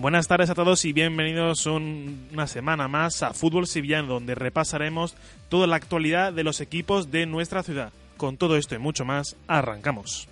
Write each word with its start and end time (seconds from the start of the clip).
Buenas 0.00 0.28
tardes 0.28 0.48
a 0.48 0.54
todos 0.54 0.84
y 0.84 0.92
bienvenidos 0.92 1.66
un- 1.66 2.28
una 2.32 2.46
semana 2.46 2.86
más 2.86 3.22
a 3.24 3.32
Fútbol 3.34 3.66
Sevillano, 3.66 4.06
donde 4.06 4.36
repasaremos 4.36 5.16
toda 5.48 5.66
la 5.66 5.74
actualidad 5.76 6.32
de 6.32 6.44
los 6.44 6.60
equipos 6.60 7.10
de 7.10 7.26
nuestra 7.26 7.64
ciudad. 7.64 7.92
Con 8.16 8.36
todo 8.36 8.56
esto 8.56 8.76
y 8.76 8.78
mucho 8.78 9.04
más, 9.04 9.34
arrancamos. 9.48 10.28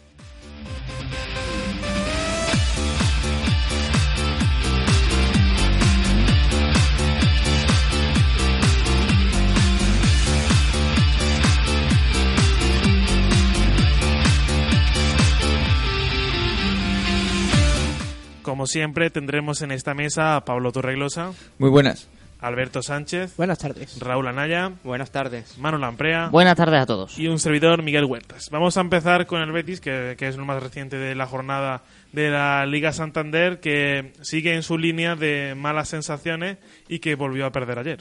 Como 18.46 18.68
siempre, 18.68 19.10
tendremos 19.10 19.60
en 19.62 19.72
esta 19.72 19.92
mesa 19.92 20.36
a 20.36 20.44
Pablo 20.44 20.70
Torreglosa, 20.70 21.32
Muy 21.58 21.68
buenas. 21.68 22.08
Alberto 22.40 22.80
Sánchez, 22.80 23.36
Buenas 23.36 23.58
tardes. 23.58 23.98
Raúl 23.98 24.28
Anaya, 24.28 24.70
Buenas 24.84 25.10
tardes. 25.10 25.58
Manu 25.58 25.78
Lamprea 25.78 26.28
Buenas 26.28 26.54
tardes 26.54 26.80
a 26.80 26.86
todos. 26.86 27.18
y 27.18 27.26
un 27.26 27.40
servidor 27.40 27.82
Miguel 27.82 28.04
Huertas. 28.04 28.46
Vamos 28.52 28.76
a 28.76 28.82
empezar 28.82 29.26
con 29.26 29.42
el 29.42 29.50
Betis, 29.50 29.80
que, 29.80 30.14
que 30.16 30.28
es 30.28 30.36
lo 30.36 30.44
más 30.44 30.62
reciente 30.62 30.96
de 30.96 31.16
la 31.16 31.26
jornada 31.26 31.82
de 32.12 32.30
la 32.30 32.64
Liga 32.66 32.92
Santander, 32.92 33.58
que 33.58 34.12
sigue 34.22 34.54
en 34.54 34.62
su 34.62 34.78
línea 34.78 35.16
de 35.16 35.56
malas 35.56 35.88
sensaciones 35.88 36.58
y 36.88 37.00
que 37.00 37.16
volvió 37.16 37.46
a 37.46 37.50
perder 37.50 37.80
ayer. 37.80 37.98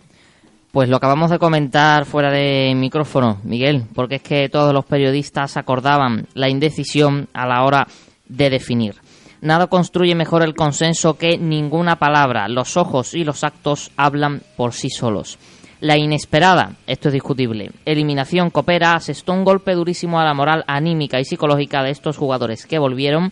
Pues 0.71 0.89
lo 0.89 0.97
acabamos 0.97 1.31
de 1.31 1.39
comentar 1.39 2.05
fuera 2.05 2.29
de 2.29 2.71
micrófono, 2.75 3.39
Miguel, 3.43 3.85
porque 3.95 4.17
es 4.17 4.21
que 4.21 4.47
todos 4.49 4.75
los 4.75 4.85
periodistas 4.85 5.57
acordaban 5.57 6.27
la 6.35 6.49
indecisión 6.49 7.29
a 7.33 7.47
la 7.47 7.63
hora 7.63 7.87
de 8.27 8.51
definir. 8.51 8.93
Nada 9.41 9.67
construye 9.67 10.15
mejor 10.15 10.43
el 10.43 10.55
consenso 10.55 11.17
que 11.17 11.37
ninguna 11.37 11.97
palabra. 11.97 12.47
Los 12.47 12.77
ojos 12.77 13.13
y 13.13 13.23
los 13.23 13.43
actos 13.43 13.91
hablan 13.97 14.41
por 14.55 14.73
sí 14.73 14.89
solos. 14.89 15.37
La 15.81 15.97
inesperada, 15.97 16.73
esto 16.87 17.09
es 17.09 17.13
discutible, 17.13 17.71
eliminación 17.85 18.49
coopera, 18.49 18.93
asestó 18.93 19.33
un 19.33 19.43
golpe 19.43 19.73
durísimo 19.73 20.19
a 20.19 20.23
la 20.23 20.33
moral 20.33 20.63
anímica 20.67 21.19
y 21.19 21.25
psicológica 21.25 21.83
de 21.83 21.91
estos 21.91 22.17
jugadores 22.17 22.65
que 22.65 22.79
volvieron 22.79 23.31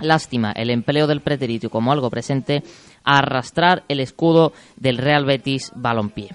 Lástima 0.00 0.52
el 0.52 0.70
empleo 0.70 1.06
del 1.06 1.20
pretérito 1.20 1.70
como 1.70 1.92
algo 1.92 2.10
presente 2.10 2.62
a 3.04 3.18
arrastrar 3.18 3.84
el 3.88 4.00
escudo 4.00 4.52
del 4.76 4.98
Real 4.98 5.24
Betis 5.24 5.72
Balompié. 5.76 6.30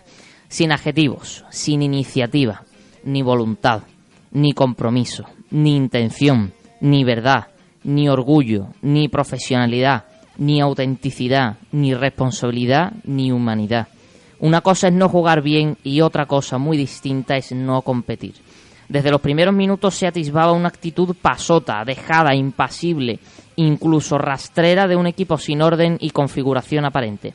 Sin 0.48 0.72
adjetivos, 0.72 1.44
sin 1.50 1.82
iniciativa, 1.82 2.64
ni 3.04 3.22
voluntad, 3.22 3.84
ni 4.32 4.54
compromiso, 4.54 5.26
ni 5.52 5.76
intención, 5.76 6.54
ni 6.80 7.04
verdad, 7.04 7.48
ni 7.84 8.10
orgullo, 8.10 8.68
ni 8.82 9.08
profesionalidad, 9.08 10.06
ni 10.38 10.62
autenticidad, 10.62 11.58
ni 11.72 11.94
responsabilidad, 11.94 12.94
ni 13.04 13.32
humanidad. 13.32 13.88
Una 14.40 14.62
cosa 14.62 14.88
es 14.88 14.94
no 14.94 15.10
jugar 15.10 15.42
bien 15.42 15.78
y 15.84 16.02
otra 16.02 16.26
cosa 16.26 16.58
muy 16.58 16.78
distinta 16.78 17.36
es 17.36 17.52
no 17.52 17.82
competir. 17.82 18.36
Desde 18.88 19.12
los 19.12 19.22
primeros 19.22 19.54
minutos 19.54 19.96
se 19.96 20.08
atisbaba 20.08 20.54
una 20.54 20.70
actitud 20.70 21.16
pasota, 21.22 21.84
dejada, 21.86 22.34
impasible, 22.34 23.20
incluso 23.58 24.18
rastrera 24.18 24.88
de 24.88 24.96
un 24.96 25.06
equipo 25.06 25.38
sin 25.38 25.62
orden 25.62 25.98
y 26.00 26.10
configuración 26.10 26.86
aparente. 26.86 27.34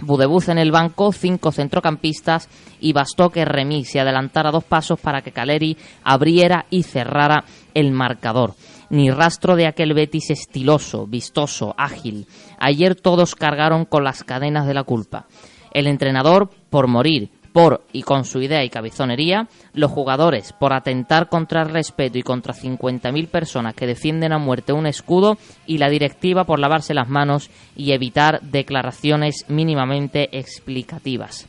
Budebuz 0.00 0.48
en 0.48 0.58
el 0.58 0.72
banco, 0.72 1.12
cinco 1.12 1.52
centrocampistas 1.52 2.48
y 2.80 2.92
bastó 2.92 3.30
que 3.30 3.44
Remy 3.44 3.84
se 3.84 4.00
adelantara 4.00 4.50
dos 4.50 4.64
pasos 4.64 4.98
para 4.98 5.22
que 5.22 5.30
Caleri 5.30 5.76
abriera 6.02 6.66
y 6.70 6.82
cerrara 6.82 7.44
el 7.74 7.92
marcador. 7.92 8.54
Ni 8.92 9.10
rastro 9.10 9.56
de 9.56 9.66
aquel 9.66 9.94
Betis 9.94 10.28
estiloso, 10.28 11.06
vistoso, 11.06 11.74
ágil. 11.78 12.26
Ayer 12.58 12.94
todos 12.94 13.34
cargaron 13.34 13.86
con 13.86 14.04
las 14.04 14.22
cadenas 14.22 14.66
de 14.66 14.74
la 14.74 14.84
culpa. 14.84 15.24
El 15.72 15.86
entrenador 15.86 16.50
por 16.68 16.88
morir, 16.88 17.30
por 17.54 17.86
y 17.94 18.02
con 18.02 18.26
su 18.26 18.42
idea 18.42 18.62
y 18.62 18.68
cabezonería, 18.68 19.48
los 19.72 19.90
jugadores 19.90 20.52
por 20.52 20.74
atentar 20.74 21.30
contra 21.30 21.62
el 21.62 21.70
respeto 21.70 22.18
y 22.18 22.22
contra 22.22 22.52
50.000 22.52 23.28
personas 23.28 23.74
que 23.74 23.86
defienden 23.86 24.34
a 24.34 24.38
muerte 24.38 24.74
un 24.74 24.86
escudo 24.86 25.38
y 25.66 25.78
la 25.78 25.88
directiva 25.88 26.44
por 26.44 26.58
lavarse 26.58 26.92
las 26.92 27.08
manos 27.08 27.48
y 27.74 27.92
evitar 27.92 28.42
declaraciones 28.42 29.46
mínimamente 29.48 30.36
explicativas. 30.36 31.48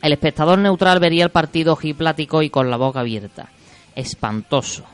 El 0.00 0.14
espectador 0.14 0.58
neutral 0.58 1.00
vería 1.00 1.24
el 1.24 1.30
partido 1.30 1.74
ojiplático 1.74 2.40
y 2.40 2.48
con 2.48 2.70
la 2.70 2.78
boca 2.78 3.00
abierta. 3.00 3.50
Espantoso. 3.94 4.84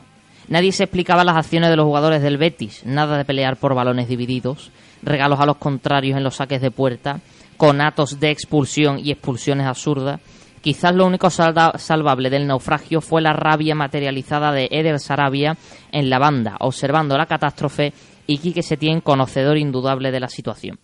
Nadie 0.49 0.73
se 0.73 0.85
explicaba 0.85 1.25
las 1.25 1.37
acciones 1.37 1.69
de 1.69 1.77
los 1.77 1.85
jugadores 1.85 2.23
del 2.23 2.39
Betis, 2.39 2.83
nada 2.87 3.19
de 3.19 3.25
pelear 3.27 3.59
por 3.59 3.75
balones 3.75 4.09
divididos, 4.09 4.71
regalos 5.03 5.41
a 5.41 5.47
los 5.47 5.59
contrarios 5.59 6.17
en 6.17 6.25
los 6.25 6.37
saques 6.37 6.63
de 6.63 6.71
puerta, 6.71 7.21
conatos 7.59 8.19
de 8.19 8.31
expulsión 8.31 8.99
y 8.99 9.11
expulsiones 9.11 9.67
absurdas. 9.67 10.21
Quizás 10.63 10.95
lo 10.95 11.07
único 11.07 11.29
salvable 11.31 12.31
del 12.31 12.47
naufragio 12.47 13.01
fue 13.01 13.21
la 13.21 13.35
rabia 13.35 13.75
materializada 13.75 14.51
de 14.51 14.69
Eder 14.71 14.99
Sarabia 14.99 15.57
en 15.93 16.09
la 16.09 16.19
banda, 16.19 16.57
observando 16.61 17.17
la 17.19 17.27
catástrofe 17.27 17.93
y 18.27 18.39
Quique 18.39 18.63
Setién 18.63 19.01
conocedor 19.01 19.59
indudable 19.59 20.11
de 20.11 20.21
la 20.21 20.29
situación. 20.29 20.81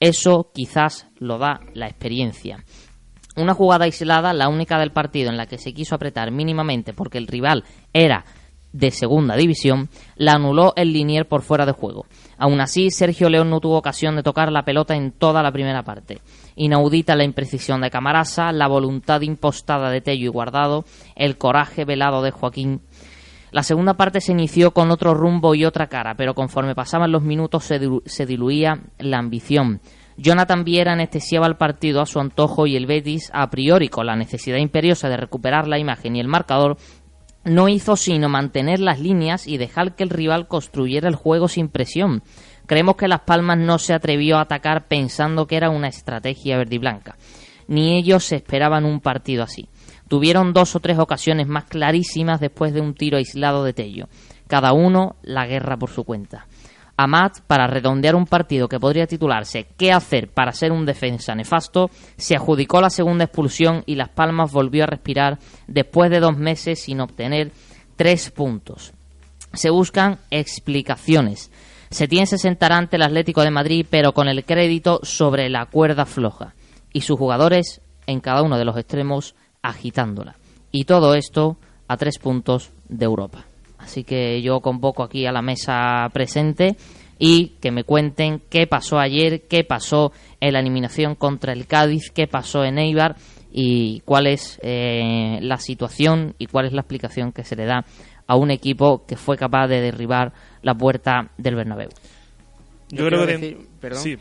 Eso 0.00 0.50
quizás 0.54 1.08
lo 1.18 1.38
da 1.38 1.60
la 1.74 1.88
experiencia. 1.88 2.64
Una 3.36 3.54
jugada 3.54 3.84
aislada, 3.84 4.32
la 4.32 4.48
única 4.48 4.78
del 4.78 4.92
partido 4.92 5.30
en 5.30 5.36
la 5.36 5.46
que 5.46 5.58
se 5.58 5.74
quiso 5.74 5.94
apretar 5.94 6.30
mínimamente 6.30 6.92
porque 6.92 7.18
el 7.18 7.26
rival 7.26 7.64
era 7.92 8.24
de 8.72 8.90
segunda 8.90 9.36
división, 9.36 9.88
la 10.16 10.32
anuló 10.32 10.72
el 10.76 10.92
Linier 10.92 11.26
por 11.26 11.42
fuera 11.42 11.66
de 11.66 11.72
juego. 11.72 12.06
Aún 12.36 12.60
así, 12.60 12.90
Sergio 12.90 13.28
León 13.28 13.50
no 13.50 13.60
tuvo 13.60 13.78
ocasión 13.78 14.16
de 14.16 14.22
tocar 14.22 14.52
la 14.52 14.64
pelota 14.64 14.94
en 14.94 15.12
toda 15.12 15.42
la 15.42 15.52
primera 15.52 15.82
parte. 15.82 16.20
Inaudita 16.56 17.16
la 17.16 17.24
imprecisión 17.24 17.80
de 17.80 17.90
Camarasa, 17.90 18.52
la 18.52 18.68
voluntad 18.68 19.20
impostada 19.22 19.90
de 19.90 20.00
Tello 20.00 20.26
y 20.26 20.28
Guardado, 20.28 20.84
el 21.16 21.38
coraje 21.38 21.84
velado 21.84 22.22
de 22.22 22.30
Joaquín. 22.30 22.80
La 23.50 23.62
segunda 23.62 23.94
parte 23.94 24.20
se 24.20 24.32
inició 24.32 24.72
con 24.72 24.90
otro 24.90 25.14
rumbo 25.14 25.54
y 25.54 25.64
otra 25.64 25.86
cara, 25.86 26.14
pero 26.16 26.34
conforme 26.34 26.74
pasaban 26.74 27.10
los 27.10 27.22
minutos 27.22 27.64
se, 27.64 27.80
se 28.04 28.26
diluía 28.26 28.82
la 28.98 29.18
ambición. 29.18 29.80
Jonathan 30.18 30.64
Viera 30.64 30.92
anestesiaba 30.92 31.46
el 31.46 31.56
partido 31.56 32.00
a 32.00 32.06
su 32.06 32.18
antojo 32.18 32.66
y 32.66 32.76
el 32.76 32.86
Betis, 32.86 33.30
a 33.32 33.48
priori 33.50 33.88
con 33.88 34.06
la 34.06 34.16
necesidad 34.16 34.58
imperiosa 34.58 35.08
de 35.08 35.16
recuperar 35.16 35.68
la 35.68 35.78
imagen 35.78 36.16
y 36.16 36.20
el 36.20 36.26
marcador, 36.26 36.76
no 37.44 37.68
hizo 37.68 37.96
sino 37.96 38.28
mantener 38.28 38.80
las 38.80 39.00
líneas 39.00 39.46
y 39.46 39.56
dejar 39.56 39.94
que 39.94 40.02
el 40.02 40.10
rival 40.10 40.48
construyera 40.48 41.08
el 41.08 41.14
juego 41.14 41.48
sin 41.48 41.68
presión. 41.68 42.22
Creemos 42.66 42.96
que 42.96 43.08
Las 43.08 43.20
Palmas 43.20 43.58
no 43.58 43.78
se 43.78 43.94
atrevió 43.94 44.36
a 44.36 44.42
atacar 44.42 44.88
pensando 44.88 45.46
que 45.46 45.56
era 45.56 45.70
una 45.70 45.88
estrategia 45.88 46.58
verde 46.58 46.74
y 46.74 46.78
blanca. 46.78 47.16
Ni 47.66 47.96
ellos 47.96 48.24
se 48.24 48.36
esperaban 48.36 48.84
un 48.84 49.00
partido 49.00 49.42
así. 49.44 49.68
Tuvieron 50.08 50.52
dos 50.52 50.74
o 50.74 50.80
tres 50.80 50.98
ocasiones 50.98 51.46
más 51.46 51.64
clarísimas 51.64 52.40
después 52.40 52.72
de 52.72 52.80
un 52.80 52.94
tiro 52.94 53.18
aislado 53.18 53.62
de 53.62 53.74
Tello. 53.74 54.08
Cada 54.46 54.72
uno 54.72 55.16
la 55.22 55.46
guerra 55.46 55.76
por 55.76 55.90
su 55.90 56.04
cuenta. 56.04 56.47
Amat, 57.00 57.42
para 57.46 57.68
redondear 57.68 58.16
un 58.16 58.26
partido 58.26 58.68
que 58.68 58.80
podría 58.80 59.06
titularse 59.06 59.68
¿Qué 59.78 59.92
hacer 59.92 60.28
para 60.28 60.52
ser 60.52 60.72
un 60.72 60.84
defensa 60.84 61.32
nefasto?, 61.34 61.90
se 62.16 62.34
adjudicó 62.34 62.80
la 62.80 62.90
segunda 62.90 63.24
expulsión 63.24 63.84
y 63.86 63.94
Las 63.94 64.08
Palmas 64.08 64.50
volvió 64.50 64.82
a 64.82 64.88
respirar 64.88 65.38
después 65.68 66.10
de 66.10 66.18
dos 66.18 66.36
meses 66.36 66.82
sin 66.82 67.00
obtener 67.00 67.52
tres 67.94 68.30
puntos. 68.32 68.92
Se 69.52 69.70
buscan 69.70 70.18
explicaciones. 70.30 71.52
Setién 71.90 72.26
se 72.26 72.36
sentará 72.36 72.76
ante 72.76 72.96
el 72.96 73.02
Atlético 73.02 73.42
de 73.42 73.52
Madrid, 73.52 73.86
pero 73.88 74.12
con 74.12 74.28
el 74.28 74.44
crédito 74.44 74.98
sobre 75.04 75.48
la 75.48 75.66
cuerda 75.66 76.04
floja. 76.04 76.54
Y 76.92 77.02
sus 77.02 77.16
jugadores 77.16 77.80
en 78.06 78.20
cada 78.20 78.42
uno 78.42 78.58
de 78.58 78.64
los 78.64 78.76
extremos 78.76 79.36
agitándola. 79.62 80.36
Y 80.72 80.84
todo 80.84 81.14
esto 81.14 81.58
a 81.86 81.96
tres 81.96 82.18
puntos 82.18 82.72
de 82.88 83.04
Europa. 83.04 83.47
Así 83.88 84.04
que 84.04 84.42
yo 84.42 84.60
convoco 84.60 85.02
aquí 85.02 85.24
a 85.24 85.32
la 85.32 85.40
mesa 85.40 86.06
presente 86.12 86.76
y 87.18 87.54
que 87.58 87.70
me 87.70 87.84
cuenten 87.84 88.42
qué 88.50 88.66
pasó 88.66 88.98
ayer, 88.98 89.44
qué 89.48 89.64
pasó 89.64 90.12
en 90.40 90.52
la 90.52 90.60
eliminación 90.60 91.14
contra 91.14 91.54
el 91.54 91.66
Cádiz, 91.66 92.10
qué 92.10 92.26
pasó 92.26 92.64
en 92.64 92.76
Eibar 92.78 93.16
y 93.50 94.00
cuál 94.00 94.26
es 94.26 94.60
eh, 94.62 95.38
la 95.40 95.56
situación 95.56 96.34
y 96.36 96.48
cuál 96.48 96.66
es 96.66 96.74
la 96.74 96.82
explicación 96.82 97.32
que 97.32 97.44
se 97.44 97.56
le 97.56 97.64
da 97.64 97.86
a 98.26 98.36
un 98.36 98.50
equipo 98.50 99.06
que 99.06 99.16
fue 99.16 99.38
capaz 99.38 99.68
de 99.68 99.80
derribar 99.80 100.34
la 100.60 100.74
puerta 100.74 101.30
del 101.38 101.54
Bernabéu. 101.54 101.88
Yo, 102.90 103.04
Yo 103.04 103.06
creo 103.06 103.26
que... 103.26 103.32
decir, 103.32 103.58
perdón, 103.80 104.02
Sí, 104.02 104.18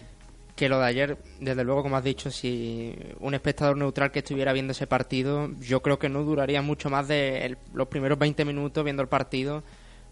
que 0.57 0.69
lo 0.69 0.79
de 0.79 0.87
ayer, 0.87 1.17
desde 1.39 1.63
luego, 1.63 1.83
como 1.83 1.97
has 1.97 2.03
dicho, 2.03 2.31
si 2.31 2.95
un 3.19 3.35
espectador 3.35 3.77
neutral 3.77 4.11
que 4.11 4.19
estuviera 4.19 4.53
viendo 4.53 4.71
ese 4.71 4.87
partido, 4.87 5.51
yo 5.59 5.83
creo 5.83 5.99
que 5.99 6.09
no 6.09 6.23
duraría 6.23 6.63
mucho 6.63 6.89
más 6.89 7.07
de 7.07 7.55
los 7.75 7.87
primeros 7.87 8.17
20 8.17 8.43
minutos 8.43 8.83
viendo 8.83 9.03
el 9.03 9.07
partido, 9.07 9.63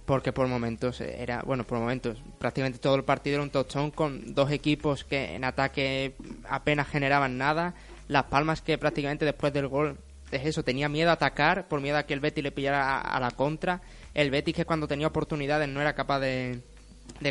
porque 0.06 0.32
por 0.32 0.48
momentos 0.48 1.02
era, 1.02 1.42
bueno, 1.42 1.64
por 1.64 1.80
momentos, 1.80 2.22
prácticamente 2.38 2.78
todo 2.78 2.94
el 2.94 3.04
partido 3.04 3.38
era 3.38 3.44
un 3.44 3.50
touchdown 3.50 3.90
con 3.90 4.36
dos 4.36 4.52
equipos 4.52 5.04
que 5.04 5.34
en 5.34 5.44
ataque 5.44 6.14
apenas 6.48 6.88
generaban 6.88 7.40
nada, 7.40 7.74
Las 8.08 8.26
Palmas 8.26 8.62
que 8.62 8.78
prácticamente 8.78 9.26
después 9.26 9.52
del 9.52 9.68
gol 9.68 9.98
es 10.30 10.46
eso, 10.46 10.64
tenía 10.64 10.88
miedo 10.90 11.10
a 11.10 11.14
atacar 11.14 11.68
por 11.68 11.82
miedo 11.82 11.98
a 11.98 12.04
que 12.04 12.14
el 12.14 12.20
Betis 12.20 12.44
le 12.44 12.52
pillara 12.52 13.02
a, 13.02 13.20
la 13.20 13.32
contra, 13.32 13.82
el 14.14 14.30
Betis 14.30 14.54
que 14.54 14.66
cuando 14.66 14.88
tenía 14.88 15.08
oportunidades 15.08 15.68
no 15.68 15.82
era 15.82 15.94
capaz 15.94 16.20
de 16.20 16.62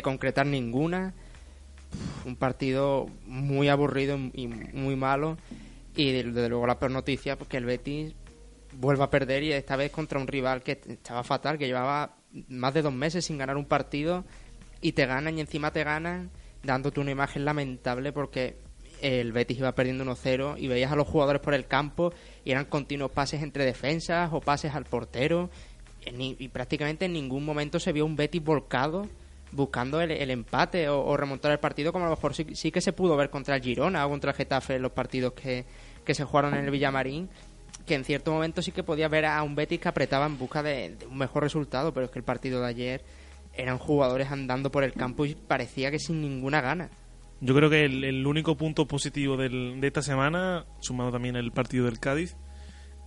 concretar 0.03 0.45
ninguna 0.45 1.13
un 2.25 2.35
partido 2.35 3.07
muy 3.25 3.69
aburrido 3.69 4.17
y 4.33 4.47
muy 4.47 4.95
malo. 4.95 5.37
Y 5.95 6.11
desde 6.11 6.49
luego 6.49 6.67
la 6.67 6.77
peor 6.77 6.91
noticia, 6.91 7.37
porque 7.37 7.57
el 7.57 7.65
Betis 7.65 8.13
vuelve 8.73 9.03
a 9.03 9.09
perder 9.09 9.43
y 9.43 9.53
esta 9.53 9.75
vez 9.75 9.91
contra 9.91 10.19
un 10.19 10.27
rival 10.27 10.61
que 10.61 10.81
estaba 10.87 11.23
fatal, 11.23 11.57
que 11.57 11.67
llevaba 11.67 12.17
más 12.49 12.73
de 12.73 12.81
dos 12.81 12.93
meses 12.93 13.25
sin 13.25 13.37
ganar 13.37 13.57
un 13.57 13.65
partido 13.65 14.25
y 14.81 14.91
te 14.91 15.05
ganan 15.05 15.37
y 15.37 15.41
encima 15.41 15.71
te 15.71 15.83
ganan 15.83 16.29
dándote 16.63 16.99
una 16.99 17.11
imagen 17.11 17.45
lamentable 17.45 18.11
porque 18.11 18.57
el 19.01 19.31
Betis 19.31 19.59
iba 19.59 19.73
perdiendo 19.73 20.03
1-0 20.03 20.55
y 20.57 20.67
veías 20.67 20.91
a 20.91 20.95
los 20.95 21.07
jugadores 21.07 21.41
por 21.41 21.53
el 21.53 21.67
campo 21.67 22.13
y 22.43 22.51
eran 22.51 22.65
continuos 22.65 23.11
pases 23.11 23.41
entre 23.41 23.65
defensas 23.65 24.29
o 24.33 24.41
pases 24.41 24.73
al 24.73 24.85
portero 24.85 25.49
y, 26.05 26.47
prácticamente 26.49 27.05
en 27.05 27.13
ningún 27.13 27.43
momento 27.45 27.79
se 27.79 27.91
vio 27.91 28.05
un 28.05 28.15
Betis 28.15 28.43
volcado 28.43 29.07
buscando 29.55 30.01
el, 30.01 30.29
empate 30.29 30.89
o, 30.89 31.15
remontar 31.17 31.51
el 31.51 31.59
partido 31.59 31.91
como 31.91 32.05
a 32.05 32.09
lo 32.09 32.15
mejor 32.15 32.33
sí, 32.33 32.71
que 32.71 32.81
se 32.81 32.93
pudo 32.93 33.15
ver 33.15 33.29
contra 33.29 33.55
el 33.55 33.61
Girona 33.61 34.05
o 34.05 34.09
contra 34.09 34.31
el 34.31 34.37
Getafe 34.37 34.75
en 34.75 34.81
los 34.81 34.91
partidos 34.91 35.33
que, 35.33 35.65
se 36.05 36.23
jugaron 36.23 36.53
en 36.53 36.65
el 36.65 36.71
Villamarín 36.71 37.29
que 37.85 37.95
en 37.95 38.03
cierto 38.03 38.31
momento 38.31 38.61
sí 38.61 38.71
que 38.71 38.83
podía 38.83 39.07
ver 39.07 39.25
a 39.25 39.41
un 39.43 39.55
Betis 39.55 39.79
que 39.79 39.87
apretaba 39.87 40.25
en 40.25 40.37
busca 40.37 40.61
de, 40.63 40.97
un 41.09 41.17
mejor 41.17 41.43
resultado 41.43 41.93
pero 41.93 42.07
es 42.07 42.11
que 42.11 42.19
el 42.19 42.25
partido 42.25 42.61
de 42.61 42.67
ayer 42.67 43.01
eran 43.53 43.77
jugadores 43.77 44.31
andando 44.31 44.71
por 44.71 44.83
el 44.83 44.93
campo 44.93 45.25
y 45.25 45.35
parecía 45.35 45.91
que 45.91 45.99
sin 45.99 46.21
ninguna 46.21 46.61
gana 46.61 46.89
yo 47.41 47.53
creo 47.53 47.69
que 47.69 47.85
el, 47.85 48.25
único 48.25 48.55
punto 48.55 48.87
positivo 48.87 49.37
del, 49.37 49.79
de 49.81 49.87
esta 49.87 50.01
semana, 50.01 50.65
sumado 50.79 51.11
también 51.11 51.35
el 51.35 51.51
partido 51.51 51.85
del 51.85 51.99
Cádiz, 51.99 52.37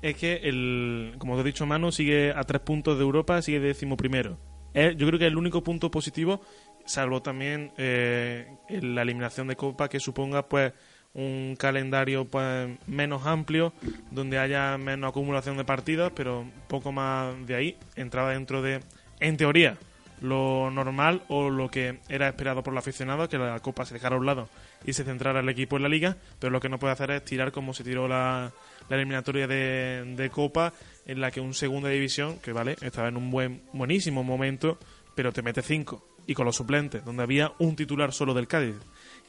es 0.03 0.17
que, 0.17 0.35
el, 0.45 1.15
como 1.19 1.35
te 1.35 1.41
he 1.41 1.45
dicho 1.45 1.67
Manu, 1.67 1.91
sigue 1.93 2.33
a 2.33 2.45
tres 2.45 2.61
puntos 2.61 2.99
de 2.99 3.05
Europa, 3.05 3.41
sigue 3.43 3.59
décimo 3.59 3.97
primero. 3.97 4.39
Yo 4.75 5.07
creo 5.07 5.19
que 5.19 5.27
el 5.27 5.37
único 5.37 5.63
punto 5.63 5.91
positivo, 5.91 6.41
salvo 6.87 7.23
también 7.23 7.73
eh, 7.77 8.47
la 8.69 9.03
eliminación 9.03 9.49
de 9.49 9.57
Copa, 9.57 9.89
que 9.89 10.01
suponga 10.01 10.49
pues 10.49 10.73
un 11.15 11.57
calendario 11.59 12.27
pues 12.27 12.79
menos 12.87 13.27
amplio, 13.27 13.73
donde 14.11 14.39
haya 14.39 14.79
menos 14.79 15.11
acumulación 15.11 15.57
de 15.57 15.65
partidos, 15.65 16.13
pero 16.15 16.47
poco 16.69 16.93
más 16.93 17.35
de 17.47 17.55
ahí, 17.55 17.77
entraba 17.97 18.33
dentro 18.33 18.63
de, 18.63 18.81
en 19.21 19.37
teoría, 19.37 19.77
lo 20.21 20.71
normal 20.71 21.23
o 21.29 21.51
lo 21.51 21.71
que 21.71 21.99
era 22.09 22.29
esperado 22.29 22.63
por 22.63 22.75
los 22.75 22.83
aficionados, 22.83 23.29
que 23.29 23.39
la 23.39 23.61
Copa 23.61 23.85
se 23.85 23.95
dejara 23.95 24.17
a 24.17 24.19
un 24.19 24.27
lado 24.27 24.49
y 24.85 24.93
se 24.93 25.05
centrara 25.05 25.41
el 25.41 25.49
equipo 25.49 25.77
en 25.77 25.83
la 25.83 25.89
Liga, 25.89 26.17
pero 26.39 26.51
lo 26.51 26.61
que 26.61 26.69
no 26.69 26.79
puede 26.79 26.93
hacer 26.93 27.11
es 27.11 27.25
tirar 27.25 27.53
como 27.53 27.75
se 27.75 27.85
tiró 27.85 28.09
la, 28.09 28.53
eliminatoria 28.91 29.47
de, 29.47 30.31
Copa, 30.33 30.73
en 31.09 31.21
la 31.21 31.33
que 31.33 31.41
un 31.41 31.55
segunda 31.55 31.89
división, 31.89 32.39
que 32.39 32.53
vale, 32.53 32.77
estaba 32.83 33.09
en 33.09 33.17
un 33.17 33.31
buen 33.31 33.63
buenísimo 33.73 34.23
momento, 34.23 34.79
pero 35.17 35.33
te 35.33 35.43
mete 35.43 35.63
cinco, 35.63 36.07
y 36.27 36.35
con 36.35 36.47
los 36.47 36.55
suplentes, 36.55 37.05
donde 37.05 37.25
había 37.25 37.53
un 37.59 37.75
titular 37.75 38.13
solo 38.13 38.35
del 38.35 38.47
Cádiz. 38.47 38.77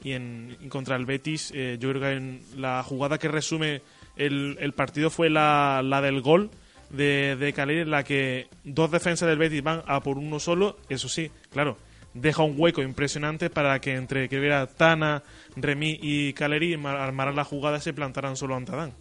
Y 0.03 0.11
en, 0.11 0.57
contra 0.69 0.95
el 0.95 1.05
Betis, 1.05 1.51
eh, 1.55 1.77
yo 1.79 1.89
creo 1.89 2.01
que 2.01 2.11
en 2.11 2.41
la 2.57 2.83
jugada 2.83 3.17
que 3.17 3.27
resume 3.27 3.81
el, 4.17 4.57
el 4.59 4.73
partido 4.73 5.09
fue 5.09 5.29
la, 5.29 5.81
la 5.83 6.01
del 6.01 6.21
gol, 6.21 6.51
de, 6.89 7.35
de 7.35 7.49
en 7.81 7.91
la 7.91 8.03
que 8.03 8.47
dos 8.63 8.91
defensas 8.91 9.29
del 9.29 9.37
Betis 9.37 9.63
van 9.63 9.81
a 9.87 10.01
por 10.01 10.17
uno 10.17 10.39
solo, 10.39 10.77
eso 10.89 11.07
sí, 11.07 11.31
claro, 11.51 11.77
deja 12.13 12.44
un 12.44 12.56
hueco 12.57 12.81
impresionante 12.81 13.50
para 13.50 13.79
que 13.79 13.95
entre 13.95 14.29
que 14.29 14.39
hubiera 14.39 14.67
Tana, 14.67 15.23
Remy 15.56 16.00
y 16.01 16.33
Caleri 16.33 16.73
armaran 16.73 17.35
la 17.35 17.44
jugada 17.44 17.77
y 17.77 17.81
se 17.81 17.94
plantaran 17.94 18.35
solo 18.35 18.56
ante 18.56 18.71
Adán. 18.71 18.94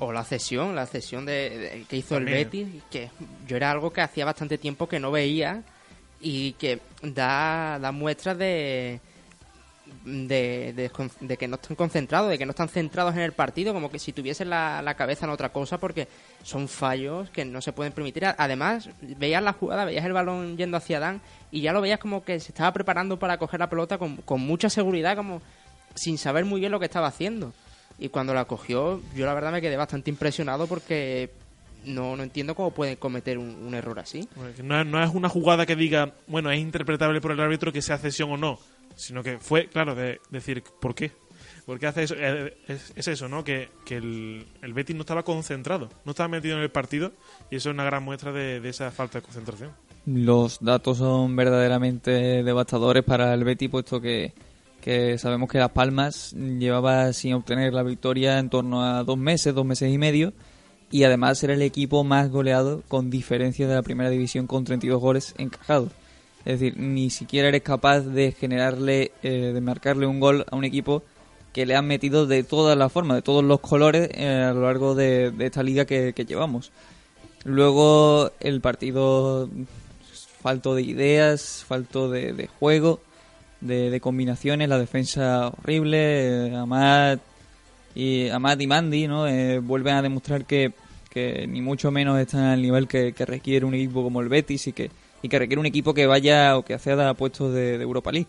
O, 0.00 0.12
la 0.12 0.24
cesión, 0.24 0.74
la 0.74 0.86
cesión 0.86 1.26
de, 1.26 1.84
que 1.88 1.96
hizo 1.96 2.16
el 2.16 2.24
Betis, 2.24 2.68
que 2.90 3.10
yo 3.46 3.56
era 3.56 3.70
algo 3.70 3.92
que 3.92 4.00
hacía 4.00 4.24
bastante 4.24 4.58
tiempo 4.58 4.88
que 4.88 5.00
no 5.00 5.10
veía 5.10 5.62
y 6.20 6.52
que 6.52 6.80
da, 7.02 7.78
da 7.78 7.92
muestras 7.92 8.38
de, 8.38 9.00
de, 10.04 10.90
que 11.38 11.48
no 11.48 11.56
están 11.56 11.76
concentrados, 11.76 12.30
de 12.30 12.38
que 12.38 12.46
no 12.46 12.50
están 12.50 12.68
centrados 12.68 13.14
en 13.14 13.20
el 13.20 13.32
partido, 13.32 13.72
como 13.72 13.90
que 13.90 13.98
si 13.98 14.12
tuviesen 14.12 14.50
la, 14.50 14.94
cabeza 14.96 15.26
en 15.26 15.32
otra 15.32 15.50
cosa, 15.50 15.78
porque 15.78 16.08
son 16.42 16.68
fallos 16.68 17.30
que 17.30 17.44
no 17.44 17.60
se 17.60 17.72
pueden 17.72 17.92
permitir. 17.92 18.24
Además, 18.26 18.88
veías 19.00 19.42
la 19.42 19.52
jugada, 19.52 19.84
veías 19.84 20.04
el 20.04 20.12
balón 20.12 20.56
yendo 20.56 20.76
hacia 20.76 21.00
Dan 21.00 21.20
y 21.50 21.60
ya 21.60 21.72
lo 21.72 21.80
veías 21.80 21.98
como 21.98 22.24
que 22.24 22.40
se 22.40 22.52
estaba 22.52 22.72
preparando 22.72 23.18
para 23.18 23.38
coger 23.38 23.60
la 23.60 23.70
pelota 23.70 23.98
con, 23.98 24.40
mucha 24.40 24.70
seguridad, 24.70 25.16
como 25.16 25.42
sin 25.94 26.18
saber 26.18 26.44
muy 26.44 26.60
bien 26.60 26.72
lo 26.72 26.80
que 26.80 26.86
estaba 26.86 27.08
haciendo. 27.08 27.52
Y 27.98 28.08
cuando 28.08 28.32
la 28.32 28.44
cogió, 28.44 29.02
yo 29.14 29.26
la 29.26 29.34
verdad 29.34 29.52
me 29.52 29.60
quedé 29.60 29.76
bastante 29.76 30.10
impresionado 30.10 30.68
porque 30.68 31.30
no, 31.84 32.16
no 32.16 32.22
entiendo 32.22 32.54
cómo 32.54 32.70
puede 32.70 32.96
cometer 32.96 33.38
un, 33.38 33.74
error 33.74 33.98
así. 33.98 34.28
No, 34.62 34.84
no, 34.84 35.02
es 35.02 35.10
una 35.12 35.28
jugada 35.28 35.66
que 35.66 35.74
diga, 35.74 36.12
bueno, 36.28 36.50
es 36.50 36.60
interpretable 36.60 37.20
por 37.20 37.32
el 37.32 37.40
árbitro 37.40 37.72
que 37.72 37.82
sea 37.82 37.98
cesión 37.98 38.30
o 38.32 38.36
no 38.36 38.58
sino 38.98 39.22
que 39.22 39.38
fue, 39.38 39.68
claro, 39.68 39.94
de 39.94 40.20
decir, 40.30 40.62
¿por 40.80 40.94
qué? 40.94 41.12
¿Por 41.64 41.78
qué 41.78 41.86
hace 41.86 42.02
eso? 42.02 42.14
Eh, 42.18 42.56
es, 42.66 43.08
eso, 43.08 43.28
¿no? 43.28 43.44
Que, 43.44 43.68
el, 43.90 44.44
el, 44.60 44.72
Betis 44.72 44.96
no 44.96 45.02
estaba 45.02 45.22
concentrado, 45.22 45.88
no 46.04 46.10
estaba 46.10 46.28
metido 46.28 46.56
en 46.56 46.62
el 46.62 46.70
partido 46.70 47.12
y 47.50 47.56
eso 47.56 47.70
es 47.70 47.74
una 47.74 47.84
gran 47.84 48.02
muestra 48.02 48.32
de, 48.32 48.66
esa 48.68 48.90
falta 48.90 49.18
de 49.18 49.22
concentración. 49.22 49.70
Los 50.04 50.58
datos 50.60 50.98
son 50.98 51.36
verdaderamente 51.36 52.42
devastadores 52.42 53.04
para 53.04 53.32
el 53.34 53.44
Betis, 53.44 53.70
puesto 53.70 54.00
que, 54.00 54.32
que 54.80 55.16
sabemos 55.16 55.48
que 55.48 55.58
Las 55.58 55.70
Palmas 55.70 56.32
llevaba 56.32 57.12
sin 57.12 57.34
obtener 57.34 57.72
la 57.72 57.82
victoria 57.84 58.38
en 58.38 58.50
torno 58.50 58.82
a 58.82 59.04
dos 59.04 59.18
meses, 59.18 59.54
dos 59.54 59.66
meses 59.66 59.92
y 59.92 59.98
medio, 59.98 60.32
y 60.90 61.04
además 61.04 61.42
era 61.44 61.54
el 61.54 61.62
equipo 61.62 62.02
más 62.02 62.30
goleado 62.30 62.82
con 62.88 63.10
diferencia 63.10 63.68
de 63.68 63.74
la 63.74 63.82
primera 63.82 64.10
división 64.10 64.46
con 64.46 64.64
32 64.64 65.00
goles 65.00 65.34
encajados. 65.38 65.92
Es 66.44 66.60
decir, 66.60 66.78
ni 66.78 67.10
siquiera 67.10 67.48
eres 67.48 67.62
capaz 67.62 68.00
de 68.00 68.32
generarle, 68.32 69.12
eh, 69.22 69.50
de 69.52 69.60
marcarle 69.60 70.06
un 70.06 70.20
gol 70.20 70.46
a 70.50 70.56
un 70.56 70.64
equipo 70.64 71.02
que 71.52 71.66
le 71.66 71.74
han 71.74 71.86
metido 71.86 72.26
de 72.26 72.44
todas 72.44 72.76
las 72.76 72.92
formas, 72.92 73.16
de 73.16 73.22
todos 73.22 73.44
los 73.44 73.60
colores 73.60 74.08
eh, 74.14 74.28
a 74.28 74.52
lo 74.52 74.62
largo 74.62 74.94
de, 74.94 75.32
esta 75.40 75.62
liga 75.62 75.84
que, 75.84 76.12
llevamos. 76.26 76.70
Luego 77.44 78.30
el 78.40 78.60
partido 78.60 79.48
falto 80.40 80.74
de 80.74 80.82
ideas, 80.82 81.64
falto 81.66 82.08
de, 82.10 82.48
juego, 82.58 83.00
de, 83.60 83.98
combinaciones, 84.00 84.68
la 84.68 84.78
defensa 84.78 85.48
horrible, 85.48 86.48
eh, 86.48 86.56
Amad 86.56 87.18
y 87.94 88.28
Amad 88.28 88.58
y 88.60 88.66
Mandy, 88.66 89.08
¿no? 89.08 89.24
vuelven 89.62 89.94
a 89.94 90.02
demostrar 90.02 90.44
que, 90.44 90.72
que, 91.10 91.46
ni 91.48 91.60
mucho 91.62 91.90
menos 91.90 92.18
están 92.20 92.44
al 92.44 92.62
nivel 92.62 92.86
que 92.86 93.12
requiere 93.18 93.66
un 93.66 93.74
equipo 93.74 94.04
como 94.04 94.20
el 94.20 94.28
Betis 94.28 94.68
y 94.68 94.72
que 94.72 94.90
y 95.22 95.28
que 95.28 95.38
requiere 95.38 95.60
un 95.60 95.66
equipo 95.66 95.94
que 95.94 96.06
vaya 96.06 96.56
o 96.56 96.64
que 96.64 96.74
acceda 96.74 97.08
a 97.08 97.14
puestos 97.14 97.52
de, 97.52 97.74
Europa 97.76 98.12
League. 98.12 98.28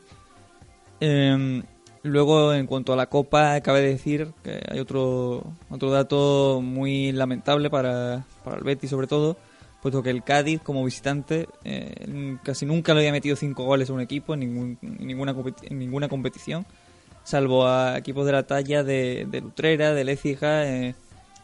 Em, 1.00 1.63
luego, 2.03 2.53
en 2.53 2.65
cuanto 2.65 2.93
a 2.93 2.96
la 2.96 3.08
Copa, 3.08 3.60
cabe 3.62 3.81
decir 3.81 4.31
que 4.43 4.62
hay 4.69 4.79
otro, 4.79 5.43
otro 5.69 5.91
dato 5.91 6.62
muy 6.63 7.12
lamentable 7.12 7.69
para, 7.69 8.25
para 8.43 8.58
el 8.58 8.63
Betis, 8.63 8.89
sobre 8.89 9.08
todo, 9.08 9.38
puesto 9.81 10.03
que 10.03 10.10
el 10.10 10.24
Cádiz, 10.24 10.62
como 10.62 10.84
visitante, 10.84 11.48
eh, 11.63 12.38
casi 12.43 12.65
nunca 12.65 12.93
le 12.93 13.01
había 13.01 13.12
metido 13.12 13.36
cinco 13.36 13.63
goles 13.63 13.89
a 13.89 13.93
un 13.93 14.01
equipo 14.01 14.34
en, 14.34 14.41
ningún, 14.41 14.77
ninguna, 14.81 15.36
en 15.63 15.79
ninguna 15.79 16.10
competición, 16.10 16.65
salvo 17.24 17.67
a 17.67 17.98
equipos 17.98 18.25
de 18.25 18.31
la 18.31 18.43
talla 18.43 18.84
de, 18.84 19.27
de 19.29 19.41
Lutrera, 19.41 19.93
de 19.93 20.03
Lecija, 20.03 20.67
eh, 20.67 20.96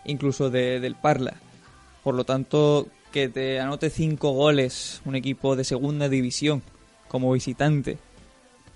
incluso 0.06 0.50
de, 0.50 0.80
del 0.80 0.96
Parla. 0.96 1.36
Por 2.04 2.16
lo 2.16 2.24
tanto, 2.24 2.88
que 3.16 3.30
te 3.30 3.62
anote 3.62 3.90
cinco 3.90 4.32
goles 4.32 5.02
un 5.06 5.16
equipo 5.16 5.56
de 5.56 5.64
segunda 5.64 6.10
división 6.10 6.62
como 7.08 7.32
visitante, 7.32 7.98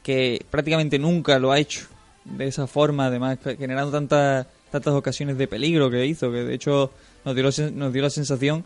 que 0.01 0.45
prácticamente 0.49 0.97
nunca 0.97 1.39
lo 1.39 1.51
ha 1.51 1.59
hecho 1.59 1.87
de 2.23 2.47
esa 2.47 2.65
forma, 2.65 3.07
además 3.07 3.37
generando 3.43 3.91
tantas 3.91 4.47
tantas 4.71 4.93
ocasiones 4.93 5.37
de 5.37 5.49
peligro 5.49 5.91
que 5.91 6.05
hizo, 6.05 6.31
que 6.31 6.45
de 6.45 6.53
hecho 6.53 6.89
nos 7.25 7.35
dio, 7.35 7.49
nos 7.73 7.91
dio 7.91 8.01
la 8.01 8.09
sensación 8.09 8.63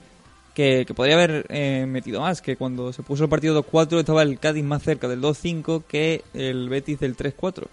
que, 0.54 0.86
podría 0.96 1.16
haber 1.16 1.48
eh, 1.50 1.88
metido 1.88 2.22
más, 2.22 2.44
que 2.44 2.56
cuando 2.56 2.94
se 2.94 3.02
puso 3.02 3.24
el 3.24 3.30
partido 3.32 3.60
2-4 3.64 3.98
estaba 3.98 4.22
el 4.22 4.38
Cádiz 4.38 4.64
más 4.64 4.84
cerca 4.84 5.08
del 5.08 5.24
2-5 5.24 5.86
que 5.88 6.24
el 6.36 6.70
Betis 6.70 7.00
del 7.00 7.18
3-4. 7.18 7.64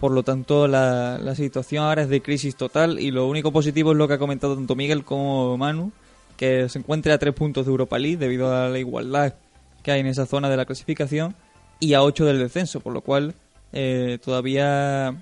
Por 0.00 0.12
lo 0.12 0.22
tanto, 0.22 0.66
la, 0.66 1.18
la 1.18 1.34
situación 1.34 1.84
ahora 1.84 2.04
es 2.04 2.08
de 2.08 2.22
crisis 2.22 2.56
total 2.56 2.98
y 2.98 3.10
lo 3.10 3.26
único 3.26 3.52
positivo 3.52 3.92
es 3.92 3.98
lo 3.98 4.08
que 4.08 4.14
ha 4.14 4.18
comentado 4.18 4.54
tanto 4.54 4.74
Miguel 4.74 5.04
como 5.04 5.58
Manu, 5.58 5.92
que 6.38 6.68
se 6.68 6.78
encuentre 6.78 7.12
a 7.12 7.18
tres 7.18 7.34
puntos 7.34 7.66
de 7.66 7.70
Europa 7.72 7.98
League 7.98 8.16
debido 8.16 8.54
a 8.54 8.68
la 8.68 8.78
igualdad 8.78 9.34
que 9.82 9.90
hay 9.90 10.00
en 10.00 10.06
esa 10.06 10.24
zona 10.24 10.48
de 10.48 10.56
la 10.56 10.64
clasificación 10.64 11.34
y 11.80 11.94
a 11.94 12.02
ocho 12.02 12.24
del 12.24 12.38
descenso, 12.38 12.80
por 12.80 12.94
lo 12.94 13.02
cual 13.02 13.34
eh, 13.72 14.18
todavía 14.24 15.14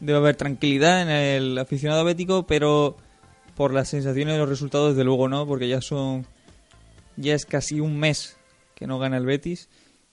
debe 0.00 0.18
haber 0.18 0.36
tranquilidad 0.36 1.02
en 1.02 1.10
el 1.10 1.58
aficionado 1.58 2.04
bético, 2.04 2.46
pero 2.46 2.96
por 3.54 3.72
las 3.72 3.88
sensaciones 3.90 4.34
de 4.34 4.38
los 4.38 4.48
resultados, 4.48 4.90
desde 4.90 5.04
luego 5.04 5.28
no, 5.28 5.46
porque 5.46 5.68
ya 5.68 5.80
son 5.80 6.26
ya 7.16 7.34
es 7.34 7.44
casi 7.46 7.80
un 7.80 7.98
mes 7.98 8.38
que 8.74 8.86
no 8.86 8.98
gana 8.98 9.18
el 9.18 9.26
Betis 9.26 9.68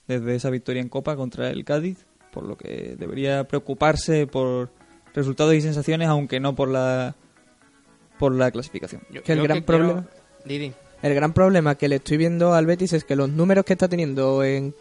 desde 0.06 0.34
esa 0.34 0.50
victoria 0.50 0.82
en 0.82 0.88
Copa 0.88 1.16
contra 1.16 1.50
el 1.50 1.64
Cádiz, 1.64 2.06
por 2.32 2.44
lo 2.44 2.56
que 2.56 2.96
debería 2.98 3.44
preocuparse 3.44 4.26
por 4.26 4.70
resultados 5.14 5.54
y 5.54 5.62
sensaciones, 5.62 6.08
aunque 6.08 6.38
no 6.38 6.54
por 6.54 6.68
la 6.68 7.14
por 8.18 8.34
la 8.34 8.50
clasificación. 8.50 9.02
que 9.24 9.32
el 9.32 9.42
gran 9.42 9.62
problema 9.62 10.06
el 11.04 11.14
gran 11.14 11.34
problema 11.34 11.74
que 11.74 11.86
le 11.86 11.96
estoy 11.96 12.16
viendo 12.16 12.54
al 12.54 12.64
Betis 12.64 12.94
es 12.94 13.04
que 13.04 13.14
los 13.14 13.28
números 13.28 13.66
que 13.66 13.74
está 13.74 13.88
teniendo 13.88 14.42
en, 14.42 14.74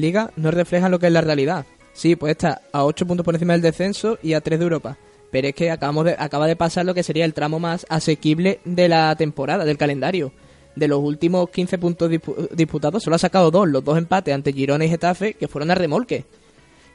Liga 0.00 0.32
no 0.34 0.50
reflejan 0.50 0.90
lo 0.90 0.98
que 0.98 1.06
es 1.06 1.12
la 1.12 1.20
realidad. 1.20 1.66
Sí, 1.92 2.16
pues 2.16 2.32
está 2.32 2.62
a 2.72 2.84
8 2.84 3.06
puntos 3.06 3.24
por 3.24 3.34
encima 3.34 3.52
del 3.52 3.62
descenso 3.62 4.18
y 4.20 4.32
a 4.32 4.40
3 4.40 4.58
de 4.58 4.64
Europa. 4.64 4.98
Pero 5.30 5.46
es 5.46 5.54
que 5.54 5.70
acabamos 5.70 6.04
de, 6.06 6.16
acaba 6.18 6.46
de 6.46 6.56
pasar 6.56 6.84
lo 6.84 6.94
que 6.94 7.02
sería 7.02 7.24
el 7.24 7.34
tramo 7.34 7.60
más 7.60 7.86
asequible 7.88 8.60
de 8.64 8.88
la 8.88 9.14
temporada, 9.14 9.64
del 9.64 9.78
calendario. 9.78 10.32
De 10.74 10.88
los 10.88 11.00
últimos 11.00 11.48
15 11.50 11.78
puntos 11.78 12.10
disputados, 12.52 13.02
solo 13.02 13.16
ha 13.16 13.20
sacado 13.20 13.50
dos, 13.50 13.68
los 13.68 13.84
dos 13.84 13.98
empates 13.98 14.34
ante 14.34 14.52
Girona 14.52 14.84
y 14.84 14.88
Getafe, 14.88 15.34
que 15.34 15.48
fueron 15.48 15.70
a 15.70 15.76
remolque. 15.76 16.24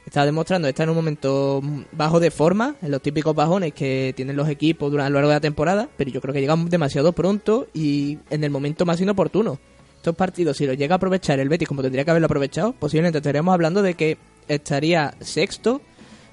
Está 0.06 0.26
demostrando, 0.26 0.68
está 0.68 0.84
en 0.84 0.90
un 0.90 0.96
momento 0.96 1.62
bajo 1.94 2.20
de 2.20 2.30
forma, 2.30 2.76
en 2.82 2.92
los 2.92 3.02
típicos 3.02 3.34
bajones 3.34 3.74
que 3.74 4.14
tienen 4.16 4.36
los 4.36 4.50
equipos 4.50 4.92
durante 4.92 5.08
a 5.08 5.10
lo 5.10 5.16
largo 5.16 5.30
de 5.30 5.36
la 5.36 5.42
temporada, 5.42 5.90
pero 5.96 6.12
yo 6.12 6.20
creo 6.20 6.34
que 6.34 6.42
llegamos 6.42 6.70
demasiado 6.70 7.14
pronto 7.14 7.68
y 7.74 8.20
en 8.30 8.44
el 8.44 8.52
momento 8.52 8.86
más 8.86 9.00
inoportuno. 9.00 9.60
Estos 9.96 10.16
partidos, 10.16 10.58
si 10.58 10.68
los 10.68 10.78
llega 10.78 10.96
a 10.96 10.98
aprovechar 10.98 11.40
el 11.40 11.48
Betis 11.48 11.68
como 11.68 11.82
tendría 11.82 12.04
que 12.04 12.12
haberlo 12.12 12.26
aprovechado, 12.26 12.74
posiblemente 12.74 13.20
estaríamos 13.20 13.54
hablando 13.54 13.82
de 13.82 13.94
que 13.94 14.18
estaría 14.50 15.16
sexto, 15.22 15.82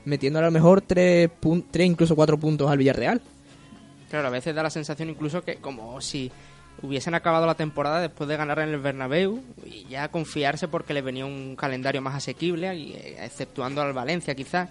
metiendo 0.04 0.40
a 0.40 0.42
lo 0.42 0.50
mejor 0.50 0.80
tres, 0.80 1.30
tres 1.70 1.86
incluso 1.86 2.16
cuatro 2.16 2.38
puntos 2.38 2.68
al 2.68 2.78
Villarreal. 2.78 3.22
Claro, 4.10 4.26
a 4.26 4.30
veces 4.30 4.52
da 4.56 4.64
la 4.64 4.70
sensación 4.70 5.08
incluso 5.08 5.42
que 5.42 5.58
como 5.58 6.00
si 6.00 6.32
hubiesen 6.82 7.14
acabado 7.14 7.46
la 7.46 7.54
temporada 7.54 8.00
después 8.00 8.28
de 8.28 8.36
ganar 8.36 8.58
en 8.60 8.70
el 8.70 8.78
Bernabéu 8.78 9.42
y 9.64 9.84
ya 9.88 10.08
confiarse 10.08 10.68
porque 10.68 10.94
le 10.94 11.02
venía 11.02 11.26
un 11.26 11.56
calendario 11.56 12.00
más 12.00 12.14
asequible, 12.14 12.68
eh, 12.72 13.24
exceptuando 13.24 13.82
al 13.82 13.92
Valencia 13.92 14.34
quizás, 14.34 14.68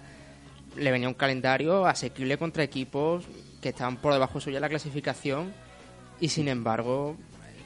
le 0.76 0.90
venía 0.90 1.08
un 1.08 1.14
calendario 1.14 1.86
asequible 1.86 2.38
contra 2.38 2.62
equipos 2.62 3.24
que 3.60 3.70
estaban 3.70 3.96
por 3.96 4.12
debajo 4.12 4.40
suya 4.40 4.60
la 4.60 4.68
clasificación 4.68 5.52
y 6.20 6.28
sin 6.28 6.48
embargo 6.48 7.16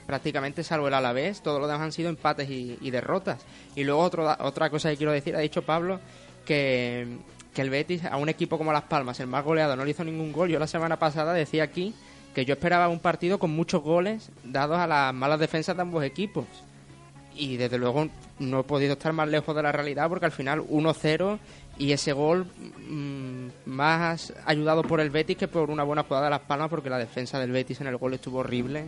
prácticamente 0.06 0.62
salvo 0.62 0.88
el 0.88 0.94
Alavés, 0.94 1.42
todos 1.42 1.60
los 1.60 1.68
demás 1.68 1.82
han 1.82 1.92
sido 1.92 2.10
empates 2.10 2.48
y, 2.50 2.90
derrotas. 2.90 3.40
Y 3.74 3.84
luego 3.84 4.02
otra 4.02 4.68
cosa 4.68 4.90
que 4.90 4.98
quiero 4.98 5.12
decir, 5.12 5.34
ha 5.34 5.40
dicho 5.40 5.62
Pablo 5.62 5.98
que, 6.44 7.06
que 7.54 7.62
el 7.62 7.70
Betis 7.70 8.04
a 8.04 8.18
un 8.18 8.28
equipo 8.28 8.58
como 8.58 8.70
Las 8.70 8.82
Palmas, 8.82 9.18
el 9.20 9.28
más 9.28 9.42
goleado, 9.44 9.76
no 9.76 9.84
le 9.84 9.92
hizo 9.92 10.04
ningún 10.04 10.30
gol. 10.30 10.50
Yo 10.50 10.58
la 10.58 10.66
semana 10.66 10.98
pasada 10.98 11.32
decía 11.32 11.62
aquí 11.62 11.94
que 12.34 12.44
yo 12.44 12.54
esperaba 12.54 12.88
un 12.88 12.98
partido 12.98 13.38
con 13.38 13.50
muchos 13.50 13.82
goles 13.82 14.30
dados 14.44 14.78
a 14.78 14.86
las 14.86 15.14
malas 15.14 15.40
defensas 15.40 15.76
de 15.76 15.82
ambos 15.82 16.04
equipos. 16.04 16.44
Y 17.36 17.56
desde 17.56 17.78
luego 17.78 18.08
no 18.38 18.60
he 18.60 18.64
podido 18.64 18.92
estar 18.92 19.12
más 19.12 19.28
lejos 19.28 19.56
de 19.56 19.62
la 19.62 19.72
realidad 19.72 20.08
porque 20.08 20.26
al 20.26 20.32
final 20.32 20.60
1-0 20.60 21.38
y 21.78 21.92
ese 21.92 22.12
gol 22.12 22.46
mm, 22.88 23.46
más 23.66 24.32
ayudado 24.46 24.82
por 24.82 25.00
el 25.00 25.10
Betis 25.10 25.36
que 25.36 25.48
por 25.48 25.70
una 25.70 25.82
buena 25.82 26.04
jugada 26.04 26.26
de 26.26 26.30
Las 26.30 26.40
Palmas 26.40 26.68
porque 26.68 26.90
la 26.90 26.98
defensa 26.98 27.40
del 27.40 27.50
Betis 27.50 27.80
en 27.80 27.88
el 27.88 27.96
gol 27.96 28.14
estuvo 28.14 28.38
horrible 28.38 28.86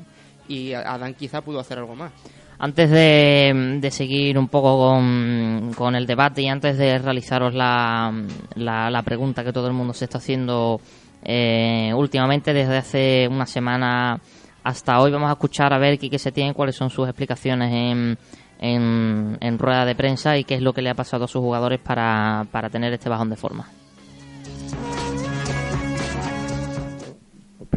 y 0.49 0.73
Adán 0.73 1.15
quizá 1.15 1.41
pudo 1.41 1.59
hacer 1.59 1.79
algo 1.79 1.97
más. 1.97 2.13
Antes 2.59 2.91
de, 2.91 3.89
seguir 3.91 4.39
un 4.39 4.49
poco 4.49 4.99
con, 5.77 5.95
el 5.95 6.07
debate 6.07 6.41
y 6.41 6.49
antes 6.49 6.79
de 6.79 6.99
realizaros 6.99 7.53
la, 7.53 8.15
la, 8.55 9.03
pregunta 9.03 9.45
que 9.45 9.53
todo 9.53 9.67
el 9.67 9.75
mundo 9.75 9.93
se 9.93 10.07
está 10.07 10.17
haciendo 10.19 10.81
eh, 11.23 11.93
últimamente 11.95 12.53
desde 12.53 12.77
hace 12.77 13.29
una 13.31 13.47
semana 13.47 14.21
hasta 14.63 15.01
hoy, 15.01 15.13
vamos 15.13 15.29
a 15.29 15.35
escuchar 15.35 15.73
a 15.73 15.79
ver 15.79 15.99
qué 15.99 16.19
se 16.19 16.33
tiene, 16.33 16.55
cuáles 16.55 16.77
son 16.77 16.91
sus 16.91 17.09
explicaciones 17.09 17.73
en, 17.73 18.19
en, 19.41 19.59
rueda 19.59 19.85
de 19.85 19.95
prensa 19.95 20.37
y 20.37 20.45
qué 20.45 20.57
es 20.57 20.63
lo 20.63 20.73
que 20.73 20.83
le 20.83 20.91
ha 20.91 20.95
pasado 20.95 21.25
a 21.25 21.29
sus 21.29 21.41
jugadores 21.41 21.81
para, 21.81 22.47
para 22.51 22.69
tener 22.69 22.93
este 22.93 23.09
bajón 23.09 23.31
de 23.31 23.37
forma. 23.37 23.69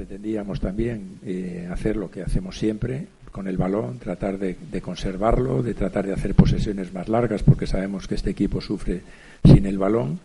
pretendíamos 0.10 0.60
también 0.60 1.20
eh, 1.26 1.68
hacer 1.72 1.96
lo 1.96 2.10
que 2.10 2.24
hacemos 2.24 2.58
siempre 2.58 3.08
con 3.32 3.48
el 3.48 3.58
balón, 3.58 4.00
tratar 4.00 4.38
de, 4.38 4.56
conservarlo, 4.82 5.62
de 5.62 5.74
tratar 5.74 6.08
de 6.08 6.14
hacer 6.14 6.36
posesiones 6.36 6.94
más 6.94 7.08
largas, 7.08 7.44
porque 7.44 7.68
sabemos 7.68 8.08
que 8.08 8.16
este 8.16 8.32
equipo 8.32 8.60
sufre 8.60 9.02
sin 9.46 9.66
el 9.66 9.78
balón, 9.78 10.20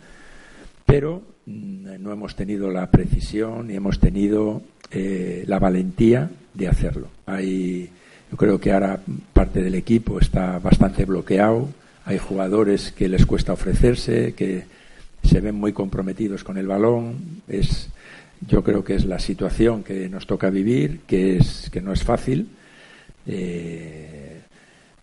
pero 0.85 1.21
no 1.45 2.11
hemos 2.11 2.35
tenido 2.35 2.71
la 2.71 2.89
precisión 2.89 3.67
ni 3.67 3.75
hemos 3.75 3.99
tenido 3.99 4.61
eh, 4.91 5.43
la 5.47 5.59
valentía 5.59 6.29
de 6.53 6.67
hacerlo. 6.67 7.07
Hay, 7.25 7.89
yo 8.31 8.37
creo 8.37 8.59
que 8.59 8.71
ahora 8.71 8.99
parte 9.33 9.61
del 9.61 9.75
equipo 9.75 10.19
está 10.19 10.59
bastante 10.59 11.05
bloqueado, 11.05 11.69
hay 12.05 12.17
jugadores 12.17 12.91
que 12.91 13.09
les 13.09 13.25
cuesta 13.25 13.53
ofrecerse, 13.53 14.33
que 14.33 14.65
se 15.23 15.41
ven 15.41 15.55
muy 15.55 15.73
comprometidos 15.73 16.43
con 16.43 16.57
el 16.57 16.67
balón, 16.67 17.41
es 17.47 17.89
yo 18.47 18.63
creo 18.63 18.83
que 18.83 18.95
es 18.95 19.05
la 19.05 19.19
situación 19.19 19.83
que 19.83 20.09
nos 20.09 20.27
toca 20.27 20.49
vivir, 20.49 21.01
que, 21.07 21.37
es, 21.37 21.69
que 21.71 21.81
no 21.81 21.93
es 21.93 22.03
fácil. 22.03 22.49
Eh, 23.25 24.41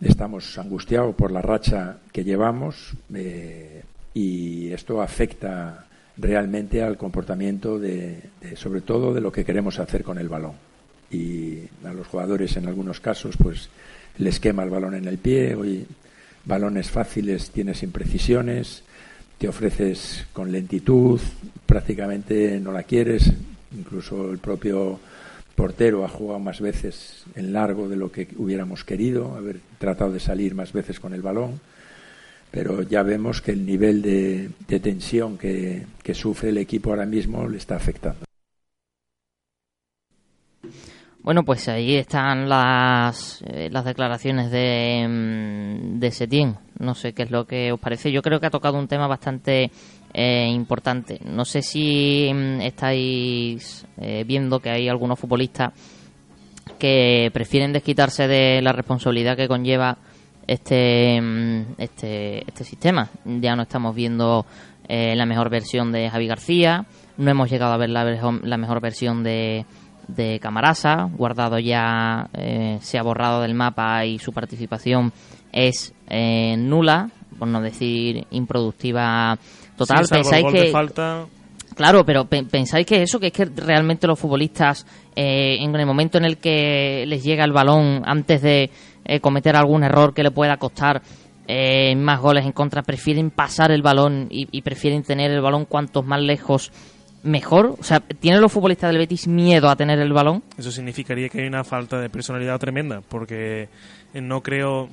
estamos 0.00 0.58
angustiados 0.58 1.14
por 1.14 1.32
la 1.32 1.42
racha 1.42 1.98
que 2.12 2.24
llevamos 2.24 2.92
eh, 3.14 3.82
y 4.14 4.70
esto 4.70 5.00
afecta 5.00 5.86
realmente 6.16 6.82
al 6.82 6.96
comportamiento 6.96 7.78
de, 7.78 8.20
sobre 8.56 8.80
todo 8.80 9.14
de 9.14 9.20
lo 9.20 9.32
que 9.32 9.44
queremos 9.44 9.78
hacer 9.78 10.02
con 10.02 10.18
el 10.18 10.28
balón. 10.28 10.52
Y 11.10 11.58
a 11.84 11.92
los 11.92 12.06
jugadores 12.06 12.56
en 12.56 12.66
algunos 12.66 13.00
casos 13.00 13.36
pues 13.36 13.68
les 14.18 14.40
quema 14.40 14.62
el 14.62 14.70
balón 14.70 14.94
en 14.94 15.06
el 15.06 15.18
pie, 15.18 15.54
hoy 15.54 15.86
balones 16.44 16.90
fáciles 16.90 17.50
tienes 17.50 17.82
imprecisiones, 17.82 18.82
te 19.38 19.48
ofreces 19.48 20.26
con 20.32 20.52
lentitud, 20.52 21.20
prácticamente 21.66 22.60
no 22.60 22.72
la 22.72 22.82
quieres, 22.82 23.32
incluso 23.76 24.30
el 24.30 24.38
propio 24.38 25.00
portero 25.54 26.04
ha 26.04 26.08
jugado 26.08 26.38
más 26.38 26.60
veces 26.60 27.24
en 27.34 27.52
largo 27.52 27.88
de 27.88 27.96
lo 27.96 28.10
que 28.10 28.28
hubiéramos 28.36 28.84
querido, 28.84 29.34
haber 29.36 29.60
tratado 29.78 30.12
de 30.12 30.20
salir 30.20 30.54
más 30.54 30.72
veces 30.72 30.98
con 31.00 31.14
el 31.14 31.22
balón, 31.22 31.60
pero 32.52 32.82
ya 32.82 33.02
vemos 33.02 33.40
que 33.40 33.50
el 33.50 33.66
nivel 33.66 34.00
de, 34.02 34.50
tensión 34.78 35.36
que 35.36 36.14
sufre 36.14 36.50
el 36.50 36.58
equipo 36.58 36.90
ahora 36.90 37.06
mismo 37.06 37.48
le 37.48 37.56
está 37.56 37.74
afectando. 37.74 38.24
Bueno, 41.22 41.44
pues 41.44 41.68
ahí 41.68 41.94
están 41.94 42.48
las, 42.48 43.42
eh, 43.46 43.70
declaraciones 43.84 44.50
de, 44.50 45.06
mm, 45.08 46.00
de 46.00 46.10
Setién. 46.10 46.56
No 46.80 46.96
sé 46.96 47.12
qué 47.12 47.22
es 47.22 47.30
lo 47.30 47.46
que 47.46 47.70
os 47.70 47.78
parece. 47.78 48.10
Yo 48.10 48.22
creo 48.22 48.40
que 48.40 48.46
ha 48.46 48.50
tocado 48.50 48.76
un 48.76 48.88
tema 48.88 49.06
bastante 49.06 49.70
eh, 50.12 50.48
importante. 50.48 51.20
No 51.24 51.44
sé 51.44 51.62
si 51.62 52.28
mm, 52.34 52.60
estáis 52.62 53.86
eh, 53.98 54.24
viendo 54.26 54.58
que 54.58 54.70
hay 54.70 54.88
algunos 54.88 55.16
futbolistas 55.16 55.72
que 56.76 57.30
prefieren 57.32 57.72
desquitarse 57.72 58.26
de 58.26 58.60
la 58.60 58.72
responsabilidad 58.72 59.36
que 59.36 59.46
conlleva 59.46 59.98
este, 60.46 61.20
mm, 61.20 61.74
este, 61.78 62.44
este 62.46 62.64
sistema. 62.64 63.08
Ya 63.24 63.56
no 63.56 63.62
estamos 63.62 63.94
viendo 63.94 64.46
la 64.88 65.24
mejor 65.24 65.48
versión 65.48 65.90
de 65.90 66.10
Javi 66.10 66.26
García, 66.26 66.84
no 67.16 67.30
hemos 67.30 67.48
llegado 67.48 67.72
a 67.72 67.78
ver 67.78 67.88
la, 67.88 68.04
la 68.04 68.56
mejor 68.58 68.82
versión 68.82 69.22
de 69.22 69.64
de 70.08 70.38
Camarasa. 70.40 71.08
Guardado 71.16 71.58
ya 71.58 72.28
eh, 72.34 72.78
se 72.80 72.98
ha 72.98 73.02
borrado 73.02 73.42
del 73.42 73.54
mapa 73.54 74.04
y 74.04 74.18
su 74.18 74.32
participación 74.32 75.12
es 75.52 75.92
eh, 76.08 76.56
nula, 76.56 77.10
por 77.38 77.48
no 77.48 77.60
decir 77.60 78.26
improductiva 78.30 79.38
total. 79.76 80.06
pensáis 80.08 80.46
que 80.52 80.70
falta... 80.70 81.26
Claro, 81.74 82.04
pero 82.04 82.26
pensáis 82.26 82.86
que 82.86 83.02
eso, 83.02 83.18
que 83.18 83.28
es 83.28 83.32
que 83.32 83.44
realmente 83.44 84.06
los 84.06 84.18
futbolistas, 84.18 84.86
eh, 85.16 85.56
en 85.60 85.74
el 85.74 85.86
momento 85.86 86.18
en 86.18 86.24
el 86.24 86.38
que 86.38 87.04
les 87.06 87.22
llega 87.22 87.44
el 87.44 87.52
balón, 87.52 88.02
antes 88.04 88.42
de 88.42 88.70
cometer 89.20 89.56
algún 89.56 89.82
error 89.82 90.14
que 90.14 90.22
le 90.22 90.30
pueda 90.30 90.56
costar 90.58 91.02
más 91.96 92.20
goles 92.20 92.46
en 92.46 92.52
contra, 92.52 92.82
prefieren 92.82 93.30
pasar 93.30 93.72
el 93.72 93.82
balón 93.82 94.28
y, 94.30 94.62
prefieren 94.62 95.02
tener 95.02 95.30
el 95.32 95.40
balón 95.40 95.64
cuantos 95.64 96.04
más 96.06 96.20
lejos 96.20 96.72
mejor? 97.22 97.76
O 97.78 97.82
sea, 97.82 98.00
¿tienen 98.00 98.40
los 98.40 98.52
futbolistas 98.52 98.90
del 98.90 98.98
Betis 98.98 99.26
miedo 99.26 99.68
a 99.68 99.76
tener 99.76 99.98
el 99.98 100.12
balón? 100.12 100.42
Eso 100.56 100.70
significaría 100.70 101.28
que 101.28 101.42
hay 101.42 101.46
una 101.46 101.64
falta 101.64 102.00
de 102.00 102.08
personalidad 102.10 102.58
tremenda, 102.58 103.00
porque 103.00 103.68
no 104.14 104.42
creo, 104.42 104.88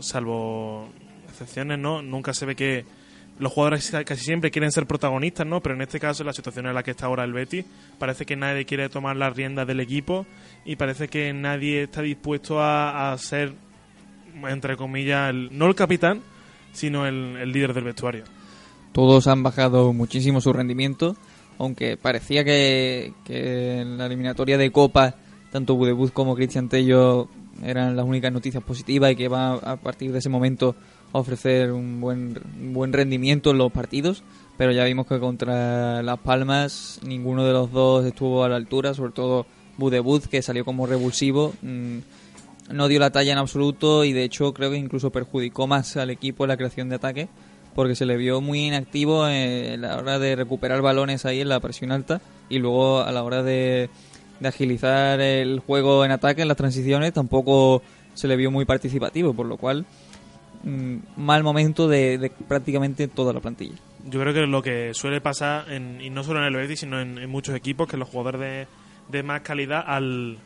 salvo 0.00 0.88
excepciones, 1.28 1.78
no, 1.78 2.02
nunca 2.02 2.32
se 2.32 2.46
ve 2.46 2.56
que 2.56 2.84
los 3.38 3.52
jugadores 3.52 3.92
casi 4.06 4.24
siempre 4.24 4.50
quieren 4.50 4.72
ser 4.72 4.86
protagonistas, 4.86 5.46
¿no? 5.46 5.60
Pero 5.60 5.74
en 5.74 5.82
este 5.82 6.00
caso, 6.00 6.24
la 6.24 6.32
situación 6.32 6.66
en 6.66 6.74
la 6.74 6.82
que 6.82 6.92
está 6.92 7.06
ahora 7.06 7.24
el 7.24 7.32
Betis, 7.32 7.64
parece 7.98 8.24
que 8.24 8.36
nadie 8.36 8.64
quiere 8.64 8.88
tomar 8.88 9.16
las 9.16 9.36
riendas 9.36 9.66
del 9.66 9.80
equipo 9.80 10.26
y 10.64 10.76
parece 10.76 11.08
que 11.08 11.32
nadie 11.32 11.84
está 11.84 12.02
dispuesto 12.02 12.60
a, 12.60 13.14
ser, 13.18 13.52
entre 14.48 14.76
comillas, 14.76 15.34
no 15.34 15.66
el 15.66 15.74
capitán, 15.74 16.22
sino 16.72 17.06
el, 17.06 17.36
el 17.36 17.52
líder 17.52 17.74
del 17.74 17.84
vestuario. 17.84 18.24
Todos 18.92 19.26
han 19.26 19.42
bajado 19.42 19.92
muchísimo 19.92 20.40
su 20.40 20.52
rendimiento 20.52 21.16
aunque 21.58 21.96
parecía 21.96 22.44
que, 22.44 23.12
en 23.26 23.98
la 23.98 24.06
eliminatoria 24.06 24.58
de 24.58 24.70
Copa 24.70 25.14
tanto 25.50 25.74
Budebus 25.74 26.10
como 26.10 26.34
Cristian 26.34 26.68
Tello 26.68 27.28
eran 27.62 27.96
las 27.96 28.04
únicas 28.04 28.32
noticias 28.32 28.62
positivas 28.62 29.12
y 29.12 29.16
que 29.16 29.28
va 29.28 29.54
a 29.54 29.76
partir 29.76 30.12
de 30.12 30.18
ese 30.18 30.28
momento 30.28 30.76
ofrecer 31.18 31.72
un 31.72 32.00
buen, 32.00 32.38
buen 32.72 32.92
rendimiento 32.92 33.50
en 33.50 33.58
los 33.58 33.72
partidos, 33.72 34.22
pero 34.56 34.72
ya 34.72 34.84
vimos 34.84 35.06
que 35.06 35.18
contra 35.18 36.02
Las 36.02 36.18
Palmas 36.18 37.00
ninguno 37.04 37.44
de 37.44 37.52
los 37.52 37.70
dos 37.72 38.04
estuvo 38.04 38.44
a 38.44 38.48
la 38.48 38.56
altura, 38.56 38.94
sobre 38.94 39.12
todo 39.12 39.46
Budebus 39.76 40.28
que 40.28 40.42
salió 40.42 40.64
como 40.64 40.86
revulsivo, 40.86 41.52
mm, 41.62 41.98
no 42.72 42.88
dio 42.88 42.98
la 42.98 43.10
talla 43.10 43.32
en 43.32 43.38
absoluto 43.38 44.04
y 44.04 44.12
de 44.12 44.24
hecho 44.24 44.52
creo 44.52 44.70
que 44.70 44.76
incluso 44.76 45.10
perjudicó 45.10 45.66
más 45.66 45.96
al 45.96 46.10
equipo 46.10 46.44
en 46.44 46.48
la 46.48 46.56
creación 46.56 46.88
de 46.88 46.96
ataque 46.96 47.28
porque 47.74 47.94
se 47.94 48.06
le 48.06 48.16
vio 48.16 48.40
muy 48.40 48.66
inactivo 48.66 49.28
en 49.28 49.82
la 49.82 49.98
hora 49.98 50.18
de 50.18 50.34
recuperar 50.34 50.80
balones 50.80 51.26
ahí 51.26 51.42
en 51.42 51.50
la 51.50 51.60
presión 51.60 51.92
alta 51.92 52.22
y 52.48 52.58
luego 52.58 53.02
a 53.02 53.12
la 53.12 53.22
hora 53.22 53.42
de, 53.42 53.90
de 54.40 54.48
agilizar 54.48 55.20
el 55.20 55.60
juego 55.60 56.04
en 56.04 56.10
ataque, 56.10 56.42
en 56.42 56.48
las 56.48 56.56
transiciones, 56.56 57.12
tampoco 57.12 57.82
se 58.14 58.28
le 58.28 58.36
vio 58.36 58.50
muy 58.50 58.64
participativo, 58.64 59.34
por 59.34 59.46
lo 59.46 59.58
cual 59.58 59.84
mal 61.16 61.42
momento 61.42 61.88
de, 61.88 62.18
de 62.18 62.30
prácticamente 62.30 63.08
toda 63.08 63.32
la 63.32 63.40
plantilla. 63.40 63.74
Yo 64.08 64.20
creo 64.20 64.34
que 64.34 64.46
lo 64.46 64.62
que 64.62 64.92
suele 64.94 65.20
pasar, 65.20 65.70
en, 65.70 66.00
y 66.00 66.10
no 66.10 66.22
solo 66.24 66.40
en 66.40 66.46
el 66.46 66.54
Betis, 66.56 66.80
sino 66.80 67.00
en, 67.00 67.28
muchos 67.28 67.54
equipos, 67.54 67.88
que 67.88 67.96
los 67.96 68.08
jugadores 68.08 68.66
de, 69.08 69.22
más 69.22 69.40
calidad, 69.42 69.84
al, 69.86 70.38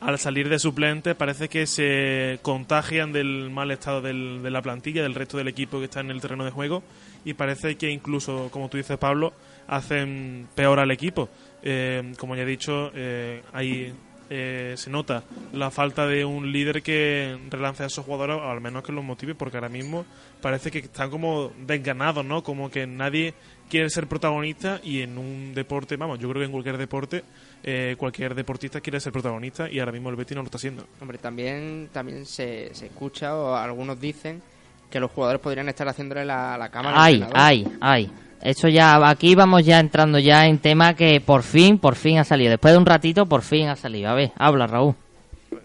al 0.00 0.18
salir 0.18 0.48
de 0.48 0.58
suplente, 0.58 1.14
parece 1.14 1.48
que 1.48 1.66
se 1.66 2.38
contagian 2.42 3.12
del 3.12 3.50
mal 3.50 3.70
estado 3.70 4.00
del- 4.00 4.42
de 4.42 4.50
la 4.50 4.62
plantilla, 4.62 5.02
del 5.02 5.14
resto 5.14 5.36
del 5.38 5.48
equipo 5.48 5.78
que 5.78 5.84
está 5.86 6.00
en 6.00 6.10
el 6.10 6.20
terreno 6.20 6.44
de 6.44 6.50
juego, 6.50 6.82
y 7.24 7.34
parece 7.34 7.76
que 7.76 7.90
incluso, 7.90 8.48
como 8.50 8.68
tú 8.68 8.76
dices, 8.76 8.96
Pablo, 8.98 9.32
hacen 9.66 10.46
peor 10.54 10.78
al 10.78 10.90
equipo. 10.90 11.28
Eh, 11.62 12.12
como 12.18 12.36
ya 12.36 12.42
he 12.42 12.46
dicho, 12.46 12.90
eh, 12.94 13.42
ahí 13.54 13.92
eh, 14.30 14.74
se 14.76 14.90
nota 14.90 15.22
la 15.52 15.70
falta 15.70 16.06
de 16.06 16.24
un 16.24 16.50
líder 16.50 16.82
que 16.82 17.38
relance 17.50 17.82
a 17.82 17.86
esos 17.86 18.04
jugadores, 18.04 18.36
o 18.36 18.50
al 18.50 18.60
menos 18.60 18.82
que 18.82 18.92
los 18.92 19.04
motive, 19.04 19.34
porque 19.34 19.56
ahora 19.56 19.68
mismo 19.68 20.04
parece 20.40 20.70
que 20.70 20.78
están 20.78 21.10
como 21.10 21.52
desganados, 21.66 22.24
¿no? 22.24 22.42
Como 22.42 22.70
que 22.70 22.86
nadie 22.86 23.34
quiere 23.68 23.90
ser 23.90 24.06
protagonista 24.06 24.80
y 24.82 25.02
en 25.02 25.18
un 25.18 25.54
deporte, 25.54 25.96
vamos, 25.96 26.18
yo 26.18 26.28
creo 26.28 26.40
que 26.40 26.46
en 26.46 26.52
cualquier 26.52 26.78
deporte, 26.78 27.24
eh, 27.62 27.96
cualquier 27.98 28.34
deportista 28.34 28.80
quiere 28.80 29.00
ser 29.00 29.12
protagonista 29.12 29.70
y 29.70 29.78
ahora 29.78 29.92
mismo 29.92 30.10
el 30.10 30.16
Betis 30.16 30.36
no 30.36 30.42
lo 30.42 30.46
está 30.46 30.58
haciendo. 30.58 30.86
Hombre, 31.00 31.18
también, 31.18 31.88
también 31.92 32.26
se, 32.26 32.74
se 32.74 32.86
escucha 32.86 33.34
o 33.34 33.54
algunos 33.54 34.00
dicen 34.00 34.42
que 34.90 35.00
los 35.00 35.10
jugadores 35.10 35.40
podrían 35.40 35.68
estar 35.68 35.88
haciéndole 35.88 36.24
la, 36.24 36.56
la 36.56 36.68
cama 36.68 36.90
al 36.90 36.96
Ay, 36.96 37.26
ay, 37.32 37.66
ay. 37.80 38.10
Eso 38.44 38.68
ya, 38.68 39.08
aquí 39.08 39.34
vamos 39.34 39.64
ya 39.64 39.80
entrando 39.80 40.18
ya 40.18 40.46
en 40.46 40.58
tema 40.58 40.94
que 40.94 41.20
por 41.20 41.42
fin, 41.42 41.78
por 41.78 41.96
fin 41.96 42.18
ha 42.18 42.24
salido. 42.24 42.50
Después 42.50 42.72
de 42.74 42.78
un 42.78 42.84
ratito, 42.86 43.24
por 43.26 43.40
fin 43.42 43.68
ha 43.68 43.76
salido. 43.76 44.10
A 44.10 44.14
ver, 44.14 44.32
habla 44.36 44.66
Raúl. 44.66 44.94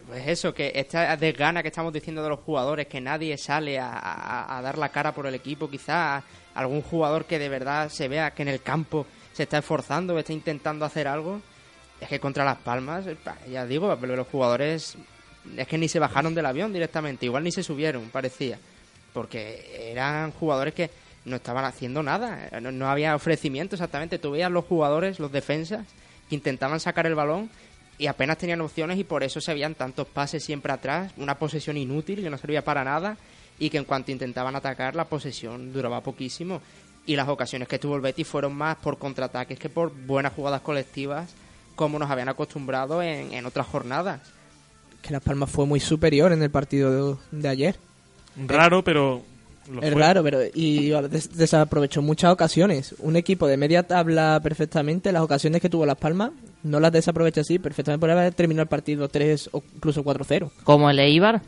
Pues 0.07 0.27
eso, 0.27 0.53
que 0.53 0.71
esta 0.74 1.15
desgana 1.17 1.62
que 1.62 1.67
estamos 1.67 1.91
diciendo 1.93 2.24
de 2.24 2.29
los 2.29 2.39
jugadores, 2.39 2.88
que 2.88 3.01
nadie 3.01 3.38
sale 3.38 3.77
a, 3.77 3.89
a- 3.91 4.57
a 4.57 4.62
dar 4.62 4.77
la 4.77 4.89
cara 4.89 5.12
por 5.13 5.27
el 5.27 5.36
equipo, 5.36 5.69
quizás 5.69 6.24
algún 6.55 6.81
jugador 6.81 7.25
que 7.25 7.38
de 7.38 7.50
verdad 7.50 7.89
se 7.89 8.07
vea 8.07 8.31
que 8.31 8.41
en 8.43 8.48
el 8.48 8.62
campo 8.62 9.05
se 9.33 9.43
está 9.43 9.59
esforzando, 9.59 10.17
está 10.17 10.33
intentando 10.33 10.83
hacer 10.86 11.07
algo, 11.07 11.41
es 12.01 12.07
que 12.07 12.19
contra 12.19 12.43
Las 12.45 12.57
Palmas, 12.57 13.05
pa- 13.24 13.38
ya 13.51 13.65
digo, 13.65 13.93
los 14.01 14.27
jugadores 14.27 14.95
es 15.57 15.67
que 15.67 15.77
ni 15.77 15.88
se 15.89 16.00
bajaron 16.00 16.33
del 16.33 16.45
avión 16.45 16.71
directamente, 16.74 17.25
igual 17.25 17.43
ni 17.43 17.51
se 17.51 17.62
subieron, 17.62 18.09
parecía, 18.09 18.57
porque 19.13 19.91
eran 19.91 20.31
jugadores 20.31 20.74
que 20.74 20.89
no 21.25 21.35
estaban 21.35 21.65
haciendo 21.65 22.03
nada, 22.03 22.49
no, 22.61 22.71
no 22.71 22.89
había 22.89 23.15
ofrecimiento 23.15 23.75
exactamente, 23.75 24.19
tú 24.19 24.31
veías 24.31 24.51
los 24.51 24.65
jugadores, 24.65 25.19
los 25.19 25.31
defensas, 25.31 25.85
que 26.29 26.35
intentaban 26.35 26.79
sacar 26.79 27.05
el 27.05 27.15
balón 27.15 27.49
y 27.97 28.07
apenas 28.07 28.38
tenían 28.38 28.61
opciones 28.61 28.97
y 28.97 29.03
por 29.03 29.23
eso 29.23 29.41
se 29.41 29.53
veían 29.53 29.75
tantos 29.75 30.07
pases 30.07 30.43
siempre 30.43 30.71
atrás, 30.71 31.11
una 31.17 31.38
posesión 31.38 31.77
inútil 31.77 32.21
que 32.21 32.29
no 32.29 32.38
servía 32.38 32.63
para 32.63 32.83
nada 32.83 33.17
y 33.59 33.69
que 33.69 33.77
en 33.77 33.85
cuanto 33.85 34.11
intentaban 34.11 34.55
atacar 34.55 34.95
la 34.95 35.05
posesión 35.05 35.73
duraba 35.73 36.01
poquísimo 36.01 36.61
y 37.05 37.15
las 37.15 37.27
ocasiones 37.27 37.67
que 37.67 37.79
tuvo 37.79 37.95
el 37.95 38.01
Betis 38.01 38.27
fueron 38.27 38.53
más 38.53 38.77
por 38.77 38.97
contraataques 38.97 39.59
que 39.59 39.69
por 39.69 39.91
buenas 39.93 40.33
jugadas 40.33 40.61
colectivas 40.61 41.33
como 41.75 41.97
nos 41.97 42.09
habían 42.09 42.29
acostumbrado 42.29 43.01
en, 43.01 43.33
en 43.33 43.45
otras 43.45 43.65
jornadas. 43.67 44.21
Que 45.01 45.11
Las 45.11 45.23
Palmas 45.23 45.49
fue 45.49 45.65
muy 45.65 45.79
superior 45.79 46.31
en 46.33 46.43
el 46.43 46.51
partido 46.51 47.15
de, 47.31 47.39
de 47.39 47.47
ayer. 47.47 47.77
Raro, 48.35 48.83
pero... 48.83 49.23
lo 49.69 49.81
Es 49.81 49.91
fue. 49.93 50.01
raro, 50.01 50.23
pero 50.23 50.39
y 50.53 50.89
des- 51.10 51.36
desaprovechó 51.38 52.01
muchas 52.01 52.32
ocasiones. 52.34 52.95
Un 52.99 53.15
equipo 53.15 53.47
de 53.47 53.58
media 53.58 53.84
tabla 53.84 54.39
perfectamente, 54.41 55.12
las 55.12 55.21
ocasiones 55.21 55.62
que 55.62 55.69
tuvo 55.69 55.86
Las 55.86 55.97
Palmas, 55.97 56.32
no 56.63 56.79
las 56.79 56.91
desaprovecha 56.91 57.41
así. 57.41 57.60
Perfectamente 57.60 57.99
podría 57.99 58.19
haber 58.19 58.34
terminado 58.34 58.63
el 58.63 58.69
partido 58.69 59.08
3 59.08 59.49
o 59.53 59.63
incluso 59.75 60.03
4-0, 60.03 60.49
Como 60.63 60.89
el 60.89 60.99
Eibar, 60.99 61.41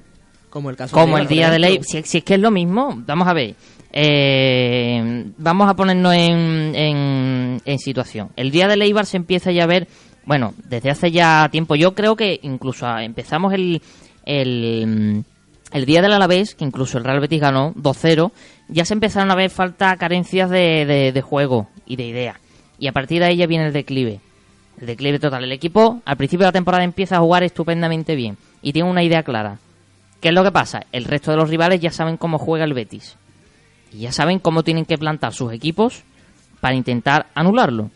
como 0.49 0.69
el 0.69 0.75
caso 0.75 0.95
como 0.95 1.17
de 1.17 1.23
el 1.23 1.27
Eibar, 1.27 1.33
día 1.35 1.45
por 1.47 1.53
de 1.53 1.59
ley. 1.59 1.71
ejemplo. 1.73 1.89
Si, 1.89 2.03
si 2.03 2.17
es 2.19 2.23
que 2.23 2.33
es 2.35 2.39
lo 2.39 2.51
mismo, 2.51 2.93
vamos 3.05 3.27
a 3.27 3.33
ver. 3.33 3.55
Eh, 3.93 5.25
vamos 5.37 5.69
a 5.69 5.75
ponernos 5.75 6.13
en, 6.13 6.75
en, 6.75 7.61
en 7.65 7.79
situación. 7.79 8.29
El 8.35 8.51
día 8.51 8.67
de 8.67 8.75
Eibar 8.83 9.05
se 9.05 9.17
empieza 9.17 9.51
ya 9.51 9.63
a 9.63 9.67
ver, 9.67 9.87
bueno, 10.25 10.53
desde 10.69 10.89
hace 10.89 11.11
ya 11.11 11.49
tiempo. 11.51 11.75
Yo 11.75 11.93
creo 11.95 12.15
que 12.15 12.39
incluso 12.43 12.87
empezamos 12.99 13.53
el, 13.53 13.81
el, 14.25 15.23
el 15.71 15.85
día 15.85 16.01
del 16.01 16.13
Alavés, 16.13 16.55
que 16.55 16.65
incluso 16.65 16.97
el 16.97 17.03
Real 17.03 17.19
Betis 17.19 17.41
ganó 17.41 17.73
2-0, 17.75 18.31
ya 18.67 18.85
se 18.85 18.93
empezaron 18.93 19.31
a 19.31 19.35
ver 19.35 19.49
falta 19.49 19.95
carencias 19.97 20.49
de, 20.49 21.11
de, 21.13 21.21
juego 21.21 21.69
y 21.85 21.95
de 21.95 22.07
idea. 22.07 22.39
Y 22.77 22.87
a 22.87 22.91
partir 22.91 23.19
de 23.19 23.27
ahí 23.27 23.37
ya 23.37 23.47
viene 23.47 23.67
el 23.67 23.73
declive. 23.73 24.19
El 24.79 24.87
declive 24.87 25.19
total. 25.19 25.43
El 25.43 25.51
equipo 25.51 26.01
al 26.05 26.17
principio 26.17 26.45
de 26.45 26.49
la 26.49 26.53
temporada 26.53 26.83
empieza 26.83 27.17
a 27.17 27.19
jugar 27.19 27.43
estupendamente 27.43 28.15
bien 28.15 28.37
y 28.61 28.73
tiene 28.73 28.89
una 28.89 29.03
idea 29.03 29.23
clara. 29.23 29.59
¿Qué 30.19 30.29
es 30.29 30.33
lo 30.33 30.43
que 30.43 30.51
pasa? 30.51 30.85
El 30.91 31.05
resto 31.05 31.31
de 31.31 31.37
los 31.37 31.49
rivales 31.49 31.79
ya 31.79 31.91
saben 31.91 32.17
cómo 32.17 32.37
juega 32.37 32.65
el 32.65 32.73
Betis. 32.73 33.15
Y 33.93 33.99
ya 33.99 34.11
saben 34.11 34.39
cómo 34.39 34.63
tienen 34.63 34.85
que 34.85 34.97
plantar 34.97 35.33
sus 35.33 35.53
equipos 35.53 36.03
para 36.59 36.75
intentar 36.75 37.27
anularlo. 37.33 37.89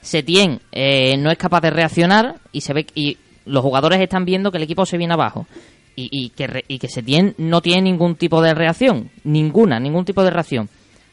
Setién 0.00 0.60
eh, 0.72 1.16
no 1.16 1.30
es 1.30 1.38
capaz 1.38 1.60
de 1.60 1.70
reaccionar 1.70 2.36
y 2.50 2.62
se 2.62 2.72
ve 2.72 2.86
y 2.94 3.18
los 3.44 3.62
jugadores 3.62 4.00
están 4.00 4.24
viendo 4.24 4.50
que 4.50 4.58
el 4.58 4.64
equipo 4.64 4.84
se 4.84 4.98
viene 4.98 5.14
abajo 5.14 5.46
y, 5.96 6.08
y 6.10 6.30
que 6.30 6.46
re- 6.46 6.64
y 6.68 6.78
que 6.78 6.88
no 7.38 7.60
tiene 7.60 7.82
ningún 7.82 8.16
tipo 8.16 8.40
de 8.42 8.54
reacción, 8.54 9.10
ninguna, 9.24 9.78
ningún 9.78 10.04
tipo 10.04 10.22
de 10.22 10.30
reacción. 10.30 10.68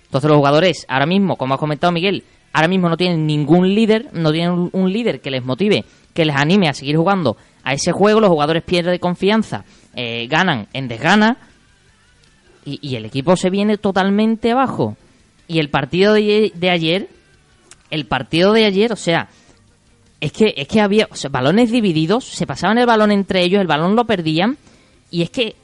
Entonces 0.05 0.29
los 0.29 0.37
jugadores 0.37 0.85
ahora 0.87 1.05
mismo, 1.05 1.35
como 1.35 1.53
ha 1.53 1.57
comentado 1.57 1.91
Miguel, 1.91 2.23
ahora 2.53 2.67
mismo 2.67 2.89
no 2.89 2.97
tienen 2.97 3.27
ningún 3.27 3.73
líder, 3.75 4.09
no 4.13 4.31
tienen 4.31 4.69
un, 4.71 4.91
líder 4.91 5.21
que 5.21 5.31
les 5.31 5.43
motive, 5.43 5.85
que 6.13 6.25
les 6.25 6.35
anime 6.35 6.67
a 6.67 6.73
seguir 6.73 6.97
jugando 6.97 7.37
a 7.63 7.73
ese 7.73 7.91
juego. 7.91 8.19
Los 8.19 8.29
jugadores 8.29 8.63
pierden 8.63 8.97
confianza, 8.99 9.65
eh, 9.95 10.27
ganan 10.27 10.67
en 10.73 10.87
desgana 10.87 11.37
y, 12.65 12.79
y 12.81 12.95
el 12.95 13.05
equipo 13.05 13.35
se 13.35 13.49
viene 13.49 13.77
totalmente 13.77 14.51
abajo. 14.51 14.97
Y 15.47 15.59
el 15.59 15.69
partido 15.69 16.13
de, 16.13 16.51
de 16.55 16.69
ayer, 16.69 17.09
el 17.91 18.05
partido 18.05 18.53
de 18.53 18.65
ayer, 18.65 18.91
o 18.93 18.95
sea, 18.95 19.29
es 20.21 20.31
que 20.31 20.53
es 20.57 20.67
que 20.67 20.81
había 20.81 21.07
balones 21.31 21.71
divididos, 21.71 22.25
se 22.25 22.45
pasaban 22.45 22.77
el 22.77 22.85
balón 22.85 23.11
entre 23.11 23.41
ellos, 23.43 23.61
el 23.61 23.67
balón 23.67 23.95
lo 23.95 24.05
perdían 24.05 24.57
y 25.12 25.22
es 25.24 25.30
que 25.30 25.56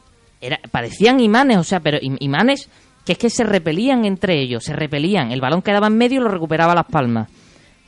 era, 0.42 0.60
parecían 0.72 1.20
imanes, 1.20 1.58
o 1.58 1.64
sea, 1.64 1.80
pero 1.80 1.98
im- 2.00 2.18
imanes 2.20 2.70
que 3.06 3.14
es 3.14 3.18
que 3.18 3.30
se 3.30 3.44
repelían 3.44 4.06
entre 4.06 4.40
ellos, 4.42 4.64
se 4.64 4.74
repelían. 4.74 5.32
El 5.32 5.42
balón 5.42 5.62
quedaba 5.62 5.88
en 5.88 5.98
medio 5.98 6.20
y 6.20 6.24
lo 6.24 6.30
recuperaba 6.30 6.74
Las 6.76 6.86
Palmas. 6.86 7.30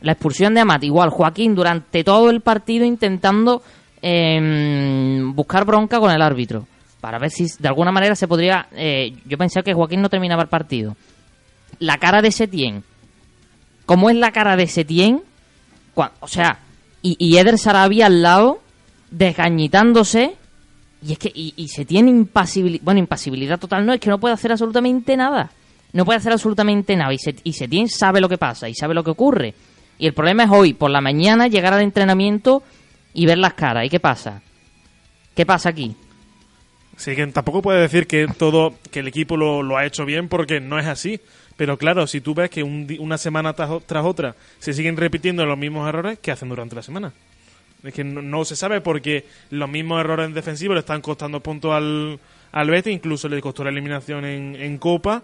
La 0.02 0.12
expulsión 0.12 0.54
de 0.54 0.62
Amat, 0.62 0.84
igual, 0.84 1.10
Joaquín 1.10 1.56
durante 1.56 2.04
todo 2.04 2.30
el 2.30 2.42
partido 2.42 2.86
intentando 2.86 3.64
eh, 4.02 5.22
buscar 5.34 5.66
bronca 5.66 6.00
con 6.00 6.12
el 6.12 6.22
árbitro. 6.22 6.68
Para 7.02 7.18
ver 7.20 7.32
si 7.32 7.46
de 7.60 7.68
alguna 7.68 7.92
manera 7.92 8.16
se 8.16 8.28
podría... 8.28 8.68
eh, 8.74 9.14
yo 9.26 9.38
pensaba 9.38 9.64
que 9.64 9.74
Joaquín 9.74 10.02
no 10.02 10.10
terminaba 10.10 10.44
el 10.44 10.50
partido. 10.50 10.96
La 11.80 11.98
cara 11.98 12.22
de 12.22 12.32
Setién. 12.32 12.84
¿Cómo 13.86 14.10
es 14.10 14.16
la 14.18 14.32
cara 14.32 14.56
de 14.56 14.68
Setién? 14.68 15.22
O 16.20 16.28
sea, 16.28 16.60
y, 17.02 17.16
y 17.20 17.38
Eder 17.38 17.58
Sarabia 17.58 18.06
al 18.08 18.22
lado, 18.22 18.60
desgañitándose. 19.10 20.36
Y 21.02 21.14
es 21.14 21.20
que 21.20 21.32
y, 21.34 21.68
se 21.68 21.86
tiene 21.86 22.10
impasibilidad. 22.10 22.84
Bueno, 22.84 23.00
impasibilidad 23.00 23.60
total 23.60 23.86
no, 23.86 23.94
es 23.94 24.00
que 24.00 24.10
no 24.10 24.20
puede 24.20 24.34
hacer 24.34 24.52
absolutamente 24.52 25.16
nada. 25.16 25.52
No 25.94 26.06
puede 26.06 26.18
hacer 26.18 26.32
absolutamente 26.32 26.96
nada. 26.96 27.14
Y, 27.14 27.18
se, 27.18 27.36
y 27.44 27.54
Setién 27.54 27.88
sabe 27.88 28.20
lo 28.20 28.30
que 28.30 28.38
pasa 28.38 28.68
y 28.68 28.76
sabe 28.76 28.94
lo 28.94 29.04
que 29.04 29.12
ocurre. 29.12 29.54
Y 30.00 30.08
el 30.08 30.14
problema 30.14 30.44
es 30.44 30.50
hoy, 30.52 30.74
por 30.74 30.92
la 30.92 31.02
mañana, 31.02 31.48
llegar 31.48 31.74
al 31.74 31.82
entrenamiento 31.82 32.64
y 33.14 33.26
ver 33.26 33.38
las 33.38 33.54
caras. 33.54 33.86
¿Y 33.86 33.90
qué 33.90 34.00
pasa? 34.00 34.42
¿Qué 35.36 35.46
pasa 35.46 35.70
aquí? 35.70 35.96
Sí, 36.98 37.16
que 37.16 37.26
tampoco 37.28 37.62
puede 37.62 37.82
decir 37.82 38.08
que 38.08 38.28
todo, 38.28 38.74
que 38.92 39.00
el 39.00 39.08
equipo 39.08 39.38
lo, 39.38 39.62
lo 39.62 39.78
ha 39.78 39.86
hecho 39.86 40.04
bien 40.04 40.30
porque 40.30 40.60
no 40.60 40.80
es 40.80 40.88
así. 40.88 41.20
Pero 41.56 41.78
claro, 41.78 42.06
si 42.08 42.22
tú 42.22 42.34
ves 42.34 42.50
que 42.50 42.64
un 42.64 42.88
una 43.00 43.18
semana 43.18 43.54
tras, 43.54 43.70
tras 43.86 44.06
otra 44.06 44.36
se 44.60 44.74
siguen 44.74 44.96
repitiendo 44.96 45.46
los 45.46 45.58
mismos 45.58 45.88
errores, 45.90 46.20
¿qué 46.20 46.32
hacen 46.32 46.50
durante 46.50 46.76
la 46.76 46.84
semana? 46.84 47.14
Es 47.84 47.94
que 47.94 48.04
no, 48.04 48.22
no 48.22 48.44
se 48.46 48.56
sabe 48.56 48.82
porque 48.82 49.26
los 49.52 49.70
mismos 49.70 50.00
errores 50.00 50.26
en 50.28 50.34
defensivo 50.34 50.74
le 50.74 50.80
están 50.80 51.02
costando 51.02 51.42
puntos 51.42 51.72
al, 51.74 52.20
al 52.52 52.70
Betis, 52.70 52.94
incluso 52.94 53.30
le 53.30 53.40
costó 53.42 53.64
la 53.64 53.70
eliminación 53.70 54.26
en, 54.26 54.56
en 54.56 54.78
Copa 54.78 55.24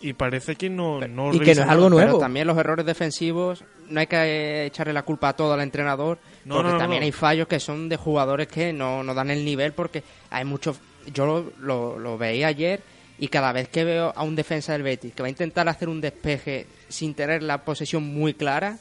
y 0.00 0.14
parece 0.14 0.56
que 0.56 0.70
no, 0.70 1.00
no 1.06 1.34
y 1.34 1.40
que 1.40 1.54
no 1.54 1.62
es 1.62 1.68
algo 1.68 1.90
nuevo. 1.90 2.06
Pero 2.12 2.18
también 2.18 2.46
los 2.46 2.56
errores 2.56 2.86
defensivos, 2.86 3.62
no 3.90 4.00
hay 4.00 4.06
que 4.06 4.64
echarle 4.66 4.94
la 4.94 5.02
culpa 5.02 5.28
a 5.28 5.32
todo 5.36 5.52
al 5.52 5.60
entrenador, 5.60 6.18
No, 6.46 6.56
porque 6.56 6.68
no, 6.68 6.74
no, 6.74 6.78
también 6.78 7.00
no. 7.00 7.04
hay 7.04 7.12
fallos 7.12 7.46
que 7.46 7.60
son 7.60 7.88
de 7.88 7.96
jugadores 7.96 8.48
que 8.48 8.72
no, 8.72 9.02
no 9.04 9.12
dan 9.14 9.30
el 9.30 9.44
nivel, 9.44 9.72
porque 9.72 10.02
hay 10.30 10.44
muchos... 10.44 10.80
Yo 11.12 11.26
lo, 11.26 11.52
lo, 11.60 11.98
lo 11.98 12.18
veía 12.18 12.48
ayer 12.48 12.80
y 13.18 13.28
cada 13.28 13.52
vez 13.52 13.68
que 13.68 13.84
veo 13.84 14.12
a 14.16 14.22
un 14.22 14.36
defensa 14.36 14.72
del 14.72 14.82
Betis 14.82 15.14
que 15.14 15.22
va 15.22 15.26
a 15.26 15.30
intentar 15.30 15.68
hacer 15.68 15.88
un 15.88 16.00
despeje 16.00 16.66
sin 16.88 17.14
tener 17.14 17.42
la 17.42 17.64
posesión 17.64 18.02
muy 18.02 18.34
clara, 18.34 18.78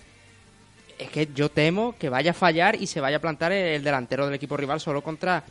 es 1.00 1.10
que 1.10 1.30
yo 1.34 1.50
temo 1.50 1.96
que 1.98 2.10
vaya 2.10 2.32
a 2.32 2.34
fallar 2.34 2.76
y 2.76 2.86
se 2.88 3.00
vaya 3.02 3.18
a 3.18 3.22
plantar 3.22 3.52
el 3.52 3.84
delantero 3.84 4.26
del 4.26 4.36
equipo 4.36 4.56
rival 4.58 4.80
solo 4.80 5.02
contra 5.02 5.44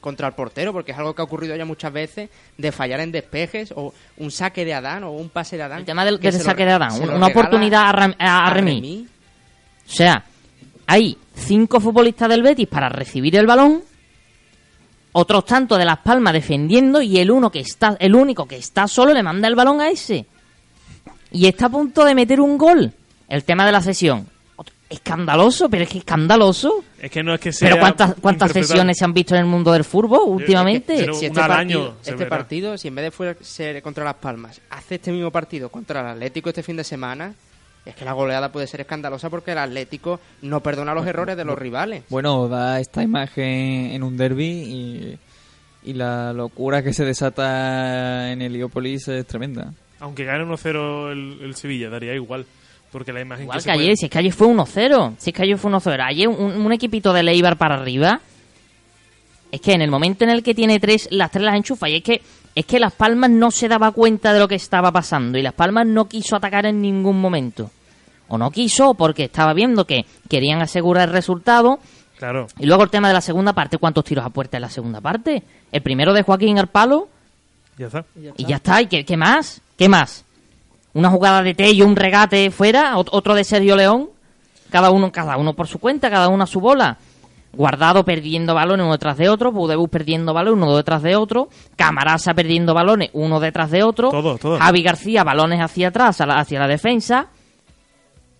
contra 0.00 0.28
el 0.28 0.34
portero, 0.34 0.72
porque 0.72 0.92
es 0.92 0.98
algo 0.98 1.14
que 1.14 1.22
ha 1.22 1.24
ocurrido 1.24 1.56
ya 1.56 1.64
muchas 1.64 1.92
veces, 1.92 2.30
de 2.56 2.70
fallar 2.70 3.00
en 3.00 3.10
despejes 3.10 3.72
o 3.74 3.92
un 4.18 4.30
saque 4.30 4.64
de 4.64 4.72
Adán 4.72 5.02
o 5.02 5.10
un 5.10 5.30
pase 5.30 5.56
de 5.56 5.64
Adán. 5.64 5.80
El 5.80 5.84
tema 5.84 6.04
del, 6.04 6.20
que 6.20 6.30
del 6.30 6.40
saque 6.40 6.62
lo- 6.62 6.68
de 6.68 6.72
Adán, 6.74 7.02
una 7.02 7.26
oportunidad 7.26 7.88
a, 7.88 7.92
Ram- 7.92 8.14
a- 8.18 8.46
a 8.46 8.50
Remy. 8.54 8.74
Remy. 8.74 9.06
O 9.88 9.90
sea, 9.90 10.24
hay 10.86 11.18
cinco 11.34 11.80
futbolistas 11.80 12.28
del 12.28 12.42
Betis 12.42 12.68
para 12.68 12.88
recibir 12.88 13.34
el 13.34 13.46
balón, 13.46 13.82
otros 15.12 15.44
tantos 15.44 15.76
de 15.78 15.84
Las 15.84 15.98
Palmas 15.98 16.34
defendiendo 16.34 17.00
y 17.02 17.18
el 17.18 17.30
uno 17.30 17.50
que 17.50 17.60
está, 17.60 17.96
el 17.98 18.14
único 18.14 18.46
que 18.46 18.56
está 18.58 18.86
solo 18.86 19.12
le 19.12 19.22
manda 19.24 19.48
el 19.48 19.56
balón 19.56 19.80
a 19.80 19.88
ese. 19.88 20.26
Y 21.32 21.46
está 21.48 21.66
a 21.66 21.70
punto 21.70 22.04
de 22.04 22.14
meter 22.14 22.40
un 22.40 22.56
gol. 22.58 22.92
El 23.28 23.42
tema 23.42 23.66
de 23.66 23.72
la 23.72 23.80
sesión. 23.80 24.28
Escandaloso, 24.88 25.68
pero 25.68 25.82
es 25.82 25.88
que 25.88 25.98
escandaloso. 25.98 26.84
Es 27.00 27.10
que 27.10 27.22
no 27.22 27.34
es 27.34 27.40
que 27.40 27.52
sea. 27.52 27.68
Pero 27.68 27.80
¿cuántas, 27.80 28.14
cuántas 28.20 28.52
sesiones 28.52 28.96
se 28.98 29.04
han 29.04 29.12
visto 29.12 29.34
en 29.34 29.40
el 29.40 29.46
mundo 29.46 29.72
del 29.72 29.82
fútbol 29.84 30.20
últimamente? 30.26 30.94
Pero 30.98 31.14
si 31.14 31.26
una 31.26 31.40
este, 31.40 31.48
partido, 31.48 31.80
año, 31.82 31.94
este 32.04 32.26
partido, 32.26 32.78
si 32.78 32.88
en 32.88 32.94
vez 32.94 33.04
de 33.06 33.10
fuera- 33.10 33.36
ser 33.40 33.82
contra 33.82 34.04
Las 34.04 34.14
Palmas, 34.14 34.60
hace 34.70 34.94
este 34.96 35.10
mismo 35.10 35.30
partido 35.32 35.68
contra 35.70 36.00
el 36.02 36.06
Atlético 36.06 36.50
este 36.50 36.62
fin 36.62 36.76
de 36.76 36.84
semana, 36.84 37.34
es 37.84 37.94
que 37.96 38.04
la 38.04 38.12
goleada 38.12 38.52
puede 38.52 38.68
ser 38.68 38.80
escandalosa 38.80 39.28
porque 39.28 39.52
el 39.52 39.58
Atlético 39.58 40.20
no 40.42 40.60
perdona 40.60 40.94
los 40.94 41.06
errores 41.06 41.36
de 41.36 41.44
los 41.44 41.58
rivales. 41.58 42.04
Bueno, 42.08 42.46
da 42.48 42.78
esta 42.80 43.02
imagen 43.02 43.90
en 43.92 44.02
un 44.04 44.16
derby 44.16 44.46
y, 44.46 45.18
y 45.90 45.94
la 45.94 46.32
locura 46.32 46.82
que 46.84 46.92
se 46.92 47.04
desata 47.04 48.30
en 48.30 48.40
Heliópolis 48.40 49.08
es 49.08 49.26
tremenda. 49.26 49.72
Aunque 49.98 50.24
gane 50.24 50.44
1-0 50.44 51.10
el, 51.10 51.38
el 51.42 51.54
Sevilla, 51.56 51.88
daría 51.90 52.14
igual. 52.14 52.46
Porque 52.96 53.12
la 53.12 53.20
imagen 53.20 53.42
Igual 53.44 53.58
que 53.58 53.64
que 53.64 53.72
puede- 53.72 53.84
ayer, 53.84 53.96
si 53.98 54.06
es 54.06 54.10
que 54.10 54.18
ayer 54.18 54.32
fue 54.32 54.46
1-0. 54.46 55.14
Si 55.18 55.28
es 55.28 55.36
que 55.36 55.42
ayer 55.42 55.58
fue 55.58 55.70
1-0. 55.70 56.02
Ayer 56.02 56.28
un, 56.28 56.64
un 56.64 56.72
equipito 56.72 57.12
de 57.12 57.22
Leibar 57.22 57.58
para 57.58 57.74
arriba. 57.74 58.22
Es 59.52 59.60
que 59.60 59.72
en 59.74 59.82
el 59.82 59.90
momento 59.90 60.24
en 60.24 60.30
el 60.30 60.42
que 60.42 60.54
tiene 60.54 60.80
tres, 60.80 61.06
las 61.10 61.30
tres 61.30 61.44
las 61.44 61.56
enchufa. 61.56 61.90
Y 61.90 61.96
es 61.96 62.02
que, 62.02 62.22
es 62.54 62.64
que 62.64 62.78
Las 62.80 62.94
Palmas 62.94 63.28
no 63.28 63.50
se 63.50 63.68
daba 63.68 63.92
cuenta 63.92 64.32
de 64.32 64.38
lo 64.40 64.48
que 64.48 64.54
estaba 64.54 64.90
pasando. 64.92 65.36
Y 65.36 65.42
Las 65.42 65.52
Palmas 65.52 65.86
no 65.86 66.08
quiso 66.08 66.36
atacar 66.36 66.64
en 66.64 66.80
ningún 66.80 67.20
momento. 67.20 67.70
O 68.28 68.38
no 68.38 68.50
quiso, 68.50 68.94
porque 68.94 69.24
estaba 69.24 69.52
viendo 69.52 69.84
que 69.84 70.06
querían 70.28 70.62
asegurar 70.62 71.08
el 71.08 71.12
resultado. 71.14 71.78
Claro. 72.18 72.46
Y 72.58 72.64
luego 72.64 72.82
el 72.82 72.90
tema 72.90 73.08
de 73.08 73.14
la 73.14 73.20
segunda 73.20 73.52
parte. 73.52 73.76
¿Cuántos 73.76 74.04
tiros 74.06 74.24
a 74.24 74.30
puerta 74.30 74.56
en 74.56 74.62
la 74.62 74.70
segunda 74.70 75.02
parte? 75.02 75.42
El 75.70 75.82
primero 75.82 76.14
de 76.14 76.22
Joaquín 76.22 76.58
al 76.58 76.68
palo. 76.68 77.08
Ya 77.76 77.88
está. 77.88 78.06
Y 78.38 78.46
ya 78.46 78.56
está. 78.56 78.80
¿Y 78.80 78.86
qué, 78.86 79.04
qué 79.04 79.16
más? 79.18 79.60
¿Qué 79.76 79.88
más? 79.88 80.24
Una 80.96 81.10
jugada 81.10 81.42
de 81.42 81.54
Tello, 81.54 81.84
un 81.86 81.94
regate 81.94 82.50
fuera, 82.50 82.94
ot- 82.96 83.08
otro 83.12 83.34
de 83.34 83.44
Sergio 83.44 83.76
León. 83.76 84.08
Cada 84.70 84.90
uno, 84.90 85.12
cada 85.12 85.36
uno 85.36 85.52
por 85.54 85.66
su 85.68 85.78
cuenta, 85.78 86.08
cada 86.10 86.28
uno 86.28 86.44
a 86.44 86.46
su 86.46 86.58
bola. 86.60 86.96
Guardado 87.52 88.04
perdiendo 88.04 88.54
balones 88.54 88.84
uno 88.84 88.92
detrás 88.92 89.16
de 89.16 89.28
otro, 89.28 89.52
Budebus 89.52 89.88
perdiendo 89.90 90.32
balones 90.34 90.62
uno 90.64 90.76
detrás 90.76 91.02
de 91.02 91.14
otro, 91.16 91.48
Camarasa 91.76 92.34
perdiendo 92.34 92.74
balones 92.74 93.10
uno 93.12 93.40
detrás 93.40 93.70
de 93.70 93.82
otro, 93.82 94.10
Todo, 94.10 94.36
todo. 94.38 94.58
Javi 94.58 94.82
García 94.82 95.22
balones 95.24 95.60
hacia 95.60 95.88
atrás, 95.88 96.18
hacia 96.20 96.58
la 96.60 96.66
defensa, 96.68 97.28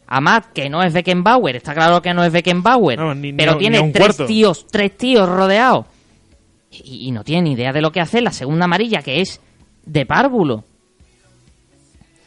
Amat, 0.09 0.47
que 0.53 0.69
no 0.69 0.83
es 0.83 0.92
Beckenbauer, 0.92 1.57
está 1.57 1.75
claro 1.75 2.01
que 2.03 2.14
no 2.14 2.23
es 2.25 2.33
Beckenbauer, 2.33 2.99
No, 2.99 3.14
ni- 3.14 3.33
ni 3.33 3.38
pero 3.38 3.53
ni 3.55 3.59
tiene 3.59 3.90
tres 3.92 4.07
cuarto. 4.16 4.27
tíos, 4.27 4.66
tres 4.71 4.97
tíos 4.97 5.29
rodeados 5.29 5.87
y, 6.71 7.09
y 7.09 7.11
no 7.11 7.25
tiene 7.25 7.42
ni 7.42 7.53
idea 7.53 7.73
de 7.73 7.81
lo 7.81 7.90
que 7.92 8.01
hace 8.01 8.21
la 8.21 8.33
segunda 8.33 8.66
amarilla, 8.66 9.03
que 9.03 9.21
es 9.21 9.40
de 9.85 10.07
párvulo. 10.07 10.62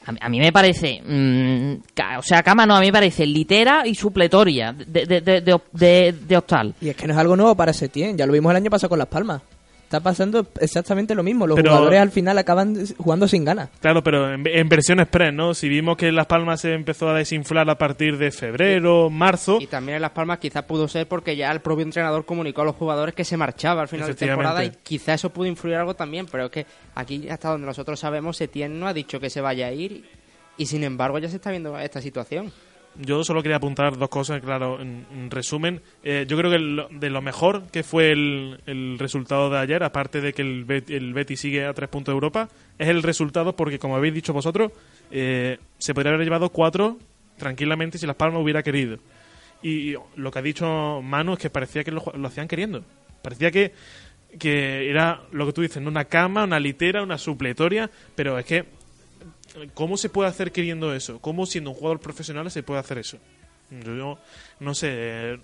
A, 0.09 0.25
a 0.25 0.29
mí 0.29 0.39
me 0.39 0.51
parece, 0.51 1.01
mm, 1.05 1.73
o 2.17 2.21
sea, 2.23 2.41
cama 2.43 2.65
no, 2.65 2.75
a 2.75 2.79
mí 2.79 2.87
me 2.87 2.93
parece 2.93 3.25
litera 3.25 3.83
y 3.85 3.93
supletoria 3.95 4.73
de, 4.73 5.05
de, 5.05 5.21
de, 5.21 5.41
de, 5.41 5.61
de- 5.71 6.15
de. 6.27 6.73
Y 6.81 6.89
es 6.89 6.95
que 6.95 7.05
no 7.07 7.13
es 7.13 7.19
algo 7.19 7.35
nuevo 7.35 7.55
para 7.55 7.71
Setién, 7.73 8.17
ya 8.17 8.25
lo 8.25 8.33
vimos 8.33 8.49
el 8.51 8.57
año 8.57 8.69
pasado 8.69 8.89
con 8.89 8.99
Las 8.99 9.07
Palmas. 9.07 9.41
Está 9.89 10.01
pasando 10.01 10.45
exactamente 10.61 11.15
lo 11.15 11.23
mismo, 11.23 11.47
los 11.47 11.55
Pero- 11.55 11.71
jugadores 11.71 11.99
al 11.99 12.11
final 12.11 12.37
acaban 12.37 12.77
jugando 12.99 13.27
sin 13.27 13.43
ganas. 13.43 13.69
Claro, 13.81 14.03
pero 14.03 14.31
en, 14.35 14.45
en 14.45 14.69
versión 14.69 14.99
express, 14.99 15.33
¿no? 15.33 15.55
Si 15.55 15.67
vimos 15.67 15.97
que 15.97 16.11
Las 16.11 16.27
Palmas 16.27 16.61
se 16.61 16.75
empezó 16.75 17.09
a 17.09 17.15
desinflar 17.15 17.67
a 17.71 17.75
partir 17.75 18.19
de 18.19 18.29
febrero, 18.29 19.09
marzo. 19.09 19.57
Y 19.59 19.65
también 19.65 19.95
en 19.95 20.03
Las 20.03 20.11
Palmas 20.11 20.37
quizás 20.37 20.61
pudo 20.65 20.87
ser 20.87 21.07
porque 21.07 21.35
ya 21.35 21.49
el 21.51 21.61
propio 21.61 21.85
entrenador 21.85 22.23
comunicó 22.23 22.61
a 22.61 22.65
los 22.65 22.75
jugadores 22.75 23.15
que 23.15 23.25
se 23.25 23.35
marchaba 23.35 23.81
al 23.81 23.87
final 23.87 24.09
de 24.09 24.13
temporada 24.13 24.63
y 24.63 24.69
quizás 24.83 25.15
eso 25.21 25.31
pudo 25.31 25.47
influir 25.47 25.77
algo 25.77 25.95
también, 25.95 26.27
pero 26.31 26.45
es 26.45 26.51
que 26.51 26.67
aquí 26.93 27.27
hasta 27.27 27.49
donde 27.49 27.65
nosotros 27.65 27.99
sabemos 27.99 28.37
Setién 28.37 28.79
no 28.79 28.87
ha 28.87 28.93
dicho 28.93 29.19
que 29.19 29.31
se 29.31 29.41
vaya 29.41 29.65
a 29.65 29.71
ir 29.71 30.07
y 30.55 30.67
sin 30.67 30.83
embargo 30.83 31.17
ya 31.17 31.29
se 31.29 31.37
está 31.37 31.49
viendo 31.49 31.75
esta 31.79 31.99
situación. 31.99 32.53
Yo 32.95 33.23
solo 33.23 33.41
quería 33.41 33.57
apuntar 33.57 33.97
dos 33.97 34.09
cosas, 34.09 34.41
claro, 34.41 34.81
en, 34.81 35.05
en 35.13 35.31
resumen. 35.31 35.81
eh, 36.03 36.25
yo 36.27 36.35
creo 36.37 36.51
que 36.51 36.59
lo- 36.59 36.89
de 36.89 37.09
lo 37.09 37.21
mejor 37.21 37.63
que 37.71 37.83
fue 37.83 38.11
el, 38.11 38.59
el 38.65 38.97
resultado 38.99 39.49
de 39.49 39.57
ayer, 39.57 39.83
aparte 39.83 40.19
de 40.19 40.33
que 40.33 40.41
el, 40.41 40.65
Bet- 40.65 40.89
el 40.89 41.13
sigue 41.37 41.65
a 41.65 41.73
tres 41.73 41.87
puntos 41.89 42.11
de 42.11 42.15
Europa, 42.17 42.49
es 42.77 42.89
el 42.89 43.01
resultado 43.03 43.55
porque, 43.55 43.79
como 43.79 43.95
habéis 43.95 44.13
dicho 44.13 44.33
vosotros, 44.33 44.71
eh, 45.11 45.59
se 45.77 45.93
podría 45.93 46.13
haber 46.13 46.25
llevado 46.25 46.49
cuatro 46.49 46.97
tranquilamente 47.37 47.97
si 47.97 48.05
Las 48.05 48.17
Palmas 48.17 48.41
hubiera 48.43 48.63
querido. 48.63 48.97
Y 49.61 49.95
lo 50.15 50.31
que 50.31 50.39
ha 50.39 50.41
dicho 50.41 51.01
Manu 51.01 51.33
es 51.33 51.39
que 51.39 51.49
parecía 51.49 51.83
que 51.85 51.91
lo, 51.91 52.03
lo 52.17 52.27
hacían 52.27 52.47
queriendo. 52.49 52.83
Parecía 53.21 53.51
que, 53.51 53.73
que 54.37 54.89
era 54.89 55.21
lo 55.31 55.45
que 55.45 55.53
tú 55.53 55.61
dices, 55.61 55.81
¿no? 55.81 55.89
una 55.89 56.05
cama, 56.05 56.43
una 56.43 56.59
litera, 56.59 57.01
una 57.03 57.17
supletoria, 57.17 57.89
pero 58.15 58.37
es 58.39 58.45
que 58.45 58.65
¿Cómo 59.73 59.97
se 59.97 60.09
puede 60.09 60.29
hacer 60.29 60.51
queriendo 60.51 60.93
eso? 60.93 61.19
¿Cómo 61.19 61.45
siendo 61.45 61.71
un 61.71 61.75
jugador 61.75 61.99
profesional 61.99 62.49
se 62.51 62.63
puede 62.63 62.79
hacer 62.79 62.99
eso? 62.99 63.17
Yo, 63.69 64.17
no 64.59 64.73
sé, 64.73 64.87
eh, 64.91 65.39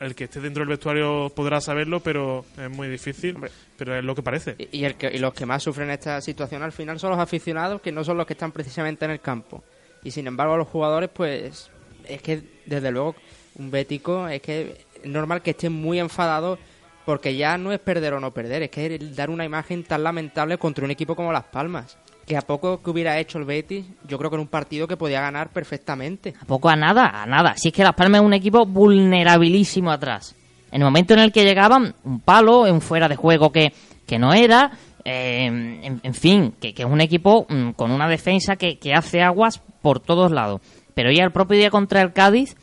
el 0.00 0.14
que 0.14 0.24
esté 0.24 0.40
dentro 0.40 0.60
del 0.60 0.68
vestuario 0.68 1.32
podrá 1.34 1.60
saberlo, 1.60 2.00
pero 2.00 2.44
es 2.58 2.70
muy 2.70 2.88
difícil, 2.88 3.36
pero 3.76 3.96
es 3.96 4.04
lo 4.04 4.14
que 4.14 4.22
parece. 4.22 4.54
Y, 4.58 4.78
y 4.78 4.84
el 4.84 4.96
que, 4.96 5.08
y 5.08 5.18
los 5.18 5.34
que 5.34 5.46
más 5.46 5.62
sufren 5.62 5.90
esta 5.90 6.20
situación 6.20 6.62
al 6.62 6.72
final 6.72 7.00
son 7.00 7.10
los 7.10 7.18
aficionados, 7.18 7.80
que 7.80 7.92
no 7.92 8.04
son 8.04 8.16
los 8.16 8.26
que 8.26 8.34
están 8.34 8.52
precisamente 8.52 9.04
en 9.04 9.10
el 9.12 9.20
campo. 9.20 9.64
Y 10.04 10.10
sin 10.10 10.26
embargo, 10.26 10.56
los 10.56 10.68
jugadores, 10.68 11.10
pues, 11.12 11.70
es 12.08 12.22
que 12.22 12.42
desde 12.66 12.90
luego, 12.90 13.16
un 13.56 13.70
bético, 13.70 14.28
es 14.28 14.40
que 14.42 14.84
es 15.02 15.10
normal 15.10 15.42
que 15.42 15.50
estén 15.50 15.72
muy 15.72 15.98
enfadados 15.98 16.58
porque 17.04 17.36
ya 17.36 17.56
no 17.56 17.72
es 17.72 17.78
perder 17.78 18.14
o 18.14 18.20
no 18.20 18.32
perder, 18.32 18.64
es 18.64 18.70
que 18.70 18.96
es 18.96 19.16
dar 19.16 19.30
una 19.30 19.44
imagen 19.44 19.84
tan 19.84 20.02
lamentable 20.02 20.58
contra 20.58 20.84
un 20.84 20.90
equipo 20.90 21.14
como 21.14 21.32
Las 21.32 21.44
Palmas. 21.44 21.96
Que 22.26 22.36
a 22.36 22.42
poco 22.42 22.82
que 22.82 22.90
hubiera 22.90 23.18
hecho 23.20 23.38
el 23.38 23.44
Betis, 23.44 23.86
yo 24.06 24.18
creo 24.18 24.30
que 24.30 24.36
en 24.36 24.40
un 24.40 24.48
partido 24.48 24.88
que 24.88 24.96
podía 24.96 25.20
ganar 25.20 25.50
perfectamente. 25.50 26.34
A 26.40 26.44
poco 26.44 26.68
a 26.68 26.74
nada, 26.74 27.22
a 27.22 27.24
nada. 27.26 27.54
Si 27.56 27.68
es 27.68 27.74
que 27.74 27.84
Las 27.84 27.94
Palmas 27.94 28.20
es 28.20 28.26
un 28.26 28.34
equipo 28.34 28.66
vulnerabilísimo 28.66 29.92
atrás. 29.92 30.34
En 30.72 30.82
el 30.82 30.84
momento 30.84 31.14
en 31.14 31.20
el 31.20 31.30
que 31.32 31.44
llegaban, 31.44 31.94
un 32.02 32.20
palo, 32.20 32.62
un 32.62 32.80
fuera 32.80 33.08
de 33.08 33.14
juego 33.14 33.52
que, 33.52 33.72
que 34.06 34.18
no 34.18 34.34
era, 34.34 34.72
eh, 35.04 35.46
en, 35.46 36.00
en 36.02 36.14
fin, 36.14 36.54
que, 36.60 36.74
que 36.74 36.82
es 36.82 36.88
un 36.88 37.00
equipo 37.00 37.46
mm, 37.48 37.70
con 37.70 37.92
una 37.92 38.08
defensa 38.08 38.56
que, 38.56 38.76
que 38.78 38.92
hace 38.92 39.22
aguas 39.22 39.62
por 39.80 40.00
todos 40.00 40.32
lados. 40.32 40.60
Pero 40.94 41.12
ya 41.12 41.22
el 41.22 41.30
propio 41.30 41.56
día 41.56 41.70
contra 41.70 42.02
el 42.02 42.12
Cádiz, 42.12 42.56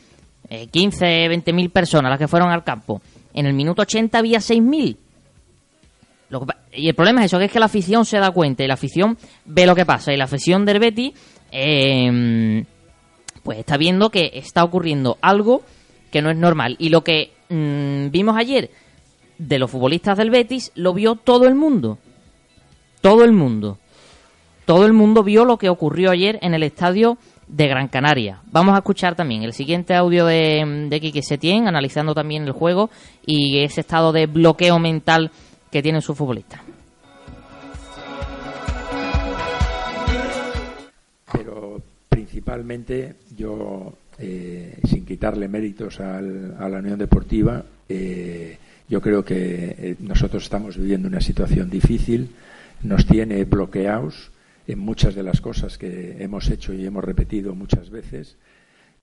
eh, 0.49 0.67
15, 0.67 1.30
20 1.30 1.54
mil 1.54 1.69
personas 1.69 2.10
las 2.10 2.19
que 2.19 2.28
fueron 2.28 2.49
al 2.49 2.65
campo. 2.65 3.02
En 3.34 3.45
el 3.45 3.54
minuto 3.54 3.82
80 3.84 4.17
había 4.17 4.41
6 4.41 4.62
mil. 4.62 4.99
Y 6.72 6.88
el 6.88 6.96
problema 6.96 7.22
es 7.22 7.26
eso, 7.26 7.39
que 7.39 7.46
es 7.46 7.52
que 7.52 7.60
la 7.60 7.65
afición 7.65 8.06
se 8.06 8.17
da 8.17 8.32
cuenta 8.32 8.63
y 8.63 8.67
la 8.67 8.74
afición 8.74 9.17
ve 9.46 9.65
lo 9.65 9.76
que 9.76 9.86
pasa. 9.86 10.13
Y 10.13 10.17
la 10.17 10.26
afición 10.26 10.65
del 10.65 10.80
Betis, 10.80 11.13
eh, 11.52 12.63
pues 13.43 13.60
está 13.60 13.78
viendo 13.78 14.10
que 14.10 14.32
está 14.34 14.63
ocurriendo 14.63 15.17
algo 15.22 15.62
que 16.12 16.22
no 16.22 16.30
es 16.30 16.38
normal. 16.38 16.76
Y 16.80 16.89
lo 16.89 17.04
que 17.04 17.32
mm, 17.50 18.10
vimos 18.12 18.38
ayer 18.38 18.72
de 19.38 19.60
los 19.60 19.69
futbolistas 19.69 20.17
del 20.17 20.30
Betis, 20.30 20.72
lo 20.76 20.93
vio 20.93 21.15
todo 21.15 21.48
el 21.48 21.56
mundo. 21.56 21.98
Todo 23.02 23.24
el 23.24 23.34
mundo. 23.34 23.78
Todo 24.65 24.86
el 24.86 24.93
mundo 24.93 25.24
vio 25.24 25.43
lo 25.43 25.58
que 25.58 25.69
ocurrió 25.69 26.12
ayer 26.12 26.39
en 26.41 26.54
el 26.54 26.63
estadio 26.63 27.17
de 27.48 27.67
Gran 27.67 27.89
Canaria. 27.89 28.41
Vamos 28.46 28.76
a 28.76 28.78
escuchar 28.78 29.15
también 29.15 29.43
el 29.43 29.54
siguiente 29.54 29.93
audio 29.93 30.26
de, 30.26 30.88
de 30.89 31.00
Quique 31.02 31.22
Setién, 31.22 31.67
analizando 31.67 32.13
también 32.13 32.43
el 32.43 32.54
juego 32.54 32.89
y 33.26 33.60
ese 33.60 33.82
estado 33.82 34.13
de 34.13 34.28
bloqueo 34.28 34.80
mental 34.80 35.32
que 35.73 35.81
tienen 35.81 36.01
sus 36.03 36.15
futbolistas. 36.15 36.62
pero 41.31 41.81
principalmente 42.09 43.15
yo, 43.36 43.93
eh, 44.19 44.77
sin 44.88 45.05
quitarle 45.05 45.47
méritos 45.47 45.99
al- 45.99 46.55
a 46.59 46.69
la 46.69 46.77
Unión 46.79 46.99
Deportiva, 46.99 47.63
eh, 47.89 48.57
yo 48.88 49.01
creo 49.01 49.25
que 49.25 49.75
eh, 49.77 49.95
nosotros 49.99 50.43
estamos 50.43 50.77
viviendo 50.77 51.07
una 51.07 51.21
situación 51.21 51.69
difícil, 51.69 52.29
nos 52.83 53.05
tiene 53.07 53.43
bloqueados 53.45 54.29
en 54.67 54.79
muchas 54.79 55.15
de 55.15 55.23
las 55.23 55.41
cosas 55.41 55.77
que 55.77 56.17
hemos 56.23 56.49
hecho 56.49 56.73
y 56.73 56.86
hemos 56.86 57.03
repetido 57.03 57.55
muchas 57.55 57.89
veces. 57.89 58.36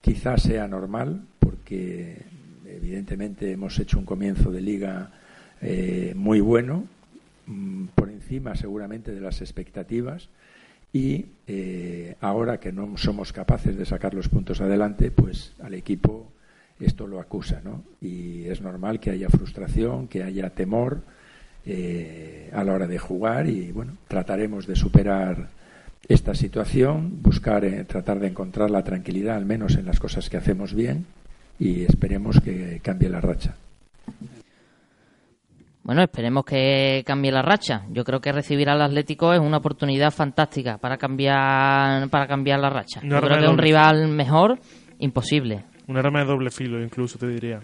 Quizás 0.01 0.43
sea 0.43 0.67
normal, 0.67 1.21
porque 1.39 2.17
evidentemente 2.65 3.51
hemos 3.51 3.77
hecho 3.77 3.99
un 3.99 4.05
comienzo 4.05 4.51
de 4.51 4.61
liga 4.61 5.11
eh, 5.61 6.13
muy 6.15 6.39
bueno, 6.39 6.85
mm, 7.47 7.85
por 7.95 8.09
encima 8.09 8.55
seguramente 8.55 9.11
de 9.13 9.21
las 9.21 9.41
expectativas 9.41 10.29
y 10.93 11.25
eh, 11.47 12.15
ahora 12.19 12.59
que 12.59 12.71
no 12.71 12.97
somos 12.97 13.31
capaces 13.31 13.77
de 13.77 13.85
sacar 13.85 14.13
los 14.13 14.27
puntos 14.27 14.59
adelante, 14.61 15.11
pues 15.11 15.53
al 15.61 15.73
equipo 15.73 16.31
esto 16.79 17.07
lo 17.07 17.19
acusa, 17.19 17.61
¿no? 17.63 17.83
Y 18.01 18.45
es 18.45 18.61
normal 18.61 18.99
que 18.99 19.11
haya 19.11 19.29
frustración, 19.29 20.07
que 20.07 20.23
haya 20.23 20.49
temor 20.49 21.01
eh, 21.65 22.49
a 22.53 22.63
la 22.63 22.73
hora 22.73 22.87
de 22.87 22.97
jugar 22.97 23.47
y 23.47 23.71
bueno, 23.71 23.97
trataremos 24.07 24.67
de 24.67 24.75
superar 24.75 25.49
esta 26.07 26.33
situación, 26.33 27.21
buscar, 27.21 27.63
eh, 27.63 27.85
tratar 27.85 28.19
de 28.19 28.27
encontrar 28.27 28.71
la 28.71 28.83
tranquilidad, 28.83 29.37
al 29.37 29.45
menos 29.45 29.75
en 29.75 29.85
las 29.85 29.99
cosas 29.99 30.29
que 30.29 30.37
hacemos 30.37 30.73
bien, 30.73 31.05
y 31.59 31.83
esperemos 31.83 32.41
que 32.41 32.81
cambie 32.83 33.09
la 33.09 33.21
racha. 33.21 33.55
Bueno, 35.83 36.03
esperemos 36.03 36.45
que 36.45 37.03
cambie 37.05 37.31
la 37.31 37.41
racha. 37.41 37.83
Yo 37.89 38.03
creo 38.03 38.21
que 38.21 38.31
recibir 38.31 38.69
al 38.69 38.81
Atlético 38.81 39.33
es 39.33 39.39
una 39.39 39.57
oportunidad 39.57 40.11
fantástica 40.11 40.77
para 40.77 40.97
cambiar 40.97 42.07
para 42.09 42.27
cambiar 42.27 42.59
la 42.59 42.69
racha. 42.69 43.01
Una 43.03 43.19
Yo 43.19 43.25
creo 43.25 43.37
que 43.37 43.43
de 43.43 43.49
un 43.49 43.57
rival 43.57 44.07
mejor, 44.09 44.59
imposible. 44.99 45.65
Un 45.87 45.97
arma 45.97 46.19
de 46.19 46.25
doble 46.25 46.51
filo, 46.51 46.81
incluso, 46.81 47.17
te 47.17 47.27
diría. 47.27 47.61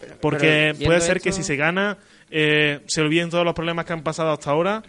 pero 0.00 0.16
Porque 0.20 0.74
puede 0.84 1.00
ser 1.00 1.20
que 1.20 1.32
si 1.32 1.42
se 1.42 1.56
gana, 1.56 1.96
eh, 2.30 2.80
se 2.86 3.00
olviden 3.00 3.30
todos 3.30 3.44
los 3.44 3.54
problemas 3.54 3.86
que 3.86 3.94
han 3.94 4.02
pasado 4.02 4.32
hasta 4.32 4.50
ahora, 4.50 4.82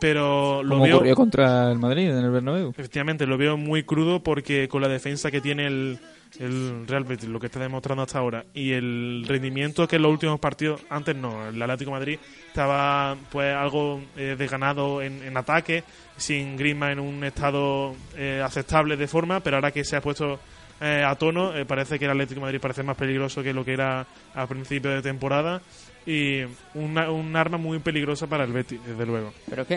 pero 0.00 0.62
lo 0.62 0.76
Como 0.76 0.84
veo... 0.84 0.96
ocurrió 0.96 1.16
contra 1.16 1.72
el 1.72 1.78
Madrid 1.78 2.10
en 2.10 2.24
el 2.24 2.30
Bernabéu. 2.30 2.70
Efectivamente, 2.70 3.26
lo 3.26 3.36
veo 3.36 3.56
muy 3.56 3.82
crudo 3.82 4.22
porque 4.22 4.68
con 4.68 4.82
la 4.82 4.88
defensa 4.88 5.32
que 5.32 5.40
tiene 5.40 5.66
el, 5.66 5.98
el 6.38 6.86
Real 6.86 7.04
Betis, 7.04 7.28
lo 7.28 7.40
que 7.40 7.46
está 7.46 7.58
demostrando 7.60 8.02
hasta 8.02 8.18
ahora, 8.18 8.44
y 8.54 8.72
el 8.72 9.24
rendimiento 9.26 9.86
que 9.88 9.96
en 9.96 10.02
los 10.02 10.12
últimos 10.12 10.38
partidos, 10.40 10.82
antes 10.90 11.16
no, 11.16 11.48
el 11.48 11.60
Atlético 11.62 11.90
Madrid 11.90 12.18
estaba 12.46 13.16
pues 13.30 13.54
algo 13.54 14.00
eh, 14.16 14.36
desganado 14.38 15.00
en, 15.02 15.36
ataque, 15.36 15.84
sin 16.16 16.56
Griezmann 16.56 16.92
en 16.92 17.00
un 17.00 17.24
estado 17.24 17.94
eh, 18.16 18.42
aceptable 18.44 18.96
de 18.96 19.06
forma, 19.08 19.40
pero 19.40 19.56
ahora 19.56 19.70
que 19.70 19.84
se 19.84 19.96
ha 19.96 20.00
puesto 20.00 20.38
eh, 20.80 21.02
a 21.04 21.14
tono, 21.16 21.56
eh, 21.56 21.64
parece 21.64 21.98
que 21.98 22.04
el 22.04 22.12
Atlético 22.12 22.40
Madrid 22.40 22.60
parece 22.60 22.82
más 22.82 22.96
peligroso 22.96 23.42
que 23.42 23.52
lo 23.52 23.64
que 23.64 23.72
era 23.72 24.06
a 24.34 24.46
principio 24.46 24.90
de 24.90 25.02
temporada 25.02 25.60
y 26.06 26.42
una- 26.74 27.10
un 27.10 27.34
arma 27.36 27.58
muy 27.58 27.78
peligrosa 27.80 28.26
para 28.26 28.44
el 28.44 28.52
Betis, 28.52 28.80
desde 28.86 29.04
luego. 29.04 29.32
Pero 29.48 29.62
es 29.62 29.68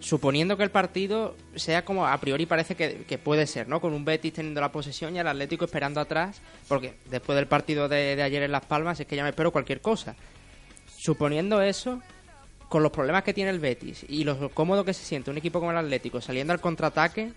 suponiendo 0.00 0.56
que 0.56 0.62
el 0.62 0.70
partido 0.70 1.36
sea 1.54 1.84
como 1.84 2.06
a 2.06 2.18
priori 2.18 2.46
parece 2.46 2.74
que, 2.74 3.04
que 3.08 3.18
puede 3.18 3.46
ser, 3.46 3.68
¿no? 3.68 3.80
Con 3.80 3.92
un 3.92 4.04
Betis 4.04 4.34
teniendo 4.34 4.60
la 4.60 4.70
posesión 4.70 5.16
y 5.16 5.18
el 5.18 5.26
Atlético 5.26 5.64
esperando 5.64 6.00
atrás, 6.00 6.40
porque 6.68 6.96
después 7.10 7.36
del 7.36 7.46
partido 7.46 7.88
de, 7.88 8.14
de 8.16 8.22
ayer 8.22 8.42
en 8.42 8.52
Las 8.52 8.66
Palmas 8.66 9.00
es 9.00 9.06
que 9.06 9.16
ya 9.16 9.22
me 9.22 9.30
espero 9.30 9.50
cualquier 9.52 9.80
cosa. 9.80 10.14
Suponiendo 10.96 11.62
eso, 11.62 12.00
con 12.68 12.82
los 12.82 12.92
problemas 12.92 13.22
que 13.22 13.32
tiene 13.34 13.50
el 13.50 13.60
Betis 13.60 14.04
y 14.08 14.24
lo 14.24 14.50
cómodo 14.50 14.84
que 14.84 14.92
se 14.92 15.04
siente 15.04 15.30
un 15.30 15.38
equipo 15.38 15.60
como 15.60 15.70
el 15.70 15.76
Atlético 15.78 16.20
saliendo 16.20 16.52
al 16.52 16.60
contraataque, 16.60 17.32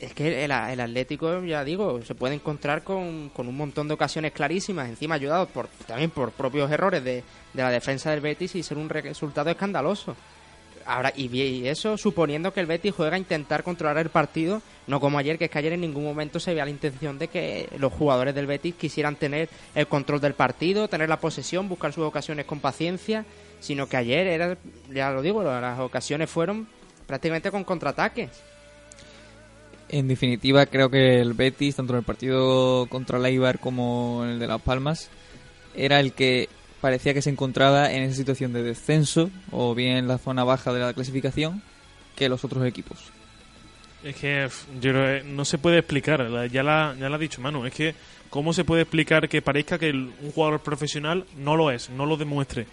es 0.00 0.14
que 0.14 0.44
el, 0.44 0.52
el 0.52 0.80
Atlético, 0.80 1.42
ya 1.42 1.64
digo, 1.64 2.00
se 2.02 2.14
puede 2.14 2.34
encontrar 2.36 2.84
con, 2.84 3.30
con 3.30 3.48
un 3.48 3.56
montón 3.56 3.88
de 3.88 3.94
ocasiones 3.94 4.30
clarísimas, 4.32 4.88
encima 4.88 5.16
ayudados 5.16 5.48
por, 5.48 5.66
también 5.88 6.10
por 6.10 6.30
propios 6.30 6.70
errores 6.70 7.02
de, 7.02 7.24
de 7.52 7.62
la 7.62 7.70
defensa 7.70 8.10
del 8.12 8.20
Betis 8.20 8.54
y 8.54 8.62
ser 8.62 8.78
un 8.78 8.88
re- 8.88 9.02
resultado 9.02 9.50
escandaloso. 9.50 10.14
Ahora, 10.88 11.12
y, 11.14 11.68
eso 11.68 11.98
suponiendo 11.98 12.54
que 12.54 12.60
el 12.60 12.66
Betis 12.66 12.94
juega 12.94 13.16
a 13.16 13.18
intentar 13.18 13.62
controlar 13.62 13.98
el 13.98 14.08
partido, 14.08 14.62
no 14.86 15.00
como 15.00 15.18
ayer, 15.18 15.36
que 15.36 15.44
es 15.44 15.50
que 15.50 15.58
ayer 15.58 15.74
en 15.74 15.82
ningún 15.82 16.02
momento 16.02 16.40
se 16.40 16.52
veía 16.52 16.64
la 16.64 16.70
intención 16.70 17.18
de 17.18 17.28
que 17.28 17.68
los 17.76 17.92
jugadores 17.92 18.34
del 18.34 18.46
Betis 18.46 18.74
quisieran 18.74 19.16
tener 19.16 19.50
el 19.74 19.86
control 19.86 20.18
del 20.22 20.32
partido, 20.32 20.88
tener 20.88 21.10
la 21.10 21.20
posesión, 21.20 21.68
buscar 21.68 21.92
sus 21.92 22.04
ocasiones 22.04 22.46
con 22.46 22.60
paciencia, 22.60 23.26
sino 23.60 23.86
que 23.86 23.98
ayer 23.98 24.28
era, 24.28 24.56
ya 24.90 25.10
lo 25.10 25.20
digo, 25.20 25.42
las 25.42 25.78
ocasiones 25.78 26.30
fueron 26.30 26.66
prácticamente 27.06 27.50
con 27.50 27.64
contraataques. 27.64 28.30
En 29.90 30.08
definitiva, 30.08 30.64
creo 30.64 30.88
que 30.88 31.20
el 31.20 31.34
Betis, 31.34 31.76
tanto 31.76 31.92
en 31.92 31.98
el 31.98 32.04
partido 32.06 32.86
contra 32.86 33.18
el 33.18 33.26
Eibar 33.26 33.58
como 33.58 34.22
en 34.24 34.30
el 34.30 34.38
de 34.38 34.46
Las 34.46 34.62
Palmas, 34.62 35.10
era 35.74 36.00
el 36.00 36.14
que 36.14 36.48
parecía 36.80 37.14
que 37.14 37.22
se 37.22 37.30
encontraba 37.30 37.92
en 37.92 38.02
esa 38.02 38.16
situación 38.16 38.52
de 38.52 38.62
descenso 38.62 39.30
o 39.50 39.74
bien 39.74 39.96
en 39.96 40.08
la 40.08 40.18
zona 40.18 40.44
baja 40.44 40.72
de 40.72 40.80
la 40.80 40.92
clasificación 40.92 41.62
que 42.16 42.28
los 42.28 42.44
otros 42.44 42.64
equipos. 42.66 42.98
Es 44.04 44.14
que 44.16 44.48
yo 44.80 44.92
creo 44.92 45.22
que 45.22 45.28
no 45.28 45.44
se 45.44 45.58
puede 45.58 45.78
explicar, 45.78 46.20
ya 46.50 46.62
la, 46.62 46.94
ya 46.98 47.08
la 47.08 47.16
ha 47.16 47.18
dicho 47.18 47.40
Manu, 47.40 47.66
es 47.66 47.74
que 47.74 47.94
cómo 48.30 48.52
se 48.52 48.64
puede 48.64 48.82
explicar 48.82 49.28
que 49.28 49.42
parezca 49.42 49.78
que 49.78 49.90
un 49.90 50.32
jugador 50.34 50.60
profesional 50.60 51.24
no 51.36 51.56
lo 51.56 51.70
es, 51.70 51.90
no 51.90 52.06
lo 52.06 52.16
demuestre. 52.16 52.66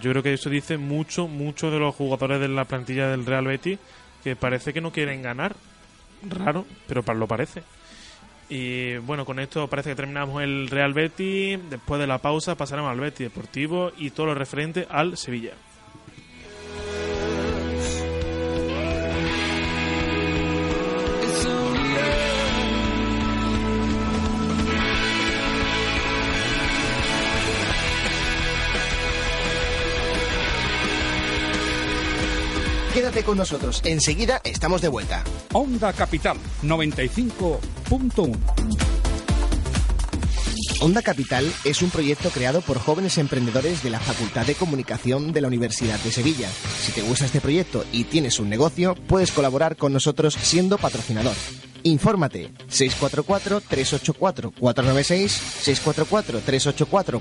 Yo 0.00 0.10
creo 0.10 0.22
que 0.22 0.34
eso 0.34 0.50
dice 0.50 0.76
mucho, 0.76 1.28
mucho 1.28 1.70
de 1.70 1.78
los 1.78 1.94
jugadores 1.94 2.40
de 2.40 2.48
la 2.48 2.64
plantilla 2.64 3.08
del 3.08 3.24
Real 3.24 3.46
Betis, 3.46 3.78
que 4.22 4.36
parece 4.36 4.72
que 4.72 4.80
no 4.80 4.92
quieren 4.92 5.22
ganar. 5.22 5.56
Raro, 6.28 6.66
pero 6.88 7.02
lo 7.14 7.26
parece. 7.26 7.62
Y 8.48 8.96
bueno, 8.98 9.24
con 9.24 9.40
esto 9.40 9.66
parece 9.68 9.90
que 9.90 9.96
terminamos 9.96 10.42
el 10.42 10.68
Real 10.68 10.94
Betis. 10.94 11.58
Después 11.68 12.00
de 12.00 12.06
la 12.06 12.18
pausa 12.18 12.54
pasaremos 12.54 12.90
al 12.90 13.00
Betis 13.00 13.26
Deportivo 13.26 13.92
y 13.96 14.10
todo 14.10 14.26
lo 14.26 14.34
referente 14.34 14.86
al 14.88 15.16
Sevilla. 15.16 15.54
Quédate 33.16 33.30
con 33.30 33.38
nosotros, 33.38 33.80
enseguida 33.86 34.42
estamos 34.44 34.82
de 34.82 34.88
vuelta. 34.88 35.24
Onda 35.54 35.94
Capital 35.94 36.36
95.1. 36.62 38.36
Onda 40.82 41.00
Capital 41.00 41.50
es 41.64 41.80
un 41.80 41.88
proyecto 41.88 42.28
creado 42.28 42.60
por 42.60 42.78
jóvenes 42.78 43.16
emprendedores 43.16 43.82
de 43.82 43.88
la 43.88 44.00
Facultad 44.00 44.44
de 44.44 44.54
Comunicación 44.54 45.32
de 45.32 45.40
la 45.40 45.48
Universidad 45.48 45.98
de 46.00 46.12
Sevilla. 46.12 46.50
Si 46.50 46.92
te 46.92 47.00
gusta 47.00 47.24
este 47.24 47.40
proyecto 47.40 47.86
y 47.90 48.04
tienes 48.04 48.38
un 48.38 48.50
negocio, 48.50 48.94
puedes 49.08 49.32
colaborar 49.32 49.76
con 49.76 49.94
nosotros 49.94 50.34
siendo 50.34 50.76
patrocinador. 50.76 51.32
Infórmate 51.86 52.50
644-384-496, 52.68 55.62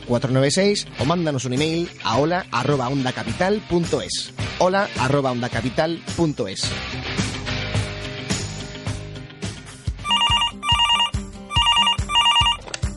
644-384-496 0.02 0.88
o 1.00 1.06
mándanos 1.06 1.46
un 1.46 1.54
email 1.54 1.90
a 2.04 2.18
hola 2.18 2.46
arroba 2.52 2.90
ondacapital.es. 2.90 4.34
Hola 4.60 4.90
arroba 5.00 5.32
ondacapital.es. 5.32 6.70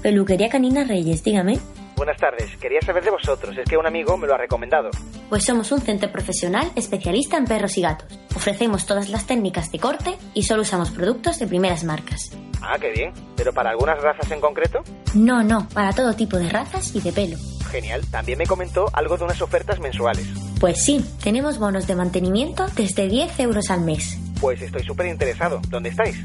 Peluquería 0.02 0.48
Canina 0.48 0.82
Reyes, 0.84 1.22
dígame. 1.22 1.60
Buenas 1.96 2.16
tardes, 2.16 2.56
quería 2.58 2.80
saber 2.80 3.04
de 3.04 3.10
vosotros, 3.10 3.54
es 3.58 3.68
que 3.68 3.76
un 3.76 3.84
amigo 3.84 4.16
me 4.16 4.26
lo 4.26 4.34
ha 4.34 4.38
recomendado. 4.38 4.88
Pues 5.28 5.44
somos 5.44 5.70
un 5.72 5.80
centro 5.80 6.10
profesional 6.10 6.70
especialista 6.74 7.36
en 7.36 7.44
perros 7.44 7.76
y 7.76 7.82
gatos. 7.82 8.18
Ofrecemos 8.34 8.86
todas 8.86 9.10
las 9.10 9.26
técnicas 9.26 9.70
de 9.70 9.78
corte 9.78 10.16
y 10.32 10.44
solo 10.44 10.62
usamos 10.62 10.90
productos 10.90 11.38
de 11.38 11.46
primeras 11.46 11.84
marcas. 11.84 12.30
Ah, 12.62 12.76
qué 12.80 12.90
bien, 12.90 13.12
pero 13.36 13.52
para 13.52 13.70
algunas 13.70 14.02
razas 14.02 14.30
en 14.30 14.40
concreto. 14.40 14.80
No, 15.14 15.42
no, 15.42 15.68
para 15.68 15.92
todo 15.92 16.14
tipo 16.14 16.38
de 16.38 16.48
razas 16.48 16.94
y 16.94 17.00
de 17.00 17.12
pelo. 17.12 17.36
Genial, 17.70 18.06
también 18.10 18.38
me 18.38 18.46
comentó 18.46 18.86
algo 18.94 19.16
de 19.16 19.24
unas 19.24 19.42
ofertas 19.42 19.78
mensuales. 19.80 20.26
Pues 20.58 20.82
sí, 20.82 21.04
tenemos 21.22 21.58
bonos 21.58 21.86
de 21.86 21.94
mantenimiento 21.94 22.66
desde 22.74 23.06
10 23.06 23.38
euros 23.40 23.70
al 23.70 23.82
mes. 23.82 24.18
Pues 24.40 24.62
estoy 24.62 24.84
súper 24.84 25.06
interesado, 25.06 25.60
¿dónde 25.68 25.88
estáis? 25.88 26.16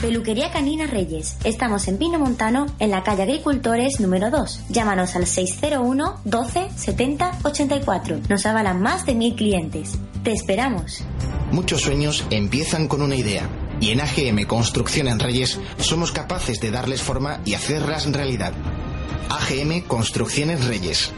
Peluquería 0.00 0.50
Canina 0.50 0.86
Reyes. 0.86 1.36
Estamos 1.44 1.86
en 1.88 1.98
Pino 1.98 2.18
Montano, 2.18 2.66
en 2.78 2.90
la 2.90 3.02
calle 3.02 3.24
Agricultores 3.24 4.00
número 4.00 4.30
2. 4.30 4.62
Llámanos 4.70 5.14
al 5.16 5.26
601 5.26 6.20
12 6.24 6.68
70 6.74 7.38
84. 7.42 8.20
Nos 8.28 8.46
avalan 8.46 8.80
más 8.80 9.04
de 9.04 9.14
mil 9.14 9.34
clientes. 9.34 9.98
Te 10.24 10.32
esperamos. 10.32 11.04
Muchos 11.52 11.82
sueños 11.82 12.24
empiezan 12.30 12.88
con 12.88 13.02
una 13.02 13.16
idea. 13.16 13.48
Y 13.80 13.90
en 13.90 14.00
AGM 14.00 14.46
Construcción 14.46 15.08
en 15.08 15.18
Reyes 15.18 15.58
somos 15.78 16.12
capaces 16.12 16.60
de 16.60 16.70
darles 16.70 17.02
forma 17.02 17.40
y 17.44 17.54
hacerlas 17.54 18.10
realidad. 18.10 18.52
AGM 19.28 19.82
Construcciones 19.82 20.66
Reyes. 20.66 21.12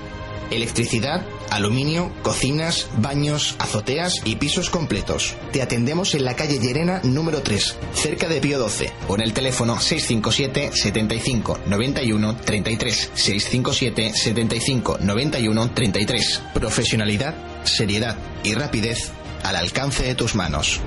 Electricidad, 0.53 1.27
aluminio, 1.51 2.13
cocinas, 2.23 2.89
baños, 2.99 3.57
azoteas 3.59 4.21
y 4.25 4.37
pisos 4.37 4.69
completos. 4.69 5.35
Te 5.51 5.63
atendemos 5.63 6.15
en 6.15 6.25
la 6.25 6.37
calle 6.37 6.59
Llerena 6.59 7.01
número 7.05 7.43
3, 7.43 7.77
cerca 7.95 8.29
de 8.29 8.41
Pío 8.41 8.59
12, 8.59 8.93
o 9.09 9.17
el 9.17 9.33
teléfono 9.33 9.81
657 9.81 10.73
75 10.73 11.61
91 11.67 12.37
33. 12.37 13.11
657 13.15 14.13
75 14.15 14.99
91 15.01 15.71
33. 15.71 16.43
Profesionalidad, 16.53 17.35
seriedad 17.65 18.17
y 18.45 18.55
rapidez 18.55 19.11
al 19.43 19.57
alcance 19.57 20.05
de 20.05 20.15
tus 20.15 20.35
manos. 20.35 20.81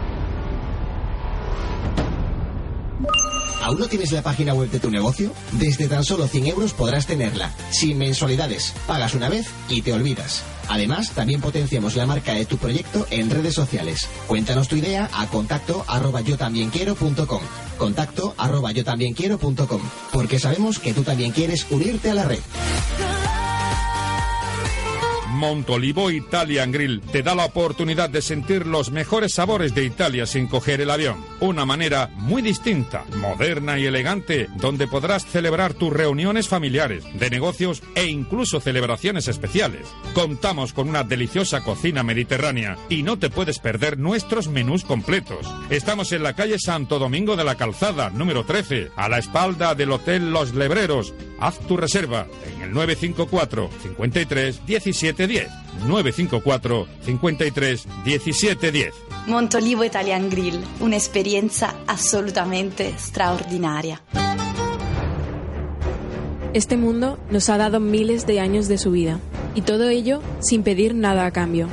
¿Aún 3.65 3.79
no 3.79 3.87
tienes 3.87 4.11
la 4.11 4.21
página 4.21 4.53
web 4.53 4.69
de 4.69 4.79
tu 4.79 4.91
negocio? 4.91 5.31
Desde 5.53 5.87
tan 5.87 6.03
solo 6.03 6.27
100 6.27 6.45
euros 6.45 6.73
podrás 6.73 7.07
tenerla, 7.07 7.51
sin 7.71 7.97
mensualidades. 7.97 8.75
Pagas 8.85 9.15
una 9.15 9.27
vez 9.27 9.47
y 9.69 9.81
te 9.81 9.91
olvidas. 9.91 10.43
Además, 10.69 11.13
también 11.15 11.41
potenciamos 11.41 11.95
la 11.95 12.05
marca 12.05 12.35
de 12.35 12.45
tu 12.45 12.59
proyecto 12.59 13.07
en 13.09 13.31
redes 13.31 13.55
sociales. 13.55 14.07
Cuéntanos 14.27 14.67
tu 14.67 14.75
idea 14.75 15.09
a 15.11 15.25
contacto 15.25 15.83
arroba 15.87 16.21
yo 16.21 16.37
también 16.37 16.69
quiero.com. 16.69 17.41
Contacto 17.79 18.35
arroba 18.37 18.71
yo 18.71 18.83
también 18.83 19.15
quiero.com. 19.15 19.81
Porque 20.13 20.37
sabemos 20.37 20.77
que 20.77 20.93
tú 20.93 21.01
también 21.01 21.31
quieres 21.31 21.65
unirte 21.71 22.11
a 22.11 22.13
la 22.13 22.25
red. 22.25 22.41
Montolivo 25.35 26.11
Italian 26.11 26.71
Grill 26.71 27.01
te 27.01 27.21
da 27.21 27.35
la 27.35 27.45
oportunidad 27.45 28.09
de 28.09 28.21
sentir 28.21 28.65
los 28.65 28.91
mejores 28.91 29.33
sabores 29.33 29.75
de 29.75 29.83
Italia 29.83 30.25
sin 30.25 30.47
coger 30.47 30.79
el 30.81 30.89
avión. 30.89 31.17
Una 31.39 31.65
manera 31.65 32.09
muy 32.15 32.41
distinta, 32.41 33.03
moderna 33.17 33.77
y 33.77 33.85
elegante, 33.85 34.47
donde 34.55 34.87
podrás 34.87 35.25
celebrar 35.25 35.73
tus 35.73 35.91
reuniones 35.91 36.47
familiares, 36.47 37.03
de 37.13 37.29
negocios 37.29 37.83
e 37.95 38.05
incluso 38.05 38.61
celebraciones 38.61 39.27
especiales. 39.27 39.87
Contamos 40.13 40.71
con 40.71 40.87
una 40.87 41.03
deliciosa 41.03 41.61
cocina 41.61 42.03
mediterránea 42.03 42.77
y 42.89 43.03
no 43.03 43.19
te 43.19 43.29
puedes 43.29 43.59
perder 43.59 43.97
nuestros 43.97 44.47
menús 44.47 44.85
completos. 44.85 45.45
Estamos 45.69 46.11
en 46.13 46.23
la 46.23 46.33
calle 46.33 46.57
Santo 46.57 46.99
Domingo 46.99 47.35
de 47.35 47.43
la 47.43 47.55
Calzada, 47.55 48.09
número 48.09 48.45
13, 48.45 48.91
a 48.95 49.09
la 49.09 49.17
espalda 49.17 49.75
del 49.75 49.91
Hotel 49.91 50.31
Los 50.31 50.53
Lebreros. 50.53 51.13
Haz 51.39 51.59
tu 51.67 51.75
reserva 51.75 52.27
en 52.55 52.61
el 52.61 52.71
954 52.73 53.69
53 53.83 54.65
17 54.65 55.27
10. 55.27 55.49
954 55.85 56.87
53 57.03 57.87
17 58.05 58.71
10. 58.71 59.04
Montolivo 59.27 59.83
Italian 59.83 60.29
Grill, 60.29 60.63
un'esperienza 60.79 61.73
assolutamente 61.87 62.93
straordinaria. 62.99 64.01
Este 66.53 66.77
mundo 66.77 67.17
nos 67.31 67.49
ha 67.49 67.57
dado 67.57 67.79
miles 67.79 68.27
de 68.27 68.39
años 68.39 68.67
de 68.67 68.77
su 68.77 68.91
vida, 68.91 69.19
y 69.55 69.61
todo 69.61 69.89
ello 69.89 70.21
sin 70.39 70.61
pedir 70.61 70.93
nada 70.93 71.25
a 71.25 71.31
cambio. 71.31 71.67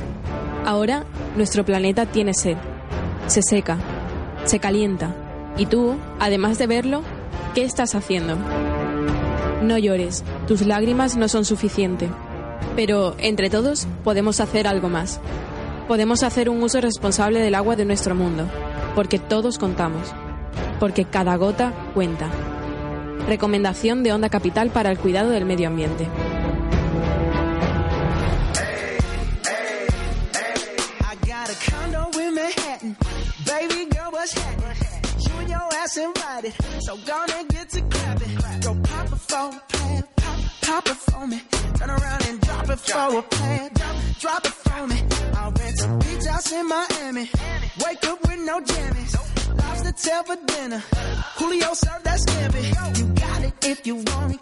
Ahora, 0.64 1.04
nuestro 1.36 1.62
planeta 1.64 2.06
tiene 2.06 2.32
sed, 2.32 2.56
se 3.26 3.42
seca, 3.42 3.78
se 4.46 4.58
calienta, 4.58 5.14
y 5.58 5.66
tú, 5.66 5.96
además 6.18 6.56
de 6.56 6.66
verlo, 6.66 7.02
¿qué 7.54 7.64
estás 7.64 7.94
haciendo? 7.94 8.38
No 9.62 9.76
llores, 9.76 10.24
tus 10.48 10.62
lágrimas 10.62 11.16
no 11.16 11.28
son 11.28 11.44
suficiente. 11.44 12.08
Pero 12.76 13.14
entre 13.18 13.50
todos 13.50 13.86
podemos 14.02 14.40
hacer 14.40 14.66
algo 14.66 14.88
más. 14.88 15.20
Podemos 15.88 16.22
hacer 16.22 16.48
un 16.48 16.62
uso 16.62 16.80
responsable 16.80 17.40
del 17.40 17.54
agua 17.54 17.76
de 17.76 17.84
nuestro 17.84 18.14
mundo, 18.14 18.46
porque 18.94 19.18
todos 19.18 19.58
contamos, 19.58 20.14
porque 20.80 21.04
cada 21.04 21.36
gota 21.36 21.72
cuenta. 21.94 22.30
Recomendación 23.26 24.02
de 24.02 24.12
Onda 24.12 24.28
Capital 24.28 24.70
para 24.70 24.90
el 24.90 24.98
cuidado 24.98 25.30
del 25.30 25.44
medio 25.44 25.68
ambiente. 25.68 26.08
Beach 45.86 46.26
house 46.26 46.52
in 46.52 46.68
Miami. 46.68 47.30
Wake 47.84 48.04
up 48.04 48.20
with 48.22 48.40
no 48.40 48.60
jammies. 48.60 49.14
Lobster 49.58 49.92
tail 49.92 50.22
for 50.24 50.36
dinner. 50.46 50.82
Julio 51.36 51.74
served 51.74 52.04
that 52.04 52.18
scampi. 52.20 52.98
You 52.98 53.06
got 53.14 53.42
it 53.44 53.66
if 53.66 53.86
you 53.86 53.96
want 53.96 54.34
it. 54.34 54.40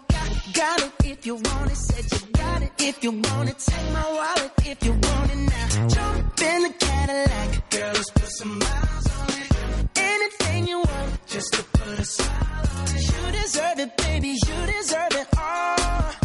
Got 0.53 0.81
it, 0.81 0.91
if 1.05 1.25
you 1.25 1.35
want 1.35 1.71
it. 1.71 1.77
Said 1.77 2.05
you 2.11 2.27
got 2.33 2.61
it 2.61 2.71
if 2.79 3.03
you 3.03 3.11
want 3.11 3.49
it. 3.49 3.57
Take 3.59 3.93
my 3.93 4.07
wallet 4.17 4.51
if 4.65 4.83
you 4.83 4.91
want 4.91 5.31
it 5.31 5.37
now. 5.37 5.87
Jump 5.87 6.41
in 6.41 6.63
the 6.63 6.73
Cadillac. 6.79 7.69
Girl, 7.69 7.93
let's 7.93 8.09
put 8.11 8.31
some 8.31 8.59
miles 8.59 9.07
on 9.19 9.29
it. 9.29 9.97
Anything 9.97 10.67
you 10.67 10.77
want, 10.77 11.27
just 11.27 11.53
to 11.53 11.63
put 11.63 11.99
a 11.99 12.05
smile 12.05 12.67
on 12.77 12.87
it. 12.95 13.01
You 13.11 13.41
deserve 13.41 13.79
it, 13.79 13.97
baby. 13.97 14.29
You 14.29 14.65
deserve 14.77 15.13
it 15.13 15.27
all. 15.37 16.20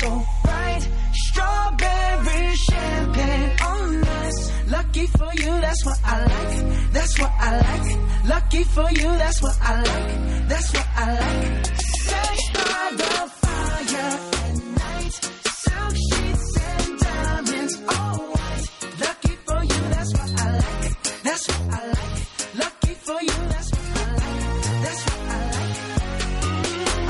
So 0.00 0.22
bright. 0.44 0.88
Strawberry 1.12 2.54
champagne 2.56 3.52
on 3.62 4.04
us. 4.04 4.36
Lucky 4.70 5.06
for 5.06 5.30
you, 5.34 5.52
that's 5.64 5.84
what 5.86 5.98
I 6.04 6.16
like. 6.34 6.92
That's 6.92 7.18
what 7.20 7.32
I 7.38 7.50
like. 7.66 8.28
Lucky 8.28 8.64
for 8.64 8.88
you, 8.90 9.08
that's 9.22 9.42
what 9.42 9.56
I 9.62 9.74
like. 9.76 10.48
That's 10.48 10.72
what 10.74 10.88
I 10.96 11.06
like. 11.20 11.66
Sex 12.06 12.36
by 12.54 12.84
the 13.00 13.14
fire 13.40 14.12
at 14.46 14.56
night. 14.82 15.14
Silk 15.62 15.94
sheets 16.08 16.46
and 16.68 16.98
diamonds, 17.00 17.74
all 17.88 18.18
white. 18.34 18.66
Lucky 19.04 19.34
for 19.46 19.60
you, 19.70 19.82
that's 19.94 20.12
what 20.18 20.30
I 20.40 20.48
like. 20.64 21.22
That's 21.26 21.44
what 21.48 21.62
I 21.78 21.86
like. 21.96 22.16
Lucky 22.62 22.94
for 23.06 23.18
you, 23.28 23.38
that's 23.52 23.70
what 23.72 23.86
I 23.96 24.06
like. 24.20 24.62
That's 24.84 25.02
what 25.06 25.20
I 25.28 25.40
like. 25.56 25.76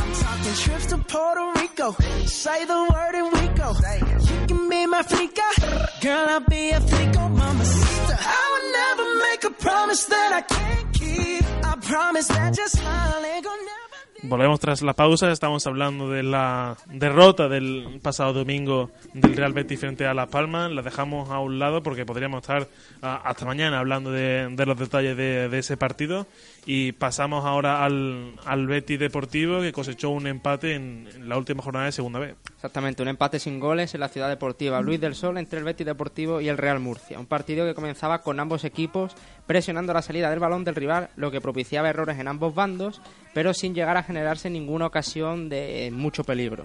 I'm 0.02 0.12
talking 0.22 0.54
trips 0.64 0.86
to 0.86 0.98
Puerto 0.98 1.55
Volvemos 14.22 14.58
tras 14.58 14.82
la 14.82 14.94
pausa, 14.94 15.30
estamos 15.30 15.64
hablando 15.68 16.10
de 16.10 16.24
la 16.24 16.76
derrota 16.86 17.48
del 17.48 18.00
pasado 18.02 18.32
domingo 18.32 18.90
del 19.12 19.36
Real 19.36 19.52
Betis 19.52 19.78
frente 19.78 20.06
a 20.06 20.14
Las 20.14 20.28
Palmas, 20.28 20.72
la 20.72 20.82
dejamos 20.82 21.30
a 21.30 21.38
un 21.38 21.60
lado 21.60 21.84
porque 21.84 22.04
podríamos 22.04 22.40
estar 22.40 22.66
ah, 23.02 23.20
hasta 23.24 23.44
mañana 23.44 23.78
hablando 23.78 24.10
de, 24.10 24.50
los 24.66 24.78
detalles 24.78 25.16
de, 25.16 25.48
de 25.48 25.58
ese 25.58 25.76
partido 25.76 26.26
y 26.68 26.90
pasamos 26.90 27.44
ahora 27.44 27.84
al, 27.84 28.34
al 28.44 28.66
Betis 28.66 28.98
Deportivo 28.98 29.60
que 29.60 29.72
cosechó 29.72 30.10
un 30.10 30.26
empate 30.26 30.74
en, 30.74 31.28
la 31.28 31.38
última 31.38 31.62
jornada 31.62 31.86
de 31.86 31.92
Segunda 31.92 32.18
B. 32.18 32.34
Exactamente, 32.56 33.02
un 33.02 33.08
empate 33.08 33.38
sin 33.38 33.60
goles 33.60 33.94
en 33.94 34.00
la 34.00 34.08
ciudad 34.08 34.28
deportiva 34.28 34.80
Luis 34.80 35.00
del 35.00 35.14
Sol 35.14 35.38
entre 35.38 35.60
el 35.60 35.64
Betis 35.64 35.86
Deportivo 35.86 36.40
y 36.40 36.48
el 36.48 36.58
Real 36.58 36.80
Murcia. 36.80 37.20
Un 37.20 37.26
partido 37.26 37.64
que 37.64 37.74
comenzaba 37.74 38.20
con 38.22 38.40
ambos 38.40 38.64
equipos 38.64 39.14
presionando 39.46 39.92
la 39.92 40.02
salida 40.02 40.28
del 40.28 40.40
balón 40.40 40.64
del 40.64 40.74
rival, 40.74 41.10
lo 41.14 41.30
que 41.30 41.40
propiciaba 41.40 41.88
errores 41.88 42.18
en 42.18 42.26
ambos 42.26 42.52
bandos, 42.52 43.00
pero 43.32 43.54
sin 43.54 43.72
llegar 43.72 43.96
a 43.96 44.02
generarse 44.02 44.50
ninguna 44.50 44.86
ocasión 44.86 45.48
de 45.48 45.90
mucho 45.94 46.24
peligro. 46.24 46.64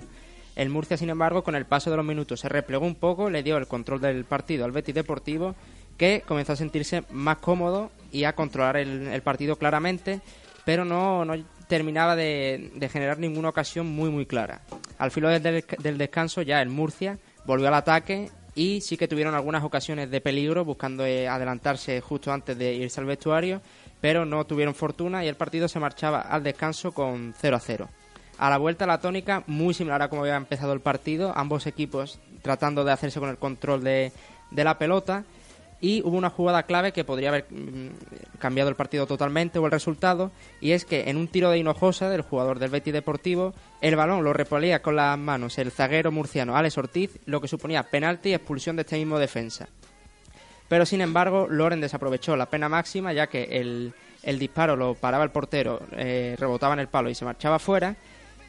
El 0.55 0.69
Murcia, 0.69 0.97
sin 0.97 1.09
embargo, 1.09 1.43
con 1.43 1.55
el 1.55 1.65
paso 1.65 1.91
de 1.91 1.97
los 1.97 2.05
minutos 2.05 2.41
se 2.41 2.49
replegó 2.49 2.85
un 2.85 2.95
poco, 2.95 3.29
le 3.29 3.43
dio 3.43 3.57
el 3.57 3.67
control 3.67 4.01
del 4.01 4.25
partido 4.25 4.65
al 4.65 4.71
Betis 4.71 4.95
Deportivo, 4.95 5.55
que 6.01 6.23
comenzó 6.25 6.53
a 6.53 6.55
sentirse 6.55 7.03
más 7.11 7.37
cómodo 7.37 7.91
y 8.11 8.23
a 8.23 8.33
controlar 8.33 8.75
el, 8.75 9.21
partido 9.21 9.57
claramente, 9.57 10.19
pero 10.65 10.83
no, 10.83 11.23
no 11.25 11.35
terminaba 11.67 12.15
de, 12.15 12.71
generar 12.91 13.19
ninguna 13.19 13.49
ocasión 13.49 13.85
muy 13.85 14.09
muy 14.09 14.25
clara. 14.25 14.61
Al 14.97 15.11
filo 15.11 15.29
del, 15.29 15.63
del 15.77 15.97
descanso 15.99 16.41
ya 16.41 16.59
el 16.59 16.69
Murcia 16.69 17.19
volvió 17.45 17.67
al 17.67 17.75
ataque 17.75 18.31
y 18.55 18.81
sí 18.81 18.97
que 18.97 19.07
tuvieron 19.07 19.35
algunas 19.35 19.63
ocasiones 19.63 20.09
de 20.09 20.21
peligro 20.21 20.65
buscando 20.65 21.05
eh, 21.05 21.27
adelantarse 21.27 22.01
justo 22.01 22.33
antes 22.33 22.57
de 22.57 22.73
irse 22.73 22.99
al 22.99 23.05
vestuario, 23.05 23.61
pero 24.01 24.25
no 24.25 24.43
tuvieron 24.45 24.73
fortuna 24.73 25.23
y 25.23 25.27
el 25.27 25.35
partido 25.35 25.67
se 25.67 25.79
marchaba 25.79 26.21
al 26.21 26.41
descanso 26.41 26.93
con 26.93 27.35
0 27.39 27.55
a 27.55 27.59
0. 27.59 27.89
A 28.39 28.49
la 28.49 28.57
vuelta 28.57 28.87
la 28.87 28.99
tónica, 29.01 29.43
muy 29.45 29.75
similar 29.75 30.01
a 30.01 30.09
como 30.09 30.23
había 30.23 30.35
empezado 30.35 30.73
el 30.73 30.79
partido, 30.79 31.31
ambos 31.37 31.67
equipos 31.67 32.17
tratando 32.41 32.83
de 32.83 32.91
hacerse 32.91 33.19
con 33.19 33.29
el 33.29 33.37
control 33.37 33.83
de 33.83 34.11
la 34.51 34.79
pelota 34.79 35.25
y 35.81 36.03
hubo 36.03 36.15
una 36.15 36.29
jugada 36.29 36.63
clave 36.63 36.93
que 36.93 37.03
podría 37.03 37.29
haber 37.29 37.47
mm, 37.49 38.37
cambiado 38.39 38.69
el 38.69 38.75
partido 38.75 39.07
totalmente 39.07 39.59
o 39.59 39.65
el 39.65 39.71
resultado 39.71 40.31
y 40.61 40.71
es 40.71 40.85
que 40.85 41.09
en 41.09 41.17
un 41.17 41.27
tiro 41.27 41.49
de 41.49 41.57
Hinojosa 41.57 42.09
del 42.09 42.21
jugador 42.21 42.59
del 42.59 42.69
Betis 42.69 42.93
Deportivo 42.93 43.53
el 43.81 43.95
balón 43.95 44.23
lo 44.23 44.31
repolía 44.31 44.81
con 44.81 44.95
las 44.95 45.17
manos 45.17 45.57
el 45.57 45.71
zaguero 45.71 46.11
murciano 46.11 46.55
Alex 46.55 46.77
Ortiz 46.77 47.19
lo 47.25 47.41
que 47.41 47.47
suponía 47.47 47.83
penalti 47.83 48.29
y 48.29 48.33
expulsión 48.35 48.75
de 48.75 48.83
este 48.83 48.97
mismo 48.97 49.19
defensa. 49.19 49.67
Pero 50.69 50.85
sin 50.85 51.01
embargo 51.01 51.47
Loren 51.49 51.81
desaprovechó 51.81 52.37
la 52.37 52.49
pena 52.49 52.69
máxima 52.69 53.11
ya 53.11 53.27
que 53.27 53.43
el, 53.43 53.93
el 54.23 54.39
disparo 54.39 54.75
lo 54.75 54.93
paraba 54.93 55.23
el 55.23 55.31
portero 55.31 55.81
eh, 55.97 56.35
rebotaba 56.39 56.75
en 56.75 56.79
el 56.79 56.87
palo 56.87 57.09
y 57.09 57.15
se 57.15 57.25
marchaba 57.25 57.59
fuera 57.59 57.97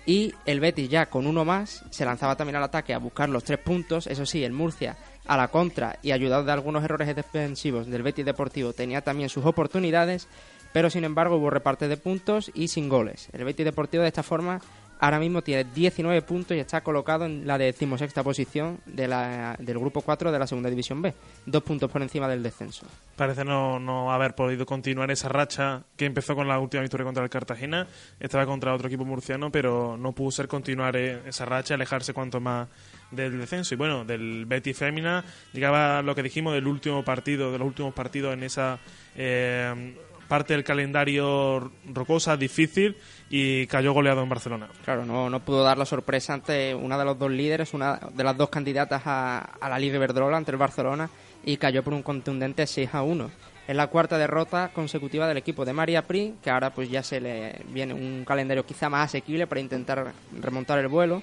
y 0.04 0.34
el 0.46 0.60
Betis 0.60 0.88
ya 0.88 1.06
con 1.06 1.26
uno 1.26 1.44
más 1.44 1.84
se 1.90 2.04
lanzaba 2.04 2.36
también 2.36 2.56
al 2.56 2.64
ataque 2.64 2.92
a 2.92 2.98
buscar 2.98 3.28
los 3.28 3.44
tres 3.44 3.58
puntos. 3.60 4.06
Eso 4.06 4.26
sí 4.26 4.42
el 4.42 4.52
Murcia 4.52 4.96
a 5.26 5.36
la 5.36 5.48
contra 5.48 5.98
y 6.02 6.12
ayudado 6.12 6.44
de 6.44 6.52
algunos 6.52 6.84
errores 6.84 7.14
defensivos 7.14 7.86
del 7.86 8.02
Betis 8.02 8.24
Deportivo 8.24 8.72
tenía 8.72 9.02
también 9.02 9.28
sus 9.28 9.44
oportunidades, 9.44 10.28
pero 10.72 10.90
sin 10.90 11.04
embargo 11.04 11.36
hubo 11.36 11.50
reparte 11.50 11.88
de 11.88 11.96
puntos 11.96 12.50
y 12.54 12.68
sin 12.68 12.88
goles. 12.88 13.28
El 13.32 13.44
Betis 13.44 13.64
Deportivo 13.64 14.02
de 14.02 14.08
esta 14.08 14.22
forma 14.22 14.60
ahora 15.02 15.18
mismo 15.18 15.42
tiene 15.42 15.64
19 15.64 16.22
puntos 16.22 16.56
y 16.56 16.60
está 16.60 16.80
colocado 16.80 17.24
en 17.26 17.44
la 17.44 17.58
decimosexta 17.58 18.22
posición 18.22 18.78
de 18.86 19.08
la, 19.08 19.56
del 19.58 19.76
grupo 19.78 20.00
4 20.00 20.30
de 20.30 20.38
la 20.38 20.46
segunda 20.46 20.70
división 20.70 21.02
B, 21.02 21.12
dos 21.44 21.64
puntos 21.64 21.90
por 21.90 22.02
encima 22.02 22.28
del 22.28 22.40
descenso. 22.40 22.86
Parece 23.16 23.44
no, 23.44 23.80
no 23.80 24.12
haber 24.12 24.36
podido 24.36 24.64
continuar 24.64 25.10
esa 25.10 25.28
racha 25.28 25.82
que 25.96 26.06
empezó 26.06 26.36
con 26.36 26.46
la 26.46 26.60
última 26.60 26.82
victoria 26.82 27.04
contra 27.04 27.24
el 27.24 27.30
Cartagena, 27.30 27.88
estaba 28.20 28.46
contra 28.46 28.72
otro 28.72 28.86
equipo 28.86 29.04
murciano, 29.04 29.50
pero 29.50 29.96
no 29.96 30.12
pudo 30.12 30.30
ser 30.30 30.46
continuar 30.46 30.94
eh, 30.96 31.20
esa 31.26 31.46
racha, 31.46 31.74
alejarse 31.74 32.14
cuanto 32.14 32.38
más 32.38 32.68
del 33.12 33.38
descenso. 33.38 33.74
Y 33.74 33.76
bueno, 33.76 34.04
del 34.04 34.46
Betis 34.46 34.76
Fémina 34.76 35.24
llegaba 35.52 36.02
lo 36.02 36.14
que 36.14 36.22
dijimos 36.22 36.54
del 36.54 36.66
último 36.66 37.04
partido, 37.04 37.52
de 37.52 37.58
los 37.58 37.66
últimos 37.66 37.94
partidos 37.94 38.34
en 38.34 38.42
esa 38.42 38.78
eh, 39.14 39.94
parte 40.28 40.54
del 40.54 40.64
calendario 40.64 41.70
rocosa, 41.92 42.36
difícil, 42.36 42.96
y 43.30 43.66
cayó 43.66 43.92
goleado 43.92 44.22
en 44.22 44.28
Barcelona. 44.28 44.68
Claro, 44.84 45.04
no, 45.04 45.28
no 45.28 45.40
pudo 45.40 45.62
dar 45.62 45.78
la 45.78 45.84
sorpresa 45.84 46.34
ante 46.34 46.74
una 46.74 46.98
de 46.98 47.04
los 47.04 47.18
dos 47.18 47.30
líderes, 47.30 47.74
una 47.74 48.00
de 48.12 48.24
las 48.24 48.36
dos 48.36 48.48
candidatas 48.48 49.02
a, 49.04 49.38
a 49.38 49.68
la 49.68 49.78
Liga 49.78 49.96
Iberdrola 49.96 50.36
ante 50.36 50.50
el 50.50 50.56
Barcelona 50.56 51.08
y 51.44 51.56
cayó 51.56 51.82
por 51.82 51.92
un 51.92 52.02
contundente 52.02 52.66
6 52.66 52.94
a 52.94 53.02
1. 53.02 53.30
Es 53.68 53.76
la 53.76 53.86
cuarta 53.86 54.18
derrota 54.18 54.70
consecutiva 54.74 55.28
del 55.28 55.36
equipo 55.36 55.64
de 55.64 55.72
María 55.72 56.02
Pri, 56.02 56.34
que 56.42 56.50
ahora 56.50 56.70
pues 56.70 56.90
ya 56.90 57.02
se 57.02 57.20
le 57.20 57.60
viene 57.68 57.94
un 57.94 58.24
calendario 58.24 58.66
quizá 58.66 58.88
más 58.88 59.06
asequible 59.06 59.46
para 59.46 59.60
intentar 59.60 60.12
remontar 60.40 60.78
el 60.78 60.88
vuelo. 60.88 61.22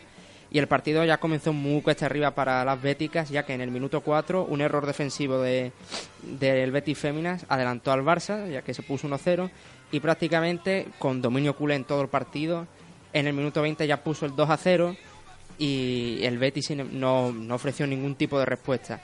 Y 0.51 0.57
el 0.57 0.67
partido 0.67 1.05
ya 1.05 1.19
comenzó 1.19 1.53
muy 1.53 1.81
cuesta 1.81 2.07
arriba 2.07 2.31
para 2.31 2.65
las 2.65 2.81
béticas, 2.81 3.29
ya 3.29 3.43
que 3.43 3.53
en 3.53 3.61
el 3.61 3.71
minuto 3.71 4.01
4 4.01 4.45
un 4.45 4.61
error 4.61 4.85
defensivo 4.85 5.39
de, 5.39 5.71
del 6.23 6.71
Betis 6.71 6.97
Féminas 6.97 7.45
adelantó 7.49 7.91
al 7.91 8.03
Barça, 8.03 8.49
ya 8.49 8.63
que 8.63 8.73
se 8.73 8.81
puso 8.81 9.07
1-0, 9.07 9.49
y 9.91 9.99
prácticamente 9.99 10.87
con 10.97 11.21
dominio 11.21 11.55
culé 11.55 11.75
en 11.75 11.83
todo 11.83 12.01
el 12.01 12.07
partido, 12.07 12.67
en 13.13 13.27
el 13.27 13.33
minuto 13.33 13.61
20 13.61 13.85
ya 13.85 14.03
puso 14.03 14.25
el 14.25 14.33
2-0 14.33 14.97
y 15.59 16.19
el 16.23 16.37
Betis 16.37 16.71
no, 16.71 17.31
no 17.31 17.55
ofreció 17.55 17.85
ningún 17.85 18.15
tipo 18.15 18.39
de 18.39 18.45
respuesta 18.45 19.01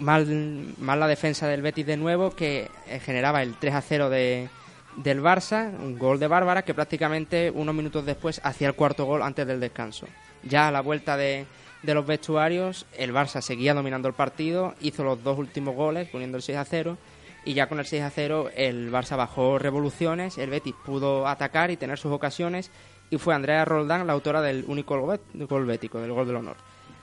mal, 0.00 0.74
mal 0.78 0.98
la 0.98 1.06
defensa 1.06 1.46
del 1.46 1.62
Betis 1.62 1.86
de 1.86 1.96
nuevo, 1.96 2.30
que 2.30 2.68
eh, 2.88 3.00
generaba 3.00 3.42
el 3.42 3.54
3 3.54 3.74
a 3.74 3.80
0 3.82 4.10
de, 4.10 4.48
del 4.96 5.22
Barça, 5.22 5.70
un 5.78 5.98
gol 5.98 6.18
de 6.18 6.26
Bárbara, 6.26 6.62
que 6.62 6.74
prácticamente 6.74 7.50
unos 7.50 7.74
minutos 7.74 8.04
después 8.04 8.40
hacía 8.42 8.68
el 8.68 8.74
cuarto 8.74 9.04
gol 9.04 9.22
antes 9.22 9.46
del 9.46 9.60
descanso. 9.60 10.06
Ya 10.42 10.68
a 10.68 10.70
la 10.70 10.80
vuelta 10.80 11.16
de, 11.16 11.46
los 11.82 12.06
vestuarios, 12.06 12.86
el 12.96 13.12
Barça 13.12 13.40
seguía 13.40 13.74
dominando 13.74 14.08
el 14.08 14.14
partido, 14.14 14.74
hizo 14.80 15.04
los 15.04 15.22
dos 15.22 15.38
últimos 15.38 15.74
goles, 15.74 16.08
poniendo 16.08 16.36
el 16.36 16.42
6 16.42 16.58
a 16.58 16.64
0, 16.64 16.98
y 17.44 17.54
ya 17.54 17.68
con 17.68 17.78
el 17.78 17.86
6 17.86 18.02
a 18.02 18.10
0 18.10 18.50
el 18.54 18.90
Barça 18.92 19.16
bajó 19.16 19.58
revoluciones, 19.58 20.38
el 20.38 20.50
Betis 20.50 20.74
pudo 20.84 21.26
atacar 21.26 21.70
y 21.70 21.76
tener 21.76 21.98
sus 21.98 22.12
ocasiones, 22.12 22.70
y 23.10 23.18
fue 23.18 23.34
Andrea 23.34 23.64
Roldán 23.64 24.06
la 24.06 24.12
autora 24.12 24.40
del 24.40 24.64
único 24.68 24.98
gol 25.34 25.66
bético, 25.66 26.00
del 26.00 26.12
gol 26.12 26.26
del 26.26 26.36
honor. 26.36 26.56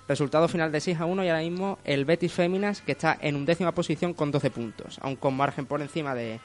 Resultado 0.08 0.48
final 0.48 0.72
de 0.72 0.80
6 0.80 1.02
a 1.02 1.06
1 1.06 1.26
y 1.26 1.28
ahora 1.28 1.42
mismo 1.42 1.80
el 1.84 2.06
Betis 2.06 2.32
Féminas 2.32 2.82
que 2.82 2.94
está 2.94 3.18
en 3.20 3.36
undécima 3.36 3.74
posición 3.74 4.14
con 4.14 4.32
12 4.32 4.52
puntos, 4.52 5.00
aún 5.02 5.18
con 5.18 5.36
margen 5.36 5.66
por 5.66 5.82
encima 5.82 6.16
de, 6.16 6.40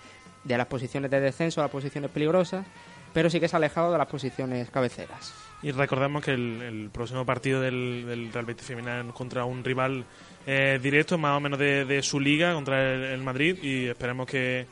de 0.45 0.59
las 0.59 0.66
posiciones 0.66 1.11
de 1.11 1.20
descenso, 1.20 1.61
las 1.61 1.70
posiciones 1.70 2.11
peligrosas, 2.11 2.66
pero 3.12 3.30
sí 3.30 3.40
que 3.40 3.49
se 3.49 3.57
ha 3.57 3.59
alejado 3.59 3.93
de 3.93 3.99
las 3.99 4.09
posiciones 4.09 4.70
cabeceras. 4.70 5.51
Y 5.62 5.70
recordemos 5.70 6.24
que 6.24 6.32
el, 6.32 6.90
próximo 6.92 7.24
partido 7.24 7.60
del, 7.60 8.04
del, 8.06 8.32
Real 8.32 8.46
Betis 8.46 8.66
Femenina 8.66 9.04
contra 9.14 9.44
un 9.44 9.62
rival 9.62 10.04
eh, 10.46 10.80
directo, 10.82 11.18
más 11.18 11.36
o 11.36 11.40
menos 11.40 11.58
de, 11.58 11.84
de 11.84 12.02
su 12.02 12.18
liga, 12.18 12.52
contra 12.54 12.94
el, 13.14 13.22
Madrid, 13.22 13.56
y 13.62 13.86
esperemos 13.86 14.26
que, 14.26 14.66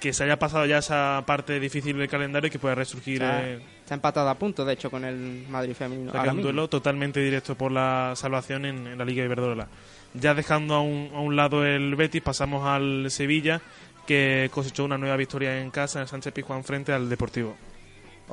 que 0.00 0.12
se 0.12 0.22
haya 0.22 0.38
pasado 0.38 0.64
ya 0.64 0.78
esa 0.78 1.24
parte 1.26 1.58
difícil 1.58 1.98
del 1.98 2.08
calendario 2.08 2.46
y 2.46 2.50
que 2.50 2.60
pueda 2.60 2.76
resurgir. 2.76 3.20
eh, 3.22 3.60
Está 3.80 3.94
empatado 3.94 4.28
a 4.28 4.38
punto, 4.38 4.64
de 4.64 4.74
hecho, 4.74 4.90
con 4.92 5.04
el 5.04 5.44
Madrid 5.48 5.74
femenino. 5.74 6.12
O 6.12 6.30
un 6.30 6.42
duelo 6.42 6.68
totalmente 6.68 7.18
directo 7.18 7.56
por 7.56 7.72
la 7.72 8.12
salvación 8.14 8.64
en, 8.64 8.96
la 8.96 9.04
Liga 9.04 9.24
Iberdrola. 9.24 9.66
Ya 10.14 10.34
dejando 10.34 10.74
a 10.74 10.82
un, 10.82 11.10
a 11.12 11.18
un, 11.18 11.34
lado 11.34 11.66
el 11.66 11.96
Betis, 11.96 12.22
pasamos 12.22 12.64
al 12.64 13.10
Sevilla, 13.10 13.60
que 14.06 14.48
cosechó 14.52 14.84
una 14.84 14.98
nueva 14.98 15.16
victoria 15.16 15.60
en 15.60 15.70
casa 15.72 16.00
en 16.00 16.06
Sánchez 16.06 16.32
Pizjuán 16.32 16.62
frente 16.62 16.92
al 16.92 17.08
Deportivo. 17.08 17.56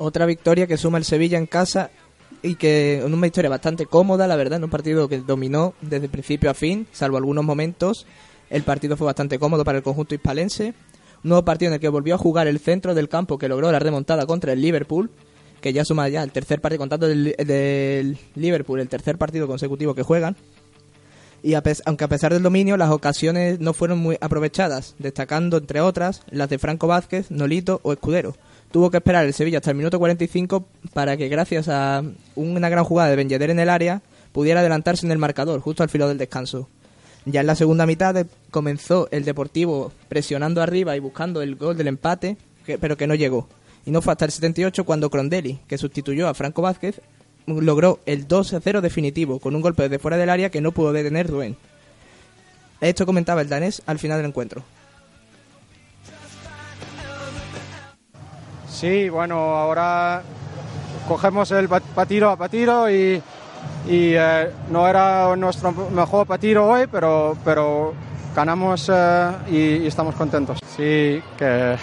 Otra 0.02 0.24
victoria 0.24 0.66
que 0.66 0.78
suma 0.78 0.96
el 0.96 1.04
Sevilla 1.04 1.36
en 1.36 1.44
casa 1.44 1.90
y 2.42 2.54
que 2.54 3.02
una 3.04 3.20
victoria 3.20 3.50
bastante 3.50 3.84
cómoda, 3.84 4.26
la 4.26 4.34
verdad, 4.34 4.56
en 4.56 4.64
un 4.64 4.70
partido 4.70 5.08
que 5.08 5.18
dominó 5.18 5.74
desde 5.82 6.08
principio 6.08 6.48
a 6.48 6.54
fin, 6.54 6.86
salvo 6.90 7.18
algunos 7.18 7.44
momentos. 7.44 8.06
El 8.48 8.62
partido 8.62 8.96
fue 8.96 9.04
bastante 9.04 9.38
cómodo 9.38 9.62
para 9.62 9.76
el 9.76 9.84
conjunto 9.84 10.14
hispalense. 10.14 10.68
Un 11.22 11.28
nuevo 11.28 11.44
partido 11.44 11.68
en 11.68 11.74
el 11.74 11.80
que 11.80 11.90
volvió 11.90 12.14
a 12.14 12.18
jugar 12.18 12.48
el 12.48 12.58
centro 12.60 12.94
del 12.94 13.10
campo 13.10 13.36
que 13.36 13.46
logró 13.46 13.70
la 13.70 13.78
remontada 13.78 14.24
contra 14.24 14.54
el 14.54 14.62
Liverpool 14.62 15.10
que 15.60 15.74
ya 15.74 15.84
suma 15.84 16.08
ya 16.08 16.22
el 16.22 16.32
tercer 16.32 16.62
partido, 16.62 16.78
contando 16.78 17.06
del, 17.06 18.18
Liverpool, 18.34 18.80
el 18.80 18.88
tercer 18.88 19.18
partido 19.18 19.46
consecutivo 19.46 19.94
que 19.94 20.02
juegan. 20.02 20.34
Y 21.42 21.52
aunque 21.54 22.04
a 22.04 22.08
pesar 22.08 22.32
del 22.32 22.42
dominio, 22.42 22.78
las 22.78 22.90
ocasiones 22.90 23.60
no 23.60 23.74
fueron 23.74 23.98
muy 23.98 24.16
aprovechadas, 24.22 24.94
destacando 24.98 25.58
entre 25.58 25.82
otras 25.82 26.22
las 26.30 26.48
de 26.48 26.58
Franco 26.58 26.86
Vázquez, 26.86 27.30
Nolito 27.30 27.80
o 27.82 27.92
Escudero. 27.92 28.34
Tuvo 28.70 28.90
que 28.90 28.98
esperar 28.98 29.26
el 29.26 29.34
Sevilla 29.34 29.58
hasta 29.58 29.70
el 29.70 29.76
minuto 29.76 29.98
45 29.98 30.64
para 30.92 31.16
que, 31.16 31.28
gracias 31.28 31.68
a 31.68 32.04
una 32.36 32.68
gran 32.68 32.84
jugada 32.84 33.10
de 33.10 33.16
Ben 33.16 33.50
en 33.50 33.58
el 33.58 33.68
área, 33.68 34.00
pudiera 34.32 34.60
adelantarse 34.60 35.04
en 35.04 35.12
el 35.12 35.18
marcador, 35.18 35.60
justo 35.60 35.82
al 35.82 35.88
filo 35.88 36.06
del 36.06 36.18
descanso. 36.18 36.68
Ya 37.24 37.40
en 37.40 37.48
la 37.48 37.56
segunda 37.56 37.84
mitad 37.84 38.26
comenzó 38.50 39.08
el 39.10 39.24
Deportivo 39.24 39.92
presionando 40.08 40.62
arriba 40.62 40.96
y 40.96 41.00
buscando 41.00 41.42
el 41.42 41.56
gol 41.56 41.76
del 41.76 41.88
empate, 41.88 42.36
pero 42.80 42.96
que 42.96 43.06
no 43.06 43.14
llegó. 43.14 43.48
Y 43.84 43.90
no 43.90 44.02
fue 44.02 44.12
hasta 44.12 44.26
el 44.26 44.30
78 44.30 44.84
cuando 44.84 45.10
Crondelli, 45.10 45.58
que 45.66 45.76
sustituyó 45.76 46.28
a 46.28 46.34
Franco 46.34 46.62
Vázquez, 46.62 47.00
logró 47.46 47.98
el 48.06 48.28
2-0 48.28 48.80
definitivo 48.80 49.40
con 49.40 49.56
un 49.56 49.62
golpe 49.62 49.82
desde 49.82 49.98
fuera 49.98 50.16
del 50.16 50.30
área 50.30 50.50
que 50.50 50.60
no 50.60 50.72
pudo 50.72 50.92
detener 50.92 51.28
Duen. 51.28 51.56
Esto 52.80 53.04
comentaba 53.04 53.42
el 53.42 53.48
danés 53.48 53.82
al 53.86 53.98
final 53.98 54.18
del 54.18 54.26
encuentro. 54.26 54.62
Sí, 58.80 59.10
bueno, 59.10 59.34
ahora 59.36 60.22
cogemos 61.06 61.50
el 61.50 61.68
patiro 61.68 62.30
a 62.30 62.36
patiro 62.36 62.90
y, 62.90 63.22
eh, 63.86 64.50
no 64.70 64.88
era 64.88 65.36
nuestro 65.36 65.70
mejor 65.70 66.26
patiro 66.26 66.66
hoy, 66.66 66.86
pero, 66.90 67.36
pero 67.44 67.92
ganamos 68.34 68.90
eh, 68.90 69.32
y, 69.50 69.86
estamos 69.86 70.14
contentos. 70.14 70.60
Sí, 70.66 71.22
que 71.36 71.76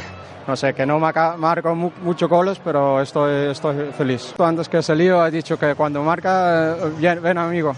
no 0.47 0.55
sé, 0.55 0.73
que 0.73 0.87
no 0.87 0.97
marco 0.97 1.75
mucho 1.75 2.27
goles, 2.27 2.59
pero 2.63 2.99
estoy, 2.99 3.51
estoy 3.51 3.91
feliz. 3.95 4.33
Antes 4.39 4.67
que 4.67 4.81
salió 4.81 5.21
ha 5.21 5.29
dicho 5.29 5.59
que 5.59 5.75
cuando 5.75 6.01
marca, 6.01 6.77
bien, 6.97 7.21
ven 7.21 7.37
amigo. 7.37 7.75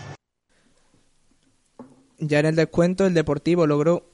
Ya 2.20 2.40
en 2.40 2.46
el 2.46 2.56
descuento 2.56 3.06
el 3.06 3.14
Deportivo 3.14 3.68
logró 3.68 4.09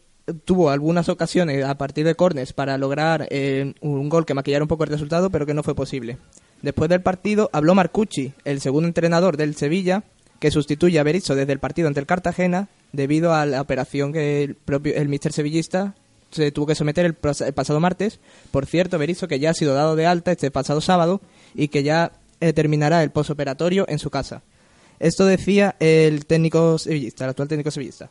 tuvo 0.46 0.70
algunas 0.70 1.10
ocasiones 1.10 1.64
a 1.64 1.78
partir 1.78 2.06
de 2.06 2.16
cornes 2.16 2.54
para 2.54 2.78
lograr 2.78 3.28
eh, 3.30 3.74
un 3.82 4.10
gol 4.10 4.26
que 4.26 4.34
maquillara 4.34 4.64
un 4.64 4.68
poco 4.68 4.84
el 4.84 4.90
resultado, 4.90 5.30
pero 5.30 5.46
que 5.46 5.54
no 5.54 5.64
fue 5.64 5.76
posible. 5.76 6.18
Después 6.62 6.90
del 6.90 7.02
partido 7.02 7.50
habló 7.54 7.76
Marcucci, 7.76 8.34
el 8.44 8.62
segundo 8.62 8.88
entrenador 8.88 9.38
del 9.38 9.56
Sevilla, 9.56 10.04
que 10.40 10.52
sustituye 10.52 11.00
a 11.00 11.04
Berizzo 11.04 11.36
desde 11.36 11.54
el 11.54 11.60
partido 11.60 11.88
ante 11.88 12.00
el 12.00 12.06
Cartagena 12.06 12.70
debido 12.92 13.34
a 13.34 13.46
la 13.46 13.62
operación 13.62 14.14
que 14.14 14.44
el 14.44 14.56
propio 14.56 14.96
el 14.96 15.10
mister 15.10 15.32
sevillista 15.32 15.96
se 16.32 16.52
tuvo 16.52 16.68
que 16.68 16.76
someter 16.76 17.06
el, 17.06 17.14
pasado 17.14 17.80
martes. 17.80 18.20
Por 18.52 18.66
cierto, 18.66 18.98
Berizzo 18.98 19.28
que 19.28 19.40
ya 19.40 19.52
ha 19.52 19.54
sido 19.54 19.74
dado 19.74 19.96
de 19.96 20.06
alta 20.06 20.32
este 20.32 20.52
pasado 20.52 20.82
sábado 20.82 21.22
y 21.54 21.70
que 21.70 21.84
ya 21.84 22.12
eh, 22.42 22.52
terminará 22.52 23.04
el 23.04 23.12
posoperatorio 23.12 23.86
en 23.88 24.00
su 24.00 24.10
casa. 24.10 24.42
Esto 25.00 25.26
decía 25.26 25.76
el 25.80 26.26
técnico 26.26 26.78
sevillista, 26.78 27.26
el 27.26 27.30
actual 27.32 27.48
técnico 27.48 27.72
sevillista. 27.72 28.10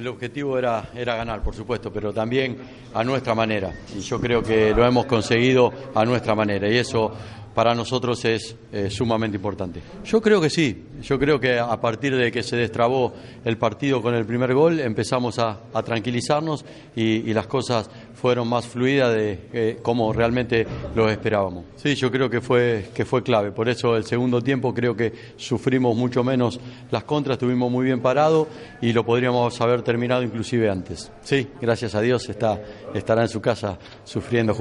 El 0.00 0.08
objetivo 0.08 0.58
era, 0.58 0.88
era 0.94 1.14
ganar, 1.14 1.42
por 1.42 1.54
supuesto, 1.54 1.92
pero 1.92 2.10
también 2.10 2.56
a 2.94 3.04
nuestra 3.04 3.34
manera. 3.34 3.70
Y 3.94 4.00
yo 4.00 4.18
creo 4.18 4.42
que 4.42 4.72
lo 4.74 4.86
hemos 4.86 5.04
conseguido 5.04 5.70
a 5.94 6.06
nuestra 6.06 6.34
manera. 6.34 6.70
Y 6.70 6.78
eso 6.78 7.12
para 7.54 7.74
nosotros 7.74 8.24
es 8.24 8.56
eh, 8.72 8.90
sumamente 8.90 9.36
importante. 9.36 9.80
Yo 10.04 10.20
creo 10.20 10.40
que 10.40 10.50
sí, 10.50 10.84
yo 11.02 11.18
creo 11.18 11.40
que 11.40 11.58
a 11.58 11.80
partir 11.80 12.14
de 12.16 12.30
que 12.30 12.42
se 12.42 12.56
destrabó 12.56 13.12
el 13.44 13.58
partido 13.58 14.00
con 14.00 14.14
el 14.14 14.24
primer 14.24 14.54
gol 14.54 14.80
empezamos 14.80 15.38
a, 15.38 15.60
tranquilizarnos 15.84 16.64
y, 16.94 17.30
las 17.30 17.46
cosas 17.46 17.88
fueron 18.14 18.48
más 18.48 18.66
fluidas 18.66 19.14
de 19.14 19.38
eh, 19.52 19.78
como 19.82 20.12
realmente 20.12 20.66
lo 20.94 21.08
esperábamos. 21.08 21.64
Sí, 21.76 21.94
yo 21.94 22.10
creo 22.10 22.28
que 22.28 22.40
fue, 22.40 22.90
que 22.94 23.04
fue 23.04 23.22
clave, 23.22 23.52
por 23.52 23.68
eso 23.68 23.96
el 23.96 24.04
segundo 24.04 24.42
tiempo 24.42 24.74
creo 24.74 24.96
que 24.96 25.12
sufrimos 25.36 25.96
mucho 25.96 26.24
menos 26.24 26.60
las 26.90 27.04
contras, 27.04 27.34
estuvimos 27.34 27.70
muy 27.70 27.84
bien 27.84 28.00
parados 28.00 28.48
y 28.80 28.92
lo 28.92 29.04
podríamos 29.04 29.60
haber 29.60 29.82
terminado 29.82 30.22
inclusive 30.22 30.68
antes. 30.68 31.10
Sí, 31.22 31.48
gracias 31.60 31.94
a 31.94 32.00
Dios 32.00 32.28
está, 32.28 32.60
estará 32.94 33.22
en 33.22 33.28
su 33.28 33.40
casa 33.40 33.78
sufriendo. 34.04 34.60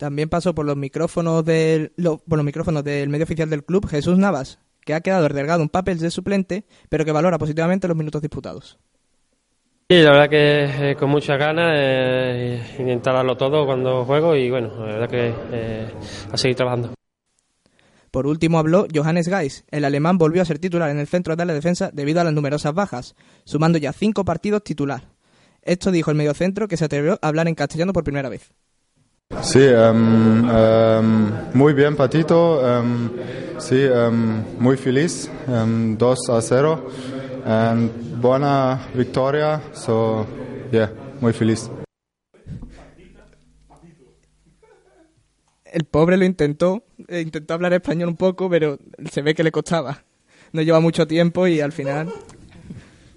También 0.00 0.30
pasó 0.30 0.54
por 0.54 0.64
los 0.64 0.78
micrófonos 0.78 1.44
del, 1.44 1.92
por 2.26 2.38
los 2.38 2.44
micrófonos 2.46 2.82
del 2.82 3.10
medio 3.10 3.24
oficial 3.24 3.50
del 3.50 3.64
club 3.64 3.86
Jesús 3.86 4.16
Navas, 4.16 4.58
que 4.82 4.94
ha 4.94 5.02
quedado 5.02 5.28
relegado 5.28 5.60
un 5.62 5.68
papel 5.68 5.98
de 5.98 6.10
suplente, 6.10 6.64
pero 6.88 7.04
que 7.04 7.12
valora 7.12 7.36
positivamente 7.36 7.86
los 7.86 7.98
minutos 7.98 8.22
disputados. 8.22 8.78
Sí, 9.90 10.00
la 10.00 10.12
verdad 10.12 10.30
que 10.30 10.92
eh, 10.92 10.96
con 10.96 11.10
muchas 11.10 11.38
ganas, 11.38 11.74
eh, 11.76 12.76
intentar 12.78 13.12
darlo 13.12 13.36
todo 13.36 13.66
cuando 13.66 14.06
juego 14.06 14.34
y 14.34 14.50
bueno, 14.50 14.70
la 14.78 14.86
verdad 14.86 15.10
que 15.10 15.34
eh, 15.52 15.88
a 16.32 16.36
seguir 16.38 16.56
trabajando. 16.56 16.94
Por 18.10 18.26
último 18.26 18.58
habló 18.58 18.86
Johannes 18.90 19.28
Geis. 19.28 19.66
El 19.70 19.84
alemán 19.84 20.16
volvió 20.16 20.40
a 20.40 20.46
ser 20.46 20.58
titular 20.58 20.88
en 20.88 20.98
el 20.98 21.08
centro 21.08 21.36
de 21.36 21.44
la 21.44 21.52
defensa 21.52 21.90
debido 21.92 22.22
a 22.22 22.24
las 22.24 22.32
numerosas 22.32 22.72
bajas, 22.72 23.16
sumando 23.44 23.76
ya 23.76 23.92
cinco 23.92 24.24
partidos 24.24 24.64
titular. 24.64 25.10
Esto 25.60 25.90
dijo 25.90 26.10
el 26.10 26.16
mediocentro 26.16 26.68
que 26.68 26.78
se 26.78 26.86
atrevió 26.86 27.18
a 27.20 27.28
hablar 27.28 27.48
en 27.48 27.54
castellano 27.54 27.92
por 27.92 28.02
primera 28.02 28.30
vez. 28.30 28.50
Sí, 29.42 29.60
um, 29.60 30.50
um, 30.50 31.32
muy 31.54 31.72
bien 31.72 31.96
Patito, 31.96 32.60
um, 32.60 33.10
sí, 33.58 33.86
muy 34.58 34.76
feliz, 34.76 35.30
2 35.46 36.18
a 36.30 36.42
0, 36.42 36.90
buena 38.20 38.86
victoria, 38.94 39.62
so, 39.72 40.26
yeah, 40.70 40.92
muy 41.20 41.32
feliz. 41.32 41.70
El 45.64 45.84
pobre 45.84 46.16
lo 46.16 46.24
intentó, 46.24 46.82
eh, 47.08 47.20
intentó 47.20 47.54
hablar 47.54 47.72
español 47.72 48.10
un 48.10 48.16
poco, 48.16 48.50
pero 48.50 48.78
se 49.10 49.22
ve 49.22 49.34
que 49.34 49.44
le 49.44 49.52
costaba. 49.52 50.02
No 50.52 50.60
lleva 50.62 50.80
mucho 50.80 51.06
tiempo 51.06 51.46
y 51.46 51.60
al 51.60 51.72
final... 51.72 52.12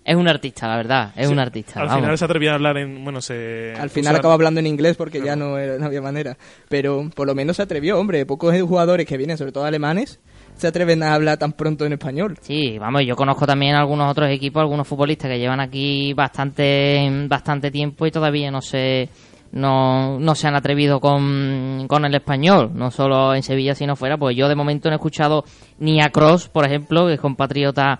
Es 0.05 0.15
un 0.17 0.27
artista, 0.27 0.67
la 0.67 0.75
verdad, 0.75 1.11
es 1.15 1.27
Sí, 1.27 1.33
un 1.33 1.39
artista. 1.39 1.79
Al 1.79 1.87
vamos. 1.87 2.01
final 2.01 2.17
se 2.17 2.25
atrevía 2.25 2.51
a 2.51 2.55
hablar 2.55 2.77
en. 2.77 3.03
Bueno, 3.03 3.21
se. 3.21 3.73
Al 3.79 3.89
final 3.89 4.15
a- 4.15 4.19
acaba 4.19 4.33
hablando 4.33 4.59
en 4.59 4.67
inglés 4.67 4.97
porque 4.97 5.21
ya 5.21 5.35
no, 5.35 5.57
era- 5.57 5.77
no 5.77 5.85
había 5.85 6.01
manera. 6.01 6.37
Pero 6.67 7.09
por 7.15 7.25
lo 7.25 7.33
menos 7.35 7.55
se 7.55 7.61
atrevió, 7.63 7.97
hombre. 7.99 8.25
Pocos 8.25 8.53
jugadores 8.61 9.05
que 9.07 9.15
vienen, 9.17 9.37
sobre 9.37 9.53
todo 9.53 9.63
alemanes, 9.63 10.19
se 10.57 10.67
atreven 10.67 11.03
a 11.03 11.13
hablar 11.13 11.37
tan 11.37 11.53
pronto 11.53 11.85
en 11.85 11.93
español. 11.93 12.37
Sí, 12.41 12.77
vamos, 12.77 13.03
yo 13.05 13.15
conozco 13.15 13.45
también 13.47 13.75
algunos 13.75 14.11
otros 14.11 14.29
equipos, 14.29 14.59
algunos 14.61 14.85
futbolistas 14.87 15.31
que 15.31 15.39
llevan 15.39 15.61
aquí 15.61 16.13
bastante 16.13 17.09
bastante 17.29 17.71
tiempo 17.71 18.05
y 18.05 18.11
todavía 18.11 18.51
no 18.51 18.61
se 18.61 19.07
no, 19.53 20.19
no 20.19 20.33
se 20.35 20.47
han 20.47 20.55
atrevido 20.55 20.99
con, 20.99 21.85
con 21.87 22.03
el 22.05 22.15
español, 22.15 22.71
no 22.73 22.89
solo 22.89 23.35
en 23.35 23.43
Sevilla 23.43 23.75
sino 23.75 23.95
fuera, 23.95 24.17
pues 24.17 24.35
yo 24.35 24.49
de 24.49 24.55
momento 24.55 24.89
no 24.89 24.95
he 24.95 24.97
escuchado 24.97 25.45
ni 25.77 26.01
a 26.01 26.09
Cross, 26.09 26.49
por 26.49 26.65
ejemplo, 26.65 27.05
que 27.05 27.13
es 27.13 27.19
compatriota 27.19 27.99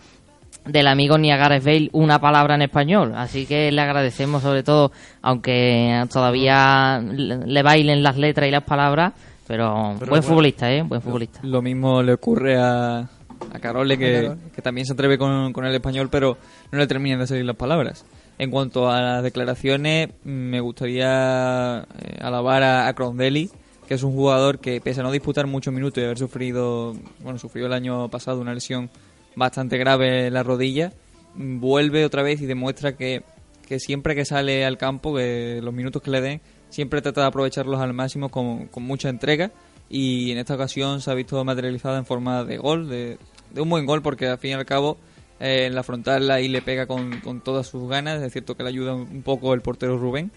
del 0.66 0.88
amigo 0.88 1.18
ni 1.18 1.32
a 1.32 1.38
Gareth 1.38 1.64
Bale 1.64 1.90
una 1.94 2.20
palabra 2.20 2.56
en 2.56 2.62
español, 2.64 3.14
así 3.16 3.46
que 3.46 3.72
le 3.72 3.82
agradecemos 3.82 4.42
sobre 4.42 4.64
todo, 4.64 4.92
aunque 5.22 6.04
todavía 6.12 7.00
le 7.00 7.38
le 7.46 7.64
bailen 7.64 8.02
las 8.04 8.18
letras 8.18 8.48
y 8.48 8.52
las 8.52 8.64
palabras, 8.64 9.14
pero, 9.48 9.96
Pero 10.00 10.00
buen 10.00 10.10
bueno. 10.10 10.24
futbolista, 10.24 10.72
¿eh? 10.72 10.84
Buen 10.84 11.02
futbolista. 11.02 11.40
Lo 11.44 11.62
mismo 11.62 12.02
le 12.02 12.14
ocurre 12.14 12.58
a, 12.58 13.00
a 13.00 13.60
Carole, 13.60 13.98
que, 13.98 14.22
Carole. 14.22 14.42
que 14.56 14.62
también 14.62 14.86
se 14.88 14.94
atreve 14.94 15.18
con, 15.18 15.52
con 15.52 15.66
el 15.66 15.76
español, 15.76 16.08
pero 16.10 16.38
no 16.72 16.80
le 16.80 16.88
terminan 16.88 17.20
de 17.20 17.28
salir 17.28 17.44
las 17.44 17.58
palabras. 17.58 18.06
En 18.40 18.50
cuanto 18.50 18.90
a 18.90 19.02
las 19.02 19.24
declaraciones, 19.24 20.10
me 20.24 20.60
gustaría 20.62 21.80
eh, 22.00 22.18
alabar 22.22 22.64
a, 22.64 22.88
a 22.88 22.94
Crondelli, 22.94 23.50
que 23.88 23.96
es 23.96 24.04
un 24.04 24.14
jugador 24.14 24.60
que, 24.60 24.80
pese 24.82 25.02
a 25.02 25.04
no 25.04 25.12
disputar 25.12 25.46
muchos 25.46 25.74
minutos 25.74 26.02
y 26.02 26.06
haber 26.06 26.18
sufrido, 26.18 26.96
bueno, 27.20 27.38
sufrió 27.38 27.66
el 27.68 27.74
año 27.74 28.08
pasado 28.10 28.40
una 28.40 28.54
lesión 28.54 28.90
bastante 29.36 29.78
grave 29.78 30.30
la 30.32 30.44
rodilla, 30.44 30.92
vuelve 31.36 32.06
otra 32.06 32.24
vez 32.24 32.42
y 32.42 32.46
demuestra 32.46 32.96
que, 32.96 33.24
que 33.68 33.80
siempre 33.80 34.16
que 34.16 34.26
sale 34.26 34.66
al 34.66 34.78
campo, 34.78 35.16
que 35.16 35.60
los 35.62 35.74
minutos 35.74 36.02
que 36.02 36.12
le 36.12 36.22
den, 36.22 36.42
siempre 36.70 37.02
trata 37.02 37.22
de 37.22 37.28
aprovecharlos 37.28 37.80
al 37.80 37.94
máximo 37.94 38.30
con, 38.30 38.68
con 38.68 38.84
mucha 38.84 39.10
entrega. 39.10 39.52
Y 39.90 40.32
en 40.32 40.38
esta 40.38 40.56
ocasión 40.56 41.02
se 41.02 41.12
ha 41.12 41.14
visto 41.14 41.44
materializada 41.44 41.98
en 41.98 42.06
forma 42.06 42.44
de 42.44 42.58
gol, 42.58 42.90
de, 42.90 43.18
de 43.52 43.62
un 43.62 43.70
buen 43.70 43.86
gol 43.86 44.02
porque 44.02 44.28
al 44.28 44.38
fin 44.40 44.52
y 44.52 44.54
al 44.54 44.66
cabo 44.66 44.98
eh, 45.40 45.66
en 45.66 45.76
la 45.76 45.84
frontal 45.84 46.30
ahí 46.32 46.48
le 46.48 46.62
pega 46.62 46.88
con, 46.88 47.20
con 47.20 47.42
todas 47.42 47.68
sus 47.68 47.88
ganas, 47.90 48.22
es 48.22 48.32
cierto 48.32 48.56
que 48.56 48.64
le 48.64 48.70
ayuda 48.70 48.94
un 48.96 49.24
poco 49.24 49.54
el 49.54 49.62
portero 49.62 49.98
Rubén, 49.98 50.32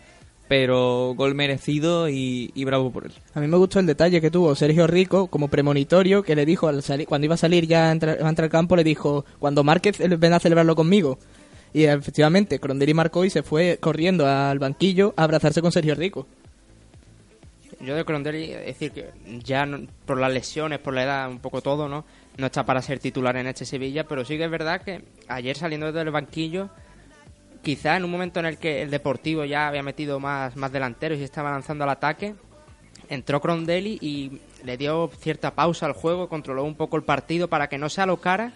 pero 0.49 1.15
gol 1.17 1.35
merecido 1.35 2.09
y, 2.09 2.53
y 2.55 2.65
bravo 2.65 2.91
por 2.93 3.07
él. 3.07 3.13
A 3.35 3.41
mí 3.41 3.49
me 3.49 3.57
gustó 3.57 3.81
el 3.81 3.87
detalle 3.87 4.21
que 4.21 4.31
tuvo 4.31 4.55
Sergio 4.55 4.87
Rico 4.87 5.27
como 5.27 5.49
premonitorio 5.49 6.23
que 6.23 6.37
le 6.37 6.47
dijo 6.47 6.69
al 6.69 6.83
salir, 6.83 7.07
cuando 7.07 7.25
iba 7.25 7.35
a 7.35 7.39
salir 7.39 7.67
ya 7.67 7.89
a 7.89 7.93
entrar, 7.93 8.19
a 8.23 8.29
entrar 8.29 8.45
al 8.45 8.51
campo 8.51 8.77
le 8.77 8.85
dijo 8.85 9.25
cuando 9.39 9.65
marques 9.65 9.99
eh, 10.01 10.09
ven 10.17 10.33
a 10.33 10.39
celebrarlo 10.39 10.77
conmigo 10.77 11.19
y 11.75 11.85
efectivamente 11.85 12.59
Crondelli 12.61 12.95
marcó 12.95 13.25
y 13.25 13.31
se 13.31 13.43
fue 13.43 13.79
corriendo 13.81 14.27
al 14.27 14.59
banquillo 14.59 15.13
a 15.17 15.25
abrazarse 15.25 15.61
con 15.61 15.73
Sergio 15.73 15.95
Rico. 15.95 16.27
Yo 17.81 17.95
de 17.95 18.05
Crondelli, 18.07 18.53
es 18.53 18.67
decir, 18.67 18.93
que 18.93 19.11
ya 19.45 19.67
no- 19.67 19.87
por 20.07 20.19
las 20.19 20.33
lesiones, 20.33 20.79
por 20.79 20.95
la 20.95 21.03
edad, 21.05 21.29
un 21.29 21.41
poco 21.41 21.61
todo, 21.61 21.89
¿no? 21.89 22.05
No 22.39 22.47
está 22.47 22.65
para 22.65 22.81
ser 22.81 22.99
titular 23.01 23.37
en 23.37 23.47
este 23.49 23.67
Sevilla, 23.67 24.05
pero 24.05 24.25
sí 24.25 24.39
que 24.39 24.45
es 24.45 24.51
verdad 24.51 24.81
que 24.81 25.03
ayer 25.29 25.57
saliendo 25.57 25.93
del 25.93 26.11
banquillo, 26.11 26.71
quizá 27.67 27.97
en 27.97 28.05
un 28.05 28.13
momento 28.13 28.39
en 28.39 28.47
el 28.47 28.59
que 28.59 28.81
el 28.81 28.93
Deportivo 28.93 29.45
ya 29.45 29.67
había 29.67 29.83
metido 29.83 30.21
más, 30.21 30.55
más 30.55 30.71
delanteros 30.71 31.19
y 31.19 31.25
estaba 31.25 31.51
lanzando 31.51 31.83
al 31.83 31.91
ataque, 31.91 32.37
entró 33.09 33.41
Crondelli 33.41 33.99
y 34.01 34.41
le 34.63 34.77
dio 34.77 35.11
cierta 35.19 35.53
pausa 35.53 35.87
al 35.87 35.93
juego, 35.93 36.29
controló 36.29 36.63
un 36.63 36.77
poco 36.77 36.97
el 36.97 37.03
partido 37.03 37.49
para 37.49 37.69
que 37.69 37.77
no 37.77 37.89
se 37.89 38.01
alocara 38.01 38.53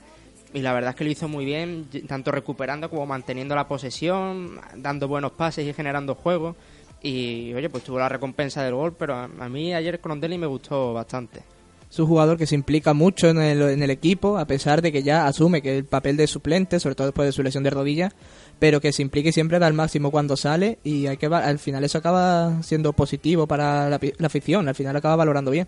y 0.55 0.61
la 0.61 0.73
verdad 0.73 0.91
es 0.91 0.97
que 0.97 1.03
lo 1.03 1.11
hizo 1.11 1.27
muy 1.27 1.45
bien, 1.45 1.89
tanto 2.07 2.31
recuperando 2.31 2.89
como 2.89 3.05
manteniendo 3.05 3.57
la 3.57 3.67
posesión, 3.67 4.61
dando 4.77 5.09
buenos 5.09 5.33
pases 5.33 5.67
y 5.67 5.73
generando 5.73 6.15
juego. 6.15 6.55
Y 7.03 7.53
oye, 7.55 7.69
pues 7.69 7.83
tuvo 7.83 7.99
la 7.99 8.09
recompensa 8.09 8.63
del 8.63 8.77
gol, 8.77 8.95
pero 8.97 9.17
a, 9.17 9.25
a 9.25 9.49
mí 9.49 9.75
ayer 9.75 9.99
Crondelli 10.01 10.39
me 10.39 10.47
gustó 10.47 10.93
bastante. 10.93 11.43
Es 11.91 11.99
un 11.99 12.07
jugador 12.07 12.39
que 12.39 12.47
se 12.47 12.55
implica 12.55 12.95
mucho 12.95 13.29
en 13.29 13.39
el, 13.39 13.63
en 13.63 13.83
el 13.83 13.91
equipo, 13.91 14.39
a 14.39 14.45
pesar 14.45 14.81
de 14.81 14.93
que 14.93 15.03
ya 15.03 15.27
asume 15.27 15.61
que 15.61 15.77
el 15.77 15.85
papel 15.85 16.17
de 16.17 16.29
suplente, 16.29 16.79
sobre 16.79 16.95
todo 16.95 17.09
después 17.09 17.27
de 17.27 17.33
su 17.33 17.43
lesión 17.43 17.65
de 17.65 17.71
rodilla, 17.71 18.13
pero 18.61 18.81
que 18.81 18.93
se 18.93 19.03
implique 19.03 19.33
siempre 19.33 19.59
da 19.59 19.67
el 19.67 19.75
máximo 19.75 20.13
cuando 20.13 20.37
sale 20.37 20.79
y 20.85 21.07
hay 21.07 21.17
que 21.17 21.27
al 21.27 21.59
final 21.59 21.83
eso 21.83 21.99
acaba 21.99 22.63
siendo 22.63 22.93
positivo 22.93 23.49
para 23.49 23.89
la, 23.89 23.99
la 24.19 24.27
afición, 24.27 24.69
al 24.69 24.75
final 24.77 24.95
acaba 24.95 25.17
valorando 25.17 25.51
bien. 25.51 25.67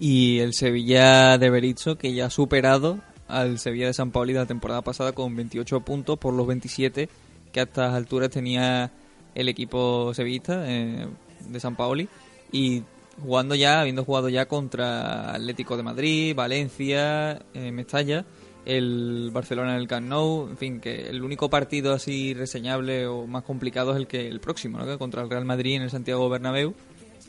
Y 0.00 0.40
el 0.40 0.54
Sevilla 0.54 1.38
de 1.38 1.50
Berizzo, 1.50 1.96
que 1.96 2.12
ya 2.12 2.26
ha 2.26 2.30
superado 2.30 2.98
al 3.28 3.58
Sevilla 3.58 3.86
de 3.86 3.94
San 3.94 4.10
Paoli 4.10 4.32
de 4.32 4.40
la 4.40 4.46
temporada 4.46 4.82
pasada 4.82 5.12
con 5.12 5.36
28 5.36 5.80
puntos 5.80 6.18
por 6.18 6.34
los 6.34 6.46
27 6.46 7.08
que 7.52 7.60
a 7.60 7.62
estas 7.62 7.94
alturas 7.94 8.30
tenía 8.30 8.90
el 9.34 9.48
equipo 9.48 10.12
sevillista 10.14 10.64
eh, 10.66 11.06
de 11.48 11.60
San 11.60 11.76
Paoli. 11.76 12.08
Y 12.50 12.82
jugando 13.22 13.54
ya, 13.54 13.80
habiendo 13.80 14.04
jugado 14.04 14.28
ya 14.28 14.46
contra 14.46 15.32
Atlético 15.34 15.76
de 15.76 15.82
Madrid, 15.82 16.34
Valencia, 16.34 17.40
eh, 17.54 17.70
Mestalla, 17.70 18.24
el 18.64 19.30
Barcelona 19.32 19.74
en 19.74 19.80
el 19.80 19.88
Camp 19.88 20.08
Nou, 20.08 20.48
en 20.48 20.56
fin, 20.56 20.80
que 20.80 21.08
el 21.08 21.22
único 21.22 21.50
partido 21.50 21.92
así 21.92 22.34
reseñable 22.34 23.06
o 23.06 23.26
más 23.26 23.44
complicado 23.44 23.92
es 23.92 23.98
el 23.98 24.06
que 24.06 24.28
el 24.28 24.40
próximo, 24.40 24.78
¿no? 24.78 24.86
Que 24.86 24.98
contra 24.98 25.22
el 25.22 25.30
Real 25.30 25.44
Madrid 25.44 25.76
en 25.76 25.82
el 25.82 25.90
Santiago 25.90 26.28
Bernabéu. 26.28 26.74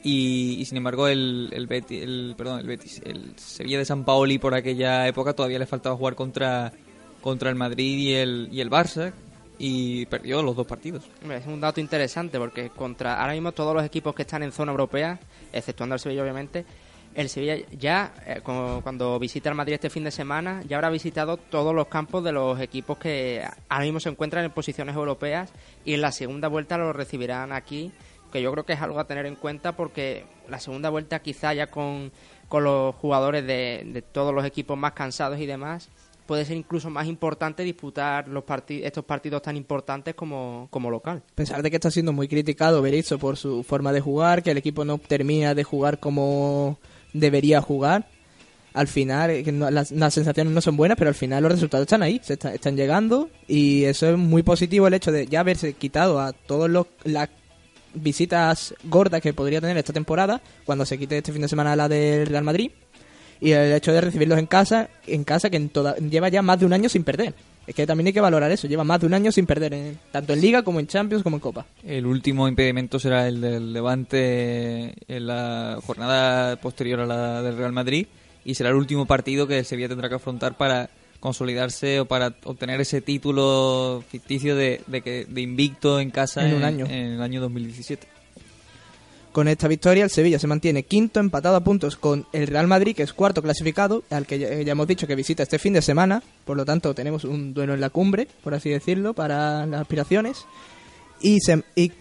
Y, 0.04 0.64
sin 0.66 0.78
embargo 0.78 1.08
el, 1.08 1.50
el, 1.52 1.66
Betis, 1.66 2.04
el 2.04 2.36
perdón 2.38 2.60
el 2.60 2.68
Betis 2.68 3.02
el 3.04 3.34
Sevilla 3.38 3.80
de 3.80 3.86
San 3.86 4.06
Paoli 4.06 4.38
por 4.38 4.54
aquella 4.54 5.08
época 5.08 5.34
todavía 5.34 5.58
le 5.58 5.66
faltaba 5.66 5.96
jugar 5.96 6.14
contra 6.14 6.72
contra 7.22 7.50
el 7.50 7.56
Madrid 7.56 7.98
y 7.98 8.14
el 8.14 8.50
y 8.52 8.62
el 8.62 8.70
Barça 8.70 9.14
y 9.58 10.06
perdió 10.06 10.44
los 10.44 10.56
dos 10.56 10.68
partidos 10.68 11.06
Es 11.28 11.48
un 11.48 11.60
dato 11.60 11.80
interesante 11.80 12.38
porque 12.38 12.70
contra 12.70 13.20
ahora 13.20 13.34
mismo 13.34 13.52
todos 13.52 13.74
los 13.74 13.84
equipos 13.84 14.14
que 14.14 14.22
están 14.22 14.44
en 14.44 14.52
zona 14.52 14.72
europea, 14.72 15.20
exceptuando 15.52 15.94
al 15.94 16.00
Sevilla 16.00 16.22
obviamente, 16.22 16.66
el 17.16 17.30
Sevilla 17.30 17.56
ya 17.78 18.14
eh, 18.28 18.42
cuando 18.44 19.18
visita 19.20 19.50
el 19.50 19.56
Madrid 19.56 19.76
este 19.76 19.90
fin 19.90 20.04
de 20.04 20.12
semana 20.12 20.62
ya 20.68 20.76
habrá 20.78 20.90
visitado 20.90 21.38
todos 21.38 21.74
los 21.74 21.88
campos 21.88 22.24
de 22.24 22.32
los 22.34 22.60
equipos 22.60 22.98
que 22.98 23.42
ahora 23.70 23.86
mismo 23.86 24.00
se 24.00 24.10
encuentran 24.10 24.44
en 24.46 24.52
posiciones 24.52 24.96
europeas 24.96 25.50
y 25.86 25.94
en 25.94 26.02
la 26.02 26.12
segunda 26.12 26.48
vuelta 26.50 26.78
lo 26.78 26.92
recibirán 26.94 27.54
aquí, 27.54 27.92
que 28.32 28.42
yo 28.42 28.52
creo 28.52 28.66
que 28.66 28.74
es 28.74 28.82
algo 28.82 29.00
a 29.00 29.08
tener 29.08 29.26
en 29.26 29.36
cuenta 29.36 29.76
porque 29.76 30.26
la 30.50 30.60
segunda 30.60 30.90
vuelta 30.90 31.20
quizá 31.20 31.54
ya 31.54 31.68
con, 31.68 32.12
con 32.50 32.64
los 32.66 32.94
jugadores 32.96 33.48
de, 33.48 34.04
todos 34.12 34.34
los 34.34 34.44
equipos 34.46 34.78
más 34.78 34.92
cansados 34.92 35.40
y 35.40 35.46
demás 35.46 35.90
puede 36.26 36.44
ser 36.44 36.58
incluso 36.58 36.90
más 36.90 37.06
importante 37.08 37.62
disputar 37.64 38.28
los 38.28 38.44
parti- 38.44 38.82
estos 38.84 39.06
partidos 39.06 39.44
tan 39.44 39.56
importantes 39.56 40.16
como, 40.16 40.68
como 40.72 40.90
local. 40.90 41.22
A 41.54 41.62
de 41.62 41.70
que 41.70 41.76
está 41.78 41.92
siendo 41.92 42.14
muy 42.14 42.28
criticado 42.28 42.82
Berizzo 42.82 43.20
por 43.20 43.38
su 43.38 43.64
forma 43.64 43.94
de 43.94 44.02
jugar, 44.02 44.42
que 44.42 44.50
el 44.52 44.58
equipo 44.58 44.84
no 44.84 44.98
termina 44.98 45.54
de 45.54 45.64
jugar 45.64 46.00
como 46.00 46.80
debería 47.20 47.62
jugar, 47.62 48.08
al 48.74 48.88
final 48.88 49.30
eh, 49.32 49.44
las, 49.72 49.90
sensaciones 50.14 50.54
no 50.54 50.62
son 50.62 50.76
buenas, 50.78 50.98
pero 50.98 51.08
al 51.10 51.16
final 51.16 51.42
los 51.44 51.52
resultados 51.54 51.86
están 51.86 52.04
ahí, 52.04 52.20
se 52.24 52.34
está- 52.34 52.54
están 52.54 52.76
llegando 52.76 53.30
y 53.48 53.86
eso 53.86 54.10
es 54.10 54.18
muy 54.18 54.44
positivo 54.44 54.88
el 54.88 54.94
hecho 54.94 55.12
de 55.12 55.26
ya 55.28 55.40
haberse 55.40 55.74
quitado 55.74 56.20
a 56.20 56.34
todos 56.34 56.70
los 56.70 56.88
las 57.06 57.30
visitas 57.94 58.76
gordas 58.84 59.22
que 59.22 59.34
podría 59.34 59.62
tener 59.62 59.78
esta 59.78 59.94
temporada 59.94 60.42
cuando 60.66 60.86
se 60.86 60.98
quite 60.98 61.18
este 61.18 61.32
fin 61.32 61.42
de 61.42 61.48
semana 61.48 61.76
la 61.78 61.88
del 61.88 62.28
Real 62.28 62.44
Madrid 62.44 62.72
y 63.40 63.52
el 63.52 63.72
hecho 63.72 63.94
de 63.94 64.02
recibirlos 64.02 64.38
en 64.40 64.46
casa, 64.48 64.90
en 65.08 65.24
casa 65.24 65.50
que 65.50 65.58
en 65.58 65.70
toda, 65.70 65.96
lleva 65.98 66.28
ya 66.30 66.42
más 66.42 66.60
de 66.60 66.66
un 66.66 66.74
año 66.74 66.90
sin 66.90 67.04
perder. 67.06 67.34
Es 67.68 67.74
que 67.76 67.88
también 67.88 68.08
hay 68.08 68.14
que 68.14 68.22
valorar 68.22 68.52
eso, 68.52 68.68
lleva 68.68 68.84
más 68.84 69.00
de 69.00 69.08
un 69.08 69.14
año 69.16 69.32
sin 69.32 69.46
perder, 69.46 69.74
en- 69.74 70.00
tanto 70.12 70.34
en 70.34 70.42
Liga 70.42 70.62
como 70.64 70.80
en 70.80 70.88
Champions 70.88 71.24
como 71.24 71.38
en 71.38 71.42
Copa. 71.42 71.66
el 71.84 72.06
último 72.06 72.48
impedimento 72.48 73.00
será 73.00 73.28
el 73.28 73.42
del 73.42 73.74
Levante 73.74 74.94
en 75.08 75.28
la 75.28 75.80
jornada 75.86 76.56
posterior 76.58 77.00
a 77.02 77.06
la 77.06 77.42
del 77.42 77.58
Real 77.58 77.72
Madrid 77.74 78.08
y 78.44 78.56
será 78.56 78.70
el 78.70 78.76
último 78.76 79.06
partido 79.06 79.48
que 79.48 79.60
el 79.60 79.66
Sevilla 79.66 79.88
tendrá 79.90 80.10
que 80.10 80.16
afrontar 80.16 80.56
para 80.58 80.90
consolidarse 81.20 82.00
o 82.02 82.06
para 82.06 82.36
obtener 82.44 82.80
ese 82.82 83.02
título 83.02 84.04
ficticio 84.10 84.56
de, 84.56 84.82
de 84.86 85.02
que 85.02 85.26
de 85.28 85.42
invicto 85.42 86.00
en 86.00 86.12
casa 86.12 86.48
En 86.48 86.54
un 86.56 86.64
año. 86.64 86.86
en 86.86 87.14
el 87.14 87.22
año 87.22 87.42
2017 87.42 88.08
Con 89.36 89.50
esta 89.50 89.68
victoria, 89.68 90.06
el 90.06 90.10
Sevilla 90.10 90.40
se 90.40 90.48
mantiene 90.48 90.84
quinto, 90.84 91.20
empatado 91.20 91.58
a 91.58 91.60
puntos 91.60 91.98
con 91.98 92.26
el 92.32 92.48
Real 92.48 92.68
Madrid, 92.68 92.96
que 92.96 93.04
es 93.04 93.12
cuarto 93.12 93.42
clasificado, 93.42 94.06
al 94.10 94.26
que 94.26 94.40
ya, 94.40 94.62
ya 94.62 94.72
hemos 94.72 94.88
dicho 94.88 95.08
que 95.08 95.16
visita 95.16 95.44
este 95.44 95.60
fin 95.60 95.74
de 95.74 95.82
semana. 95.82 96.24
Por 96.46 96.56
lo 96.56 96.64
tanto, 96.64 96.94
tenemos 96.94 97.26
un 97.26 97.54
duelo 97.54 97.74
en 97.74 97.82
la 97.82 97.90
cumbre, 97.90 98.30
por 98.46 98.54
así 98.54 98.70
decirlo, 98.70 99.14
para 99.14 99.66
las 99.66 99.82
aspiraciones. 99.82 100.46
Y, 101.20 101.42
se, 101.42 101.66
y 101.76 101.92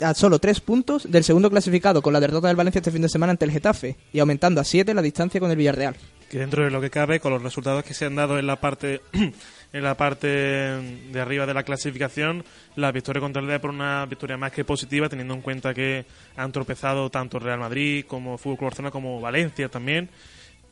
a 0.00 0.14
solo 0.14 0.38
tres 0.38 0.62
puntos 0.62 1.06
del 1.10 1.24
segundo 1.24 1.50
clasificado, 1.50 2.00
con 2.00 2.14
la 2.14 2.20
derrota 2.20 2.48
del 2.48 2.56
Valencia 2.56 2.78
este 2.78 2.90
fin 2.90 3.02
de 3.02 3.10
semana 3.10 3.32
ante 3.32 3.44
el 3.44 3.50
Getafe, 3.50 3.98
y 4.14 4.20
aumentando 4.20 4.62
a 4.62 4.64
siete 4.64 4.94
la 4.94 5.02
distancia 5.02 5.40
con 5.40 5.50
el 5.50 5.58
Villarreal. 5.58 5.94
que 6.30 6.38
dentro 6.38 6.64
de 6.64 6.70
lo 6.70 6.80
que 6.80 6.88
cabe, 6.88 7.20
con 7.20 7.34
los 7.34 7.42
resultados 7.42 7.84
que 7.84 7.92
se 7.92 8.06
han 8.06 8.16
dado 8.16 8.38
en 8.38 8.46
la 8.46 8.62
parte 8.62 9.02
en 9.72 9.82
la 9.82 9.96
parte 9.96 10.26
de 10.28 11.20
arriba 11.20 11.46
de 11.46 11.54
la 11.54 11.62
clasificación, 11.62 12.44
la 12.76 12.90
victoria 12.90 13.20
contra 13.20 13.42
el 13.42 13.48
Depor 13.48 13.70
una 13.70 14.06
victoria 14.06 14.36
más 14.36 14.52
que 14.52 14.64
positiva, 14.64 15.08
teniendo 15.08 15.34
en 15.34 15.42
cuenta 15.42 15.74
que 15.74 16.06
han 16.36 16.52
tropezado 16.52 17.10
tanto 17.10 17.38
Real 17.38 17.58
Madrid 17.58 18.04
como 18.06 18.38
Fútbol 18.38 18.66
Barcelona 18.66 18.90
como 18.90 19.20
Valencia 19.20 19.68
también. 19.68 20.08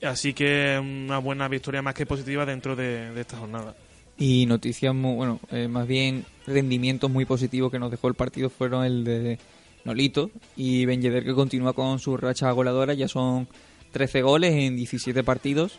Así 0.02 0.32
que 0.32 0.78
una 0.78 1.18
buena 1.18 1.48
victoria 1.48 1.82
más 1.82 1.94
que 1.94 2.06
positiva 2.06 2.46
dentro 2.46 2.76
de, 2.76 3.18
esta 3.18 3.36
jornada. 3.36 3.74
Y 4.18 4.46
noticias 4.46 4.94
muy, 4.94 5.14
bueno, 5.14 5.40
eh, 5.50 5.68
más 5.68 5.86
bien 5.86 6.24
rendimientos 6.46 7.10
muy 7.10 7.26
positivos 7.26 7.70
que 7.70 7.78
nos 7.78 7.90
dejó 7.90 8.08
el 8.08 8.14
partido 8.14 8.48
fueron 8.48 8.84
el 8.84 9.04
de 9.04 9.38
Nolito 9.84 10.30
y 10.56 10.86
Ben 10.86 11.00
que 11.00 11.34
continúa 11.34 11.74
con 11.74 11.98
su 11.98 12.16
racha 12.16 12.50
goleadora, 12.50 12.94
ya 12.94 13.08
son 13.08 13.46
13 13.92 14.22
goles 14.22 14.54
en 14.54 14.76
17 14.76 15.22
partidos 15.22 15.78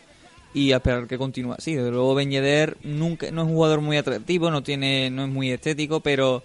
y 0.54 0.72
a 0.72 0.76
esperar 0.76 1.06
que 1.06 1.18
continúe 1.18 1.52
así. 1.52 1.74
Desde 1.74 1.90
luego 1.90 2.14
Ben 2.14 2.30
Yedder 2.30 2.76
nunca, 2.82 3.30
no 3.30 3.42
es 3.42 3.48
un 3.48 3.54
jugador 3.54 3.80
muy 3.80 3.96
atractivo, 3.96 4.50
no, 4.50 4.62
tiene, 4.62 5.10
no 5.10 5.24
es 5.24 5.28
muy 5.28 5.50
estético, 5.50 6.00
pero 6.00 6.42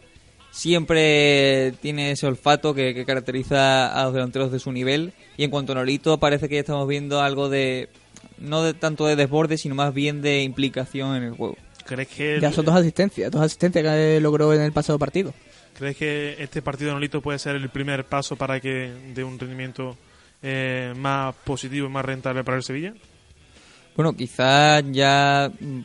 siempre 0.51 1.73
tiene 1.81 2.11
ese 2.11 2.27
olfato 2.27 2.73
que, 2.73 2.93
que 2.93 3.05
caracteriza 3.05 3.87
a 3.87 4.05
los 4.05 4.13
delanteros 4.13 4.51
de 4.51 4.59
su 4.59 4.71
nivel 4.71 5.13
y 5.35 5.43
en 5.43 5.49
cuanto 5.49 5.71
a 5.71 5.75
Nolito 5.75 6.19
parece 6.19 6.47
que 6.47 6.55
ya 6.55 6.61
estamos 6.61 6.87
viendo 6.87 7.21
algo 7.21 7.49
de 7.49 7.89
no 8.37 8.63
de 8.63 8.73
tanto 8.73 9.05
de 9.07 9.15
desborde, 9.15 9.57
sino 9.57 9.75
más 9.75 9.93
bien 9.93 10.21
de 10.21 10.43
implicación 10.43 11.15
en 11.15 11.23
el 11.23 11.31
juego. 11.31 11.57
¿Crees 11.85 12.07
que 12.07 12.39
Ya 12.39 12.51
son 12.51 12.65
dos 12.65 12.75
asistencias, 12.75 13.31
dos 13.31 13.41
asistencias 13.41 13.83
que 13.83 14.19
logró 14.21 14.53
en 14.53 14.61
el 14.61 14.71
pasado 14.71 14.99
partido. 14.99 15.33
¿Crees 15.77 15.97
que 15.97 16.35
este 16.39 16.61
partido 16.61 16.89
de 16.89 16.93
Nolito 16.95 17.21
puede 17.21 17.39
ser 17.39 17.55
el 17.55 17.69
primer 17.69 18.05
paso 18.05 18.35
para 18.35 18.59
que 18.59 18.91
dé 19.13 19.23
un 19.23 19.39
rendimiento 19.39 19.97
eh, 20.41 20.93
más 20.95 21.33
positivo 21.43 21.87
y 21.87 21.89
más 21.89 22.05
rentable 22.05 22.43
para 22.43 22.57
el 22.57 22.63
Sevilla? 22.63 22.93
Bueno, 23.95 24.13
quizás 24.13 24.83
ya 24.91 25.51
mm, 25.59 25.79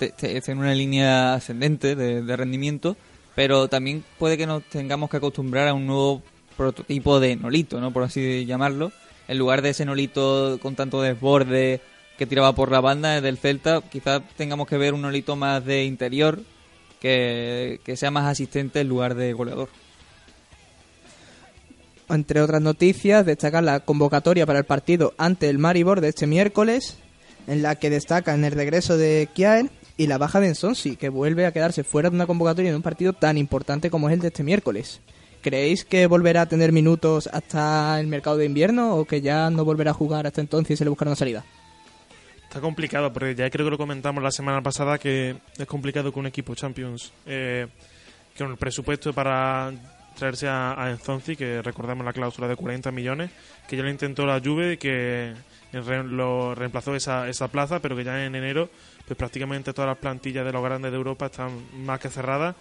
esté 0.00 0.50
en 0.50 0.58
una 0.58 0.74
línea 0.74 1.34
ascendente 1.34 1.94
de, 1.94 2.22
de 2.22 2.36
rendimiento, 2.36 2.96
pero 3.34 3.68
también 3.68 4.04
puede 4.18 4.36
que 4.36 4.46
nos 4.46 4.64
tengamos 4.64 5.10
que 5.10 5.18
acostumbrar 5.18 5.68
a 5.68 5.74
un 5.74 5.86
nuevo 5.86 6.22
prototipo 6.56 7.20
de 7.20 7.36
Nolito, 7.36 7.80
¿no? 7.80 7.92
Por 7.92 8.02
así 8.02 8.44
llamarlo. 8.44 8.92
En 9.28 9.38
lugar 9.38 9.62
de 9.62 9.70
ese 9.70 9.84
Nolito 9.84 10.58
con 10.60 10.74
tanto 10.74 11.00
desborde 11.00 11.80
que 12.18 12.26
tiraba 12.26 12.54
por 12.54 12.70
la 12.70 12.80
banda 12.80 13.20
del 13.20 13.38
Celta, 13.38 13.80
quizás 13.82 14.22
tengamos 14.36 14.68
que 14.68 14.76
ver 14.76 14.94
un 14.94 15.02
Nolito 15.02 15.36
más 15.36 15.64
de 15.64 15.84
interior, 15.84 16.40
que, 17.00 17.80
que 17.84 17.96
sea 17.96 18.10
más 18.10 18.26
asistente 18.26 18.80
en 18.80 18.88
lugar 18.88 19.14
de 19.14 19.32
goleador. 19.32 19.68
Entre 22.08 22.40
otras 22.40 22.60
noticias, 22.60 23.24
destacar 23.24 23.64
la 23.64 23.80
convocatoria 23.80 24.46
para 24.46 24.58
el 24.58 24.64
partido 24.64 25.14
ante 25.16 25.48
el 25.48 25.58
Maribor 25.58 26.00
de 26.00 26.08
este 26.08 26.26
miércoles, 26.26 26.98
en 27.46 27.62
la 27.62 27.76
que 27.76 27.90
destacan 27.90 28.44
el 28.44 28.52
regreso 28.52 28.96
de 28.96 29.28
Kiaer 29.34 29.70
y 29.96 30.06
la 30.06 30.18
baja 30.18 30.40
de 30.40 30.48
Ensonsi, 30.48 30.96
que 30.96 31.08
vuelve 31.08 31.46
a 31.46 31.52
quedarse 31.52 31.84
fuera 31.84 32.10
de 32.10 32.16
una 32.16 32.26
convocatoria 32.26 32.70
en 32.70 32.76
un 32.76 32.82
partido 32.82 33.12
tan 33.12 33.38
importante 33.38 33.90
como 33.90 34.08
es 34.08 34.14
el 34.14 34.20
de 34.20 34.28
este 34.28 34.42
miércoles. 34.42 35.00
¿Creéis 35.42 35.84
que 35.84 36.06
volverá 36.06 36.42
a 36.42 36.46
tener 36.46 36.72
minutos 36.72 37.28
hasta 37.32 38.00
el 38.00 38.06
mercado 38.06 38.38
de 38.38 38.46
invierno 38.46 38.96
o 38.96 39.04
que 39.04 39.20
ya 39.20 39.50
no 39.50 39.64
volverá 39.64 39.90
a 39.90 39.94
jugar 39.94 40.26
hasta 40.26 40.40
entonces 40.40 40.74
y 40.74 40.76
se 40.78 40.84
le 40.84 40.90
buscará 40.90 41.10
una 41.10 41.16
salida? 41.16 41.44
Está 42.42 42.60
complicado, 42.60 43.12
porque 43.12 43.34
ya 43.34 43.50
creo 43.50 43.66
que 43.66 43.70
lo 43.70 43.78
comentamos 43.78 44.22
la 44.22 44.30
semana 44.30 44.62
pasada 44.62 44.96
que 44.96 45.36
es 45.58 45.66
complicado 45.66 46.12
que 46.12 46.18
un 46.18 46.26
equipo 46.26 46.54
Champions, 46.54 47.12
eh, 47.26 47.66
con 48.38 48.52
el 48.52 48.56
presupuesto 48.56 49.12
para 49.12 49.72
traerse 50.16 50.48
a, 50.48 50.72
a 50.72 50.96
que 51.36 51.60
recordamos 51.62 52.06
la 52.06 52.12
cláusula 52.12 52.48
de 52.48 52.56
40 52.56 52.90
millones, 52.90 53.30
que 53.68 53.76
ya 53.76 53.82
lo 53.82 53.90
intentó 53.90 54.24
la 54.24 54.40
Juve, 54.40 54.78
que 54.78 55.34
lo 55.82 56.54
reemplazó 56.54 56.94
esa, 56.94 57.28
esa 57.28 57.48
plaza, 57.48 57.80
pero 57.80 57.96
que 57.96 58.04
ya 58.04 58.24
en 58.24 58.34
enero 58.34 58.68
pues 59.06 59.16
prácticamente 59.16 59.72
todas 59.72 59.88
las 59.88 59.98
plantillas 59.98 60.44
de 60.44 60.52
los 60.52 60.62
grandes 60.62 60.90
de 60.90 60.96
Europa 60.96 61.26
están 61.26 61.50
más 61.84 62.00
que 62.00 62.08
cerradas 62.08 62.56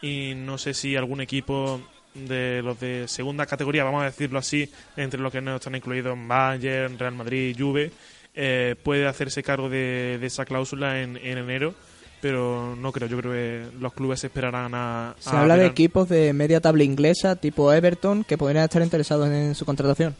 y 0.00 0.34
no 0.36 0.58
sé 0.58 0.74
si 0.74 0.96
algún 0.96 1.20
equipo 1.20 1.80
de 2.14 2.62
los 2.62 2.78
de 2.80 3.06
segunda 3.08 3.46
categoría, 3.46 3.84
vamos 3.84 4.02
a 4.02 4.06
decirlo 4.06 4.38
así, 4.38 4.70
entre 4.96 5.20
los 5.20 5.32
que 5.32 5.40
no 5.40 5.56
están 5.56 5.74
incluidos 5.74 6.16
Bayern, 6.26 6.98
Real 6.98 7.14
Madrid, 7.14 7.56
Juve, 7.58 7.90
eh, 8.34 8.76
puede 8.82 9.06
hacerse 9.06 9.42
cargo 9.42 9.68
de, 9.68 10.18
de 10.20 10.26
esa 10.26 10.44
cláusula 10.44 11.00
en, 11.02 11.16
en 11.16 11.38
enero, 11.38 11.74
pero 12.20 12.76
no 12.76 12.92
creo. 12.92 13.08
Yo 13.08 13.18
creo 13.18 13.32
que 13.32 13.78
los 13.80 13.92
clubes 13.92 14.22
esperarán 14.24 14.72
a. 14.74 15.14
Se 15.18 15.30
habla 15.30 15.56
de 15.56 15.66
equipos 15.66 16.08
de 16.08 16.32
media 16.32 16.60
tabla 16.60 16.84
inglesa, 16.84 17.36
tipo 17.36 17.72
Everton, 17.72 18.24
que 18.24 18.38
podrían 18.38 18.64
estar 18.64 18.82
interesados 18.82 19.28
en 19.28 19.54
su 19.54 19.64
contratación. 19.64 20.14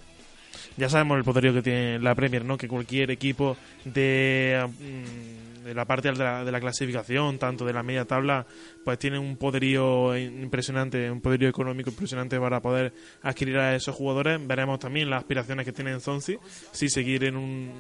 Ya 0.79 0.89
sabemos 0.89 1.19
el 1.19 1.25
poderío 1.25 1.53
que 1.53 1.61
tiene 1.61 1.99
la 1.99 2.15
Premier, 2.15 2.45
¿no? 2.45 2.57
Que 2.57 2.69
cualquier 2.69 3.11
equipo 3.11 3.57
de, 3.85 4.65
mm, 4.65 5.75
la 5.75 5.85
parte 5.85 6.13
de 6.13 6.17
la, 6.17 6.45
de 6.45 6.53
la 6.53 6.61
clasificación, 6.61 7.37
tanto 7.37 7.65
de 7.65 7.73
la 7.73 7.83
media 7.83 8.05
tabla, 8.05 8.47
pues 8.85 8.97
tiene 8.97 9.19
un 9.19 9.37
poderío 9.37 10.17
impresionante, 10.17 11.11
un 11.11 11.21
poderío 11.21 11.49
económico 11.49 11.91
impresionante 11.91 12.39
para 12.39 12.63
poder 12.63 12.93
adquirir 13.23 13.59
a 13.59 13.75
esos 13.75 13.97
jugadores. 13.97 14.39
Veremos 14.47 14.79
también 14.79 15.11
las 15.11 15.23
aspiraciones 15.23 15.67
que 15.67 15.73
tiene 15.73 15.99
Zonzi, 15.99 16.39
si 16.71 16.89
seguir 16.89 17.25
en 17.25 17.37
un 17.37 17.73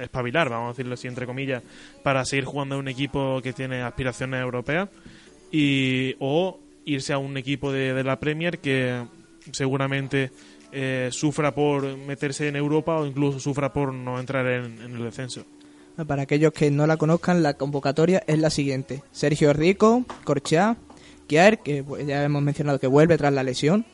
espabilar, 0.00 0.48
vamos 0.48 0.68
a 0.68 0.70
decirlo 0.70 0.94
así 0.94 1.08
entre 1.08 1.26
comillas, 1.26 1.64
para 2.04 2.24
seguir 2.24 2.44
jugando 2.44 2.76
en 2.76 2.82
un 2.82 2.88
equipo 2.88 3.40
que 3.42 3.52
tiene 3.52 3.82
aspiraciones 3.82 4.40
europeas 4.40 4.88
y 5.50 6.14
o 6.20 6.60
irse 6.84 7.12
a 7.12 7.18
un 7.18 7.36
equipo 7.36 7.72
de, 7.72 7.92
de 7.92 8.04
la 8.04 8.20
Premier 8.20 8.60
que 8.60 9.04
seguramente 9.50 10.30
eh, 10.72 11.08
sufra 11.12 11.54
por 11.54 11.96
meterse 11.96 12.48
en 12.48 12.56
Europa 12.56 12.96
o 12.96 13.06
incluso 13.06 13.40
sufra 13.40 13.72
por 13.72 13.92
no 13.92 14.18
entrar 14.18 14.46
en, 14.46 14.80
el 14.80 15.02
descenso. 15.02 15.44
Para 16.06 16.22
aquellos 16.22 16.52
que 16.52 16.70
no 16.70 16.86
la 16.86 16.96
conozcan, 16.96 17.42
la 17.42 17.54
convocatoria 17.54 18.22
es 18.26 18.38
la 18.38 18.50
siguiente. 18.50 19.02
Sergio 19.12 19.52
Rico, 19.52 20.04
Corchá, 20.24 20.76
Kiaer, 21.26 21.58
que 21.58 21.84
pues, 21.84 22.06
ya 22.06 22.24
hemos 22.24 22.42
mencionado 22.42 22.78
que 22.78 22.86
vuelve 22.86 23.18
tras 23.18 23.32
la 23.32 23.42
lesión, 23.42 23.84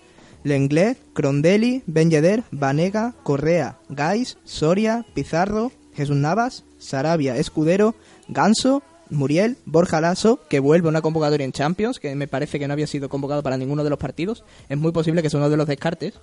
Lenglet, 0.45 0.99
Crondelli, 1.13 1.83
Ben 1.87 2.11
Yedder, 2.11 2.45
Vanega, 2.53 3.15
Correa, 3.25 3.79
Gais, 3.89 4.39
Soria, 4.45 5.05
Pizarro, 5.15 5.73
Jesús 5.95 6.17
Navas, 6.17 6.65
Sarabia, 6.79 7.37
Escudero, 7.37 7.95
Ganso, 8.29 8.83
Muriel, 9.11 9.57
Borja 9.65 10.01
Lasso, 10.01 10.41
que 10.49 10.61
vuelve 10.61 10.89
a 10.89 10.91
una 10.91 11.03
convocatoria 11.03 11.45
en 11.45 11.53
Champions, 11.53 12.01
que 12.01 12.15
me 12.15 12.29
parece 12.29 12.59
que 12.59 12.67
no 12.67 12.73
había 12.73 12.87
sido 12.87 13.09
convocado 13.09 13.43
para 13.43 13.57
ninguno 13.57 13.85
de 13.85 13.91
los 13.91 13.99
partidos. 13.99 14.45
Es 14.69 14.79
muy 14.79 14.93
posible 14.93 15.23
que 15.23 15.31
sea 15.31 15.39
uno 15.39 15.51
de 15.51 15.57
los 15.57 15.67
descartes, 15.67 16.15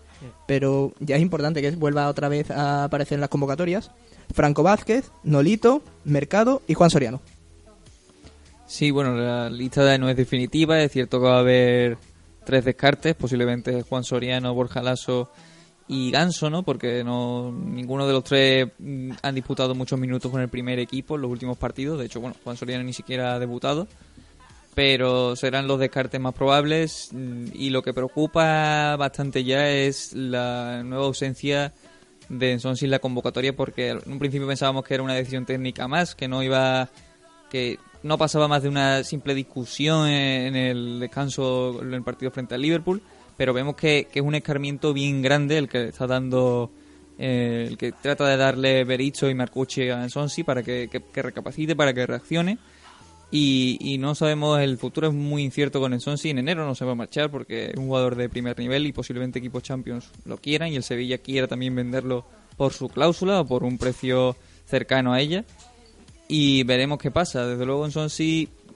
pero 0.48 0.94
ya 1.00 1.16
es 1.16 1.22
importante 1.22 1.62
que 1.62 1.72
vuelva 1.72 2.08
otra 2.08 2.30
vez 2.30 2.52
a 2.52 2.86
aparecer 2.86 3.16
en 3.16 3.22
las 3.22 3.30
convocatorias. 3.30 3.92
Franco 4.34 4.64
Vázquez, 4.64 5.12
Nolito, 5.24 5.82
Mercado 6.06 6.62
y 6.68 6.74
Juan 6.74 6.90
Soriano. 6.90 7.22
Sí, 8.66 8.92
bueno, 8.92 9.16
la 9.16 9.50
lista 9.50 9.98
no 9.98 10.10
es 10.10 10.18
definitiva. 10.18 10.82
Es 10.82 10.92
cierto 10.92 11.20
que 11.20 11.26
va 11.28 11.38
a 11.38 11.40
haber 11.40 11.98
tres 12.44 12.66
descartes, 12.66 13.16
posiblemente 13.16 13.84
Juan 13.84 14.04
Soriano, 14.04 14.54
Borja 14.54 14.82
Lasso 14.82 15.30
y 15.88 16.12
Ganso, 16.12 16.50
¿no? 16.50 16.64
Porque 16.64 17.04
no 17.04 17.52
ninguno 17.52 18.08
de 18.08 18.14
los 18.14 18.24
tres 18.24 18.68
mm, 18.80 19.12
han 19.22 19.36
disputado 19.36 19.76
muchos 19.76 20.00
minutos 20.00 20.32
con 20.32 20.42
el 20.42 20.50
primer 20.50 20.80
equipo 20.80 21.16
en 21.16 21.22
los 21.22 21.32
últimos 21.32 21.58
partidos. 21.58 22.00
De 22.00 22.06
hecho, 22.06 22.22
bueno, 22.22 22.36
Juan 22.44 22.58
Soriano 22.58 22.84
ni 22.84 22.94
siquiera 22.94 23.34
ha 23.34 23.40
debutado. 23.40 23.88
Pero 24.76 25.36
serán 25.36 25.68
los 25.68 25.80
descartes 25.80 26.20
más 26.20 26.34
probables. 26.34 27.10
mm, 27.12 27.48
Y 27.54 27.70
lo 27.70 27.82
que 27.84 27.94
preocupa 27.94 28.96
bastante 28.96 29.44
ya 29.44 29.70
es 29.70 30.14
la 30.14 30.82
nueva 30.84 31.06
ausencia 31.06 31.74
de 32.30 32.54
Ensonsi 32.54 32.86
en 32.86 32.92
la 32.92 33.00
convocatoria, 33.00 33.56
porque 33.56 33.90
en 33.90 34.12
un 34.12 34.20
principio 34.20 34.48
pensábamos 34.48 34.84
que 34.84 34.94
era 34.94 35.04
una 35.04 35.14
decisión 35.14 35.46
técnica 35.46 35.88
más, 35.88 36.16
que 36.16 36.28
no 36.28 36.42
iba 36.42 36.90
que 37.50 37.78
no 38.02 38.18
pasaba 38.18 38.48
más 38.48 38.64
de 38.64 38.70
una 38.70 39.04
simple 39.04 39.36
discusión 39.36 40.08
en 40.08 40.56
el 40.56 41.00
descanso 41.00 41.82
en 41.82 41.94
el 41.94 42.02
partido 42.02 42.32
frente 42.32 42.56
al 42.56 42.62
Liverpool, 42.62 43.02
pero 43.38 43.54
vemos 43.54 43.76
que, 43.76 44.08
que 44.12 44.20
es 44.20 44.26
un 44.26 44.36
escarmiento 44.36 44.94
bien 44.94 45.22
grande 45.22 45.58
el 45.58 45.68
que 45.70 45.88
está 45.90 46.08
dando, 46.08 46.72
eh, 47.18 47.66
el 47.70 47.78
que 47.78 47.92
trata 47.92 48.28
de 48.28 48.38
darle 48.38 48.84
Bericho 48.84 49.30
y 49.30 49.36
Marcucci 49.36 49.90
a 49.90 50.04
Ensonsi 50.04 50.44
para 50.44 50.64
que, 50.64 50.90
que- 50.92 51.22
recapacite, 51.22 51.76
para 51.76 51.94
que 51.94 52.06
reaccione. 52.06 52.58
Y, 53.32 53.78
y 53.82 53.98
no 53.98 54.14
sabemos, 54.14 54.60
el 54.60 54.78
futuro 54.78 55.08
es 55.08 55.14
muy 55.14 55.42
incierto 55.44 55.80
con 55.80 55.92
Ensonsi. 55.94 56.30
En 56.30 56.38
enero 56.38 56.66
no 56.68 56.76
se 56.76 56.86
va 56.86 56.92
a 56.92 56.96
marchar 56.96 57.32
porque 57.32 57.72
es 57.72 57.78
un 57.78 57.88
jugador 57.88 58.16
de 58.16 58.30
primer 58.30 58.58
nivel 58.60 58.86
y 58.86 58.92
posiblemente 58.94 59.40
equipos 59.40 59.64
Champions 59.64 60.12
lo 60.26 60.38
quieran 60.38 60.72
y 60.72 60.76
el 60.76 60.84
Sevilla 60.84 61.18
quiera 61.18 61.48
también 61.48 61.74
venderlo 61.76 62.26
por 62.58 62.74
su 62.74 62.90
cláusula 62.90 63.42
o 63.42 63.46
por 63.48 63.64
un 63.64 63.80
precio 63.80 64.36
cercano 64.66 65.14
a 65.14 65.20
ella 65.20 65.46
y 66.28 66.64
veremos 66.64 67.00
qué 67.00 67.10
pasa. 67.10 67.48
Desde 67.48 67.66
luego, 67.66 67.88
en 67.88 67.92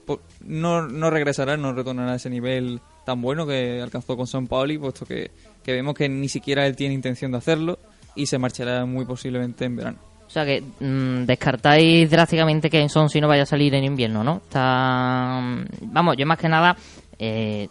po- 0.04 0.20
no, 0.44 0.88
no 0.88 1.10
regresará, 1.10 1.56
no 1.56 1.72
retornará 1.72 2.14
a 2.14 2.16
ese 2.16 2.28
nivel 2.30 2.80
tan 3.08 3.22
bueno 3.22 3.46
que 3.46 3.80
alcanzó 3.80 4.18
con 4.18 4.26
San 4.26 4.46
Pauli, 4.46 4.76
puesto 4.76 5.06
que, 5.06 5.30
que 5.64 5.72
vemos 5.72 5.94
que 5.94 6.10
ni 6.10 6.28
siquiera 6.28 6.66
él 6.66 6.76
tiene 6.76 6.92
intención 6.92 7.32
de 7.32 7.38
hacerlo 7.38 7.78
y 8.14 8.26
se 8.26 8.36
marchará 8.36 8.84
muy 8.84 9.06
posiblemente 9.06 9.64
en 9.64 9.76
verano. 9.76 9.98
O 10.26 10.30
sea 10.30 10.44
que 10.44 10.60
mm, 10.60 11.24
descartáis 11.24 12.10
drásticamente 12.10 12.68
que 12.68 12.82
Enson 12.82 13.08
si 13.08 13.18
no 13.18 13.26
vaya 13.26 13.44
a 13.44 13.46
salir 13.46 13.74
en 13.74 13.84
invierno, 13.84 14.22
¿no? 14.22 14.42
Está, 14.44 15.40
mm, 15.40 15.90
vamos, 15.90 16.16
yo 16.18 16.26
más 16.26 16.36
que 16.36 16.50
nada 16.50 16.76
eh, 17.18 17.68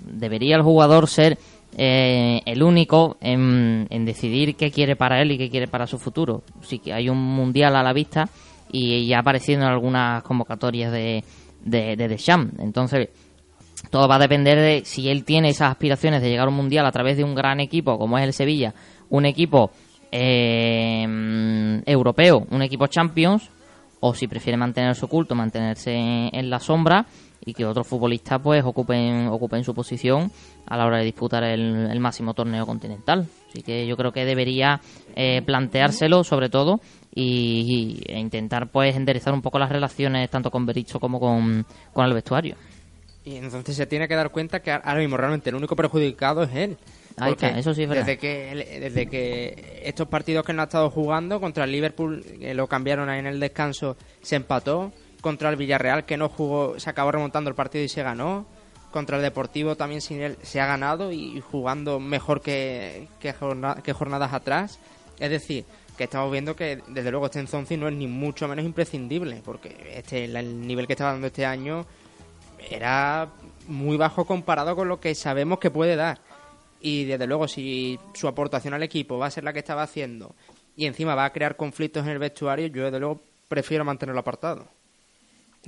debería 0.00 0.56
el 0.56 0.62
jugador 0.62 1.06
ser 1.06 1.38
eh, 1.78 2.40
el 2.44 2.60
único 2.60 3.16
en, 3.20 3.86
decidir 4.04 4.56
qué 4.56 4.72
quiere 4.72 4.96
para 4.96 5.22
él 5.22 5.30
y 5.30 5.38
qué 5.38 5.50
quiere 5.50 5.68
para 5.68 5.86
su 5.86 6.00
futuro. 6.00 6.42
Sí 6.62 6.80
que 6.80 6.92
hay 6.92 7.08
un 7.08 7.18
mundial 7.18 7.76
a 7.76 7.84
la 7.84 7.92
vista 7.92 8.28
y 8.72 9.06
ya 9.06 9.18
ha 9.18 9.20
aparecido 9.20 9.60
en 9.60 9.68
algunas 9.68 10.24
convocatorias 10.24 10.90
de, 10.90 11.22
de, 11.64 11.94
de 11.94 12.08
Deschamps. 12.08 12.58
Entonces, 12.58 13.08
todo 13.90 14.08
va 14.08 14.16
a 14.16 14.20
depender 14.20 14.58
de 14.58 14.82
si 14.84 15.08
él 15.08 15.24
tiene 15.24 15.50
esas 15.50 15.70
aspiraciones 15.70 16.22
de 16.22 16.30
llegar 16.30 16.46
a 16.46 16.50
un 16.50 16.56
mundial 16.56 16.86
a 16.86 16.92
través 16.92 17.16
de 17.16 17.24
un 17.24 17.34
gran 17.34 17.60
equipo 17.60 17.98
como 17.98 18.18
es 18.18 18.24
el 18.24 18.32
Sevilla, 18.32 18.74
un 19.08 19.26
equipo 19.26 19.70
eh, 20.12 21.82
europeo, 21.86 22.46
un 22.50 22.62
equipo 22.62 22.86
Champions, 22.86 23.50
o 24.00 24.14
si 24.14 24.26
prefiere 24.26 24.56
mantenerse 24.56 25.04
oculto, 25.04 25.34
mantenerse 25.34 25.92
en 25.94 26.50
la 26.50 26.58
sombra 26.58 27.06
y 27.44 27.54
que 27.54 27.64
otros 27.64 27.86
futbolistas 27.86 28.40
pues 28.42 28.64
ocupen 28.64 29.28
ocupen 29.28 29.64
su 29.64 29.74
posición 29.74 30.30
a 30.66 30.76
la 30.76 30.86
hora 30.86 30.98
de 30.98 31.04
disputar 31.04 31.42
el, 31.44 31.88
el 31.90 32.00
máximo 32.00 32.34
torneo 32.34 32.66
continental. 32.66 33.26
Así 33.48 33.62
que 33.62 33.86
yo 33.86 33.96
creo 33.96 34.12
que 34.12 34.24
debería 34.24 34.80
eh, 35.14 35.42
planteárselo 35.42 36.22
sobre 36.24 36.48
todo 36.48 36.80
y, 37.14 38.02
e 38.06 38.18
intentar 38.18 38.68
pues 38.68 38.94
enderezar 38.94 39.34
un 39.34 39.42
poco 39.42 39.58
las 39.58 39.70
relaciones 39.70 40.30
tanto 40.30 40.50
con 40.50 40.66
Bericho 40.66 41.00
como 41.00 41.18
con, 41.18 41.66
con 41.92 42.06
el 42.06 42.14
vestuario. 42.14 42.56
Y 43.30 43.36
entonces 43.36 43.76
se 43.76 43.86
tiene 43.86 44.08
que 44.08 44.14
dar 44.16 44.30
cuenta 44.30 44.60
que 44.60 44.72
ahora 44.72 44.96
mismo 44.96 45.16
realmente 45.16 45.50
el 45.50 45.56
único 45.56 45.76
perjudicado 45.76 46.42
es 46.42 46.54
él. 46.54 46.76
Ahí 47.16 47.32
está, 47.32 47.56
eso 47.58 47.74
sí 47.74 47.82
es 47.84 47.88
verdad. 47.88 48.04
Desde 48.06 48.18
que, 48.18 48.80
desde 48.80 49.06
que 49.06 49.82
estos 49.84 50.08
partidos 50.08 50.44
que 50.44 50.52
no 50.52 50.62
ha 50.62 50.64
estado 50.64 50.90
jugando, 50.90 51.40
contra 51.40 51.64
el 51.64 51.72
Liverpool, 51.72 52.24
que 52.40 52.54
lo 52.54 52.66
cambiaron 52.66 53.08
ahí 53.08 53.20
en 53.20 53.26
el 53.26 53.38
descanso, 53.40 53.96
se 54.22 54.36
empató. 54.36 54.92
Contra 55.20 55.50
el 55.50 55.56
Villarreal, 55.56 56.06
que 56.06 56.16
no 56.16 56.30
jugó, 56.30 56.80
se 56.80 56.88
acabó 56.88 57.12
remontando 57.12 57.50
el 57.50 57.54
partido 57.54 57.84
y 57.84 57.88
se 57.88 58.02
ganó. 58.02 58.46
Contra 58.90 59.18
el 59.18 59.22
Deportivo 59.22 59.76
también 59.76 60.00
sin 60.00 60.20
él 60.22 60.36
se 60.42 60.60
ha 60.60 60.66
ganado 60.66 61.12
y 61.12 61.40
jugando 61.40 62.00
mejor 62.00 62.40
que, 62.40 63.06
que, 63.20 63.32
jorna- 63.34 63.82
que 63.82 63.92
jornadas 63.92 64.32
atrás. 64.32 64.78
Es 65.18 65.30
decir, 65.30 65.66
que 65.98 66.04
estamos 66.04 66.32
viendo 66.32 66.56
que 66.56 66.80
desde 66.88 67.10
luego 67.10 67.26
este 67.26 67.38
Enzonzi 67.38 67.76
no 67.76 67.86
es 67.86 67.94
ni 67.94 68.06
mucho 68.06 68.48
menos 68.48 68.64
imprescindible, 68.64 69.42
porque 69.44 69.76
este 69.94 70.24
el 70.24 70.66
nivel 70.66 70.86
que 70.86 70.94
está 70.94 71.04
dando 71.04 71.26
este 71.26 71.44
año 71.44 71.84
era 72.68 73.28
muy 73.66 73.96
bajo 73.96 74.24
comparado 74.24 74.74
con 74.76 74.88
lo 74.88 75.00
que 75.00 75.14
sabemos 75.14 75.58
que 75.58 75.70
puede 75.70 75.96
dar. 75.96 76.20
Y 76.80 77.04
desde 77.04 77.26
luego, 77.26 77.46
si 77.46 77.98
su 78.14 78.26
aportación 78.26 78.74
al 78.74 78.82
equipo 78.82 79.18
va 79.18 79.26
a 79.26 79.30
ser 79.30 79.44
la 79.44 79.52
que 79.52 79.58
estaba 79.58 79.82
haciendo 79.82 80.34
y 80.76 80.86
encima 80.86 81.14
va 81.14 81.26
a 81.26 81.32
crear 81.32 81.56
conflictos 81.56 82.04
en 82.04 82.10
el 82.10 82.18
vestuario, 82.18 82.66
yo 82.68 82.84
desde 82.84 83.00
luego 83.00 83.20
prefiero 83.48 83.84
mantenerlo 83.84 84.20
apartado. 84.20 84.66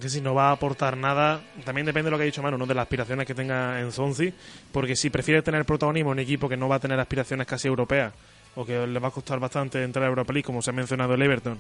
que 0.00 0.08
si 0.08 0.22
no 0.22 0.34
va 0.34 0.48
a 0.48 0.52
aportar 0.52 0.96
nada, 0.96 1.42
también 1.64 1.84
depende 1.84 2.06
de 2.06 2.12
lo 2.12 2.16
que 2.16 2.22
ha 2.22 2.26
dicho 2.26 2.42
Manu, 2.42 2.56
¿no? 2.56 2.66
de 2.66 2.74
las 2.74 2.82
aspiraciones 2.82 3.26
que 3.26 3.34
tenga 3.34 3.80
en 3.80 3.92
Zonzi, 3.92 4.32
porque 4.72 4.96
si 4.96 5.10
prefiere 5.10 5.42
tener 5.42 5.66
protagonismo 5.66 6.12
en 6.12 6.20
equipo 6.20 6.48
que 6.48 6.56
no 6.56 6.68
va 6.68 6.76
a 6.76 6.80
tener 6.80 6.98
aspiraciones 6.98 7.46
casi 7.46 7.68
europeas, 7.68 8.14
o 8.54 8.64
que 8.64 8.86
le 8.86 8.98
va 8.98 9.08
a 9.08 9.10
costar 9.10 9.38
bastante 9.38 9.82
entrar 9.82 10.04
a 10.04 10.08
Europa 10.08 10.32
League, 10.32 10.46
como 10.46 10.62
se 10.62 10.70
ha 10.70 10.72
mencionado 10.72 11.14
el 11.14 11.22
Everton, 11.22 11.58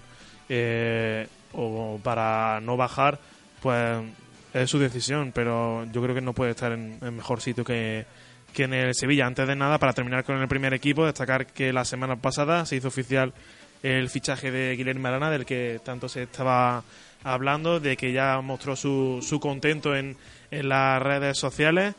eh, 0.48 1.26
o 1.52 1.98
para 2.02 2.60
no 2.60 2.76
bajar, 2.76 3.18
pues 3.60 4.02
es 4.54 4.70
su 4.70 4.78
decisión, 4.78 5.32
pero 5.34 5.84
yo 5.92 6.02
creo 6.02 6.14
que 6.14 6.20
no 6.20 6.32
puede 6.32 6.50
estar 6.52 6.72
en, 6.72 6.98
en 7.00 7.16
mejor 7.16 7.40
sitio 7.40 7.64
que, 7.64 8.04
que 8.52 8.64
en 8.64 8.74
el 8.74 8.94
Sevilla. 8.94 9.26
Antes 9.26 9.48
de 9.48 9.56
nada, 9.56 9.78
para 9.78 9.92
terminar 9.92 10.24
con 10.24 10.40
el 10.40 10.48
primer 10.48 10.74
equipo, 10.74 11.06
destacar 11.06 11.46
que 11.46 11.72
la 11.72 11.84
semana 11.84 12.16
pasada 12.16 12.66
se 12.66 12.76
hizo 12.76 12.88
oficial 12.88 13.32
el 13.82 14.08
fichaje 14.10 14.50
de 14.50 14.76
Guillermo 14.76 15.08
Arana, 15.08 15.30
del 15.30 15.44
que 15.44 15.80
tanto 15.84 16.08
se 16.08 16.22
estaba 16.22 16.84
hablando, 17.24 17.80
de 17.80 17.96
que 17.96 18.12
ya 18.12 18.40
mostró 18.40 18.76
su, 18.76 19.20
su 19.22 19.40
contento 19.40 19.96
en, 19.96 20.16
en 20.50 20.68
las 20.68 21.02
redes 21.02 21.38
sociales 21.38 21.94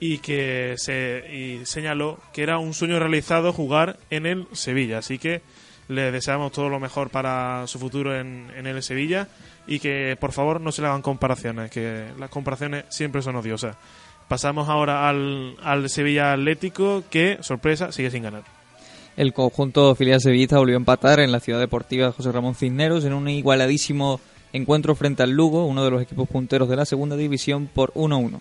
y 0.00 0.18
que 0.18 0.74
se 0.76 1.24
y 1.32 1.66
señaló 1.66 2.20
que 2.32 2.42
era 2.42 2.58
un 2.58 2.74
sueño 2.74 2.98
realizado 2.98 3.52
jugar 3.52 3.98
en 4.10 4.26
el 4.26 4.46
Sevilla. 4.52 4.98
Así 4.98 5.18
que 5.18 5.42
le 5.88 6.12
deseamos 6.12 6.52
todo 6.52 6.68
lo 6.68 6.78
mejor 6.78 7.10
para 7.10 7.66
su 7.66 7.78
futuro 7.78 8.18
en, 8.18 8.50
en 8.56 8.66
el 8.66 8.82
Sevilla 8.82 9.28
y 9.66 9.80
que 9.80 10.16
por 10.20 10.32
favor 10.32 10.60
no 10.60 10.72
se 10.72 10.82
le 10.82 10.88
hagan 10.88 11.02
comparaciones, 11.02 11.70
que 11.70 12.06
las 12.18 12.30
comparaciones 12.30 12.84
siempre 12.88 13.22
son 13.22 13.36
odiosas. 13.36 13.76
Pasamos 14.28 14.68
ahora 14.68 15.08
al, 15.08 15.56
al 15.62 15.88
Sevilla 15.88 16.34
Atlético 16.34 17.02
que, 17.10 17.38
sorpresa, 17.40 17.92
sigue 17.92 18.10
sin 18.10 18.22
ganar. 18.22 18.42
El 19.16 19.32
conjunto 19.32 19.94
filial 19.94 20.20
sevillista 20.20 20.58
volvió 20.58 20.76
a 20.76 20.78
empatar 20.78 21.18
en 21.20 21.32
la 21.32 21.40
ciudad 21.40 21.58
deportiva 21.58 22.12
José 22.12 22.30
Ramón 22.30 22.54
Cisneros 22.54 23.04
en 23.04 23.14
un 23.14 23.28
igualadísimo 23.28 24.20
encuentro 24.52 24.94
frente 24.94 25.22
al 25.22 25.30
Lugo, 25.30 25.66
uno 25.66 25.84
de 25.84 25.90
los 25.90 26.02
equipos 26.02 26.28
punteros 26.28 26.68
de 26.68 26.76
la 26.76 26.84
segunda 26.84 27.16
división, 27.16 27.68
por 27.72 27.92
1-1. 27.94 28.40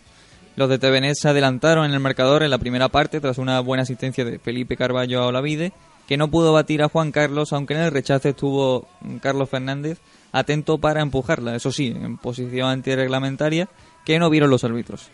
Los 0.56 0.70
de 0.70 0.80
Tevenet 0.80 1.16
se 1.16 1.30
adelantaron 1.30 1.86
en 1.86 1.94
el 1.94 2.00
marcador 2.00 2.44
en 2.44 2.50
la 2.50 2.58
primera 2.58 2.90
parte 2.90 3.20
tras 3.22 3.38
una 3.38 3.60
buena 3.60 3.84
asistencia 3.84 4.26
de 4.26 4.40
Felipe 4.40 4.78
Carballo 4.78 5.22
a 5.22 5.28
Olavide, 5.28 5.72
que 6.08 6.18
no 6.18 6.30
pudo 6.30 6.54
batir 6.54 6.82
a 6.82 6.90
Juan 6.90 7.12
Carlos, 7.12 7.54
aunque 7.54 7.74
en 7.74 7.82
el 7.82 7.92
rechace 7.92 8.30
estuvo 8.30 8.88
Carlos 9.22 9.50
Fernández 9.50 10.00
atento 10.32 10.78
para 10.78 11.02
empujarla, 11.02 11.56
eso 11.56 11.72
sí, 11.72 11.88
en 11.88 12.18
posición 12.18 12.70
antirreglamentaria, 12.70 13.70
que 14.06 14.20
no 14.20 14.30
vieron 14.30 14.50
los 14.50 14.64
árbitros. 14.64 15.10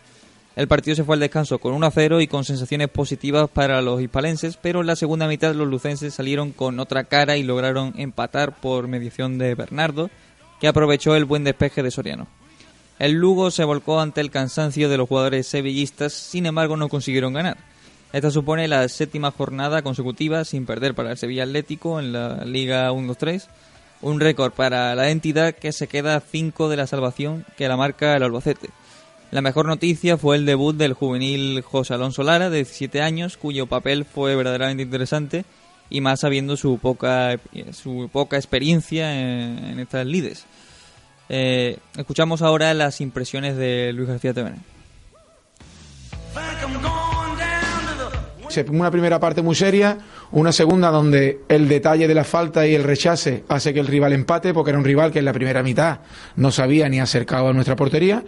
El 0.56 0.68
partido 0.68 0.96
se 0.96 1.04
fue 1.04 1.16
al 1.16 1.20
descanso 1.20 1.58
con 1.58 1.74
1 1.74 1.86
a 1.86 1.92
0 1.92 2.22
y 2.22 2.28
con 2.28 2.46
sensaciones 2.46 2.90
positivas 2.90 3.50
para 3.50 3.82
los 3.82 4.02
hispalenses, 4.02 4.58
pero 4.58 4.82
en 4.82 4.88
la 4.88 4.96
segunda 4.96 5.28
mitad 5.28 5.56
los 5.56 5.68
lucenses 5.68 6.14
salieron 6.14 6.52
con 6.52 6.80
otra 6.80 7.06
cara 7.06 7.38
y 7.38 7.44
lograron 7.44 7.94
empatar 7.98 8.56
por 8.60 8.88
mediación 8.88 9.40
de 9.40 9.56
Bernardo, 9.56 10.12
que 10.60 10.68
aprovechó 10.68 11.16
el 11.16 11.26
buen 11.26 11.44
despeje 11.44 11.82
de 11.82 11.90
Soriano. 11.90 12.28
El 13.00 13.14
Lugo 13.14 13.50
se 13.50 13.64
volcó 13.64 14.00
ante 14.00 14.22
el 14.22 14.30
cansancio 14.30 14.90
de 14.90 14.98
los 14.98 15.10
jugadores 15.10 15.48
sevillistas, 15.48 16.14
sin 16.14 16.46
embargo 16.46 16.78
no 16.78 16.88
consiguieron 16.88 17.34
ganar. 17.34 17.58
Esta 18.14 18.30
supone 18.30 18.68
la 18.68 18.88
séptima 18.88 19.32
jornada 19.32 19.82
consecutiva 19.82 20.46
sin 20.46 20.68
perder 20.68 20.94
para 20.94 21.12
el 21.12 21.18
Sevilla 21.18 21.44
Atlético 21.44 22.00
en 22.00 22.14
la 22.14 22.46
Liga 22.46 22.92
1-2-3, 22.92 23.48
un 24.02 24.20
récord 24.20 24.54
para 24.54 24.94
la 24.94 25.10
entidad 25.10 25.56
que 25.56 25.72
se 25.72 25.88
queda 25.88 26.16
a 26.16 26.20
5 26.22 26.70
de 26.70 26.78
la 26.78 26.88
salvación 26.88 27.44
que 27.58 27.68
la 27.68 27.76
marca 27.76 28.16
el 28.16 28.24
Albacete. 28.24 28.70
La 29.32 29.42
mejor 29.42 29.66
noticia 29.66 30.16
fue 30.18 30.36
el 30.36 30.46
debut 30.46 30.76
del 30.76 30.94
juvenil 30.94 31.64
José 31.64 31.96
Alonso 31.96 32.22
Lara, 32.22 32.52
de 32.52 32.58
17 32.58 33.02
años, 33.02 33.36
cuyo 33.36 33.66
papel 33.66 34.06
fue 34.06 34.36
verdaderamente 34.36 34.84
interesante 34.84 35.44
y 35.90 36.02
más 36.02 36.20
sabiendo 36.20 36.56
su 36.56 36.78
poca, 36.78 37.40
su 37.72 38.12
poca 38.14 38.38
experiencia 38.38 39.20
en, 39.20 39.58
en 39.66 39.80
estas 39.80 40.06
lides. 40.06 40.46
Eh, 41.30 41.80
escuchamos 41.98 42.44
ahora 42.44 42.76
las 42.76 43.02
impresiones 43.02 43.58
de 43.58 43.92
Luis 43.92 44.08
García 44.08 44.36
Tevenet. 44.36 44.60
Una 48.70 48.92
primera 48.92 49.20
parte 49.20 49.42
muy 49.42 49.56
seria, 49.56 49.98
una 50.32 50.52
segunda 50.52 50.90
donde 50.90 51.42
el 51.48 51.68
detalle 51.68 52.08
de 52.08 52.14
la 52.14 52.24
falta 52.24 52.66
y 52.68 52.76
el 52.76 52.84
rechace 52.84 53.44
hace 53.48 53.74
que 53.74 53.80
el 53.80 53.88
rival 53.88 54.14
empate, 54.14 54.54
porque 54.54 54.72
era 54.72 54.80
un 54.80 54.86
rival 54.86 55.12
que 55.12 55.20
en 55.20 55.26
la 55.26 55.34
primera 55.34 55.64
mitad 55.64 56.00
no 56.36 56.52
sabía 56.52 56.90
ni 56.90 57.00
acercado 57.00 57.48
a 57.48 57.54
nuestra 57.54 57.76
portería. 57.76 58.24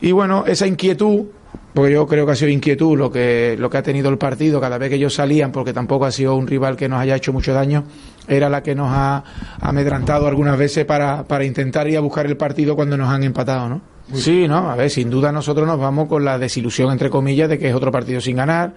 Y 0.00 0.12
bueno, 0.12 0.44
esa 0.46 0.66
inquietud, 0.66 1.26
porque 1.72 1.92
yo 1.92 2.06
creo 2.06 2.26
que 2.26 2.32
ha 2.32 2.36
sido 2.36 2.50
inquietud 2.50 2.98
lo 2.98 3.10
que, 3.10 3.56
lo 3.58 3.70
que 3.70 3.78
ha 3.78 3.82
tenido 3.82 4.10
el 4.10 4.18
partido 4.18 4.60
cada 4.60 4.76
vez 4.76 4.90
que 4.90 4.96
ellos 4.96 5.14
salían, 5.14 5.52
porque 5.52 5.72
tampoco 5.72 6.04
ha 6.04 6.12
sido 6.12 6.34
un 6.34 6.46
rival 6.46 6.76
que 6.76 6.88
nos 6.88 7.00
haya 7.00 7.16
hecho 7.16 7.32
mucho 7.32 7.54
daño, 7.54 7.84
era 8.28 8.48
la 8.48 8.62
que 8.62 8.74
nos 8.74 8.88
ha 8.90 9.24
amedrantado 9.60 10.26
algunas 10.26 10.58
veces 10.58 10.84
para, 10.84 11.24
para 11.24 11.44
intentar 11.44 11.88
ir 11.88 11.96
a 11.96 12.00
buscar 12.00 12.26
el 12.26 12.36
partido 12.36 12.76
cuando 12.76 12.96
nos 12.96 13.08
han 13.08 13.22
empatado, 13.22 13.68
¿no? 13.68 13.94
Sí, 14.12 14.46
no, 14.46 14.70
a 14.70 14.76
ver, 14.76 14.90
sin 14.90 15.08
duda 15.08 15.32
nosotros 15.32 15.66
nos 15.66 15.78
vamos 15.78 16.08
con 16.08 16.24
la 16.24 16.38
desilusión, 16.38 16.92
entre 16.92 17.08
comillas, 17.08 17.48
de 17.48 17.58
que 17.58 17.68
es 17.68 17.74
otro 17.74 17.90
partido 17.90 18.20
sin 18.20 18.36
ganar, 18.36 18.74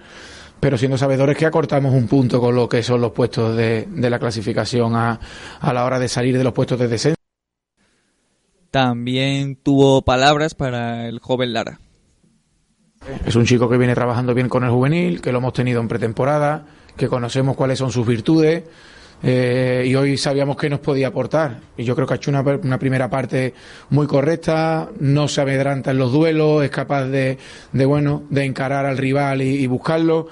pero 0.60 0.76
siendo 0.78 0.98
sabedores 0.98 1.36
que 1.36 1.46
acortamos 1.46 1.94
un 1.94 2.08
punto 2.08 2.40
con 2.40 2.54
lo 2.54 2.68
que 2.68 2.82
son 2.82 3.00
los 3.00 3.12
puestos 3.12 3.56
de, 3.56 3.86
de 3.90 4.10
la 4.10 4.18
clasificación 4.18 4.96
a, 4.96 5.20
a 5.60 5.72
la 5.72 5.84
hora 5.84 5.98
de 5.98 6.08
salir 6.08 6.36
de 6.36 6.44
los 6.44 6.52
puestos 6.52 6.78
de 6.78 6.88
descenso. 6.88 7.16
También 8.70 9.56
tuvo 9.56 10.02
palabras 10.02 10.54
para 10.54 11.08
el 11.08 11.20
joven 11.20 11.52
Lara. 11.52 11.80
Es 13.24 13.36
un 13.36 13.46
chico 13.46 13.68
que 13.68 13.78
viene 13.78 13.94
trabajando 13.94 14.34
bien 14.34 14.48
con 14.48 14.64
el 14.64 14.70
juvenil, 14.70 15.22
que 15.22 15.32
lo 15.32 15.38
hemos 15.38 15.52
tenido 15.52 15.80
en 15.80 15.88
pretemporada, 15.88 16.66
que 16.96 17.08
conocemos 17.08 17.56
cuáles 17.56 17.78
son 17.78 17.90
sus 17.90 18.06
virtudes 18.06 18.64
eh, 19.22 19.84
y 19.86 19.94
hoy 19.94 20.16
sabíamos 20.16 20.56
que 20.56 20.70
nos 20.70 20.80
podía 20.80 21.08
aportar. 21.08 21.60
Y 21.76 21.84
yo 21.84 21.94
creo 21.94 22.06
que 22.06 22.14
ha 22.14 22.16
hecho 22.16 22.30
una, 22.30 22.40
una 22.40 22.78
primera 22.78 23.10
parte 23.10 23.54
muy 23.90 24.06
correcta, 24.06 24.88
no 25.00 25.28
se 25.28 25.40
amedranta 25.40 25.90
en 25.90 25.98
los 25.98 26.12
duelos, 26.12 26.64
es 26.64 26.70
capaz 26.70 27.06
de, 27.06 27.38
de 27.72 27.84
bueno, 27.86 28.22
de 28.30 28.44
encarar 28.44 28.86
al 28.86 28.96
rival 28.96 29.42
y, 29.42 29.66
buscarlo. 29.66 30.28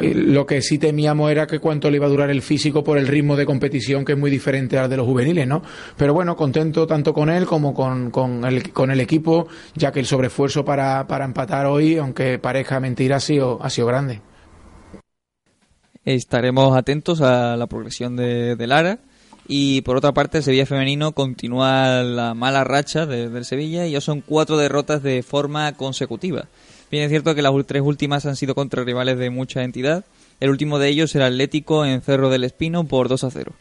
Eh, 0.00 0.14
Lo 0.14 0.46
que 0.46 0.62
sí 0.62 0.78
temíamos 0.78 1.32
era 1.32 1.48
que 1.48 1.58
cuánto 1.58 1.90
le 1.90 1.96
iba 1.96 2.06
a 2.06 2.08
durar 2.08 2.30
el 2.30 2.42
físico 2.42 2.84
por 2.84 2.98
el 2.98 3.08
ritmo 3.08 3.34
de 3.34 3.44
competición 3.44 4.04
que 4.04 4.12
es 4.12 4.18
muy 4.18 4.30
diferente 4.30 4.78
al 4.78 4.88
de 4.88 4.96
los 4.96 5.06
juveniles, 5.06 5.48
¿no? 5.48 5.62
Pero 5.96 6.14
bueno, 6.14 6.36
contento 6.36 6.86
tanto 6.86 7.12
con 7.12 7.28
él 7.28 7.46
como 7.46 7.74
con, 7.74 8.12
con, 8.12 8.44
el, 8.44 8.72
con 8.72 8.92
el 8.92 9.00
equipo, 9.00 9.48
ya 9.74 9.90
que 9.90 9.98
el 9.98 10.06
sobreesfuerzo 10.06 10.64
para, 10.64 11.08
para 11.08 11.24
empatar 11.24 11.66
hoy, 11.66 11.96
aunque 11.96 12.38
parezca 12.38 12.78
mentira, 12.78 13.16
ha 13.16 13.20
sido, 13.20 13.58
ha 13.60 13.70
sido 13.70 13.88
grande. 13.88 14.20
Estaremos 16.04 16.76
atentos 16.76 17.20
a 17.20 17.56
la 17.56 17.66
progresión 17.66 18.16
de, 18.16 18.56
de 18.56 18.66
Lara. 18.66 18.98
Y 19.48 19.80
por 19.82 19.96
otra 19.96 20.12
parte, 20.12 20.38
el 20.38 20.44
Sevilla 20.44 20.66
femenino 20.66 21.12
continúa 21.12 22.02
la 22.02 22.32
mala 22.34 22.64
racha 22.64 23.06
de- 23.06 23.28
del 23.28 23.44
Sevilla 23.44 23.86
y 23.86 23.92
ya 23.92 24.00
son 24.00 24.20
cuatro 24.20 24.56
derrotas 24.56 25.02
de 25.02 25.22
forma 25.22 25.72
consecutiva. 25.72 26.46
Bien 26.90 27.04
es 27.04 27.10
cierto 27.10 27.34
que 27.34 27.42
las 27.42 27.52
tres 27.66 27.82
últimas 27.82 28.24
han 28.26 28.36
sido 28.36 28.54
contra 28.54 28.84
rivales 28.84 29.18
de 29.18 29.30
mucha 29.30 29.62
entidad. 29.64 30.04
El 30.40 30.50
último 30.50 30.78
de 30.78 30.88
ellos 30.88 31.14
era 31.14 31.26
Atlético 31.26 31.84
en 31.84 32.02
Cerro 32.02 32.30
del 32.30 32.44
Espino 32.44 32.84
por 32.84 33.08
2 33.08 33.24
a 33.24 33.30
0. 33.30 33.52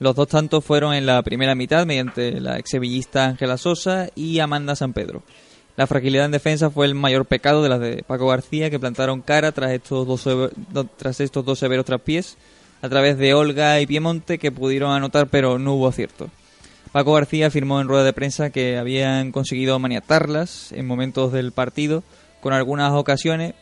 Los 0.00 0.14
dos 0.14 0.28
tantos 0.28 0.64
fueron 0.64 0.94
en 0.94 1.04
la 1.06 1.22
primera 1.22 1.54
mitad 1.54 1.84
mediante 1.84 2.40
la 2.40 2.58
exsevillista 2.58 3.24
Ángela 3.26 3.58
Sosa 3.58 4.08
y 4.14 4.38
Amanda 4.38 4.76
San 4.76 4.92
Pedro. 4.92 5.22
La 5.78 5.86
fragilidad 5.86 6.24
en 6.24 6.32
defensa 6.32 6.70
fue 6.70 6.86
el 6.86 6.96
mayor 6.96 7.24
pecado 7.24 7.62
de 7.62 7.68
las 7.68 7.78
de 7.78 8.02
Paco 8.04 8.26
García, 8.26 8.68
que 8.68 8.80
plantaron 8.80 9.22
cara 9.22 9.52
tras 9.52 9.70
estos 9.70 10.08
dos, 10.08 10.28
tras 10.96 11.20
estos 11.20 11.44
dos 11.44 11.60
severos 11.60 11.84
traspiés, 11.84 12.36
a 12.82 12.88
través 12.88 13.16
de 13.16 13.32
Olga 13.32 13.80
y 13.80 13.86
Piemonte, 13.86 14.38
que 14.38 14.50
pudieron 14.50 14.90
anotar, 14.90 15.28
pero 15.28 15.60
no 15.60 15.74
hubo 15.74 15.86
acierto. 15.86 16.30
Paco 16.90 17.12
García 17.12 17.46
afirmó 17.46 17.80
en 17.80 17.86
rueda 17.86 18.02
de 18.02 18.12
prensa 18.12 18.50
que 18.50 18.76
habían 18.76 19.30
conseguido 19.30 19.78
maniatarlas 19.78 20.72
en 20.72 20.84
momentos 20.84 21.32
del 21.32 21.52
partido, 21.52 22.02
con 22.40 22.52
algunas 22.52 22.92
ocasiones, 22.94 23.54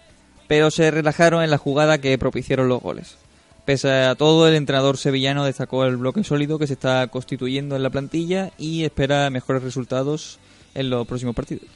pero 0.48 0.70
se 0.70 0.90
relajaron 0.90 1.42
en 1.42 1.50
la 1.50 1.58
jugada 1.58 1.98
que 1.98 2.16
propiciaron 2.16 2.70
los 2.70 2.80
goles. 2.80 3.18
Pese 3.66 3.90
a 3.92 4.14
todo, 4.14 4.48
el 4.48 4.54
entrenador 4.54 4.96
sevillano 4.96 5.44
destacó 5.44 5.84
el 5.84 5.98
bloque 5.98 6.24
sólido 6.24 6.58
que 6.58 6.66
se 6.66 6.72
está 6.72 7.08
constituyendo 7.08 7.76
en 7.76 7.82
la 7.82 7.90
plantilla 7.90 8.52
y 8.56 8.84
espera 8.84 9.28
mejores 9.28 9.62
resultados 9.62 10.38
en 10.74 10.88
los 10.88 11.06
próximos 11.06 11.34
partidos. 11.34 11.66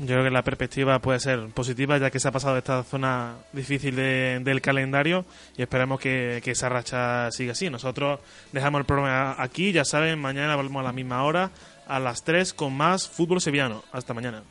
Yo 0.00 0.06
creo 0.06 0.24
que 0.24 0.30
la 0.30 0.42
perspectiva 0.44 0.98
puede 1.00 1.18
ser 1.18 1.48
positiva 1.48 1.98
ya 1.98 2.10
que 2.10 2.20
se 2.20 2.28
ha 2.28 2.32
pasado 2.32 2.54
de 2.54 2.58
esta 2.60 2.82
zona 2.84 3.34
difícil 3.52 3.96
de- 3.96 4.40
del 4.44 4.60
calendario 4.60 5.24
y 5.56 5.62
esperemos 5.62 5.98
que, 6.00 6.40
que 6.44 6.52
esa 6.52 6.68
racha 6.68 7.30
siga 7.32 7.52
así. 7.52 7.68
Nosotros 7.70 8.20
dejamos 8.52 8.80
el 8.80 8.84
programa 8.86 9.34
aquí, 9.38 9.72
ya 9.72 9.84
saben, 9.84 10.18
mañana 10.20 10.54
volvemos 10.56 10.80
a 10.80 10.84
la 10.84 10.92
misma 10.92 11.24
hora, 11.24 11.50
a 11.86 11.98
las 11.98 12.22
3 12.22 12.52
con 12.54 12.76
más 12.76 13.08
fútbol 13.08 13.40
sevillano. 13.40 13.82
Hasta 13.92 14.14
mañana. 14.14 14.42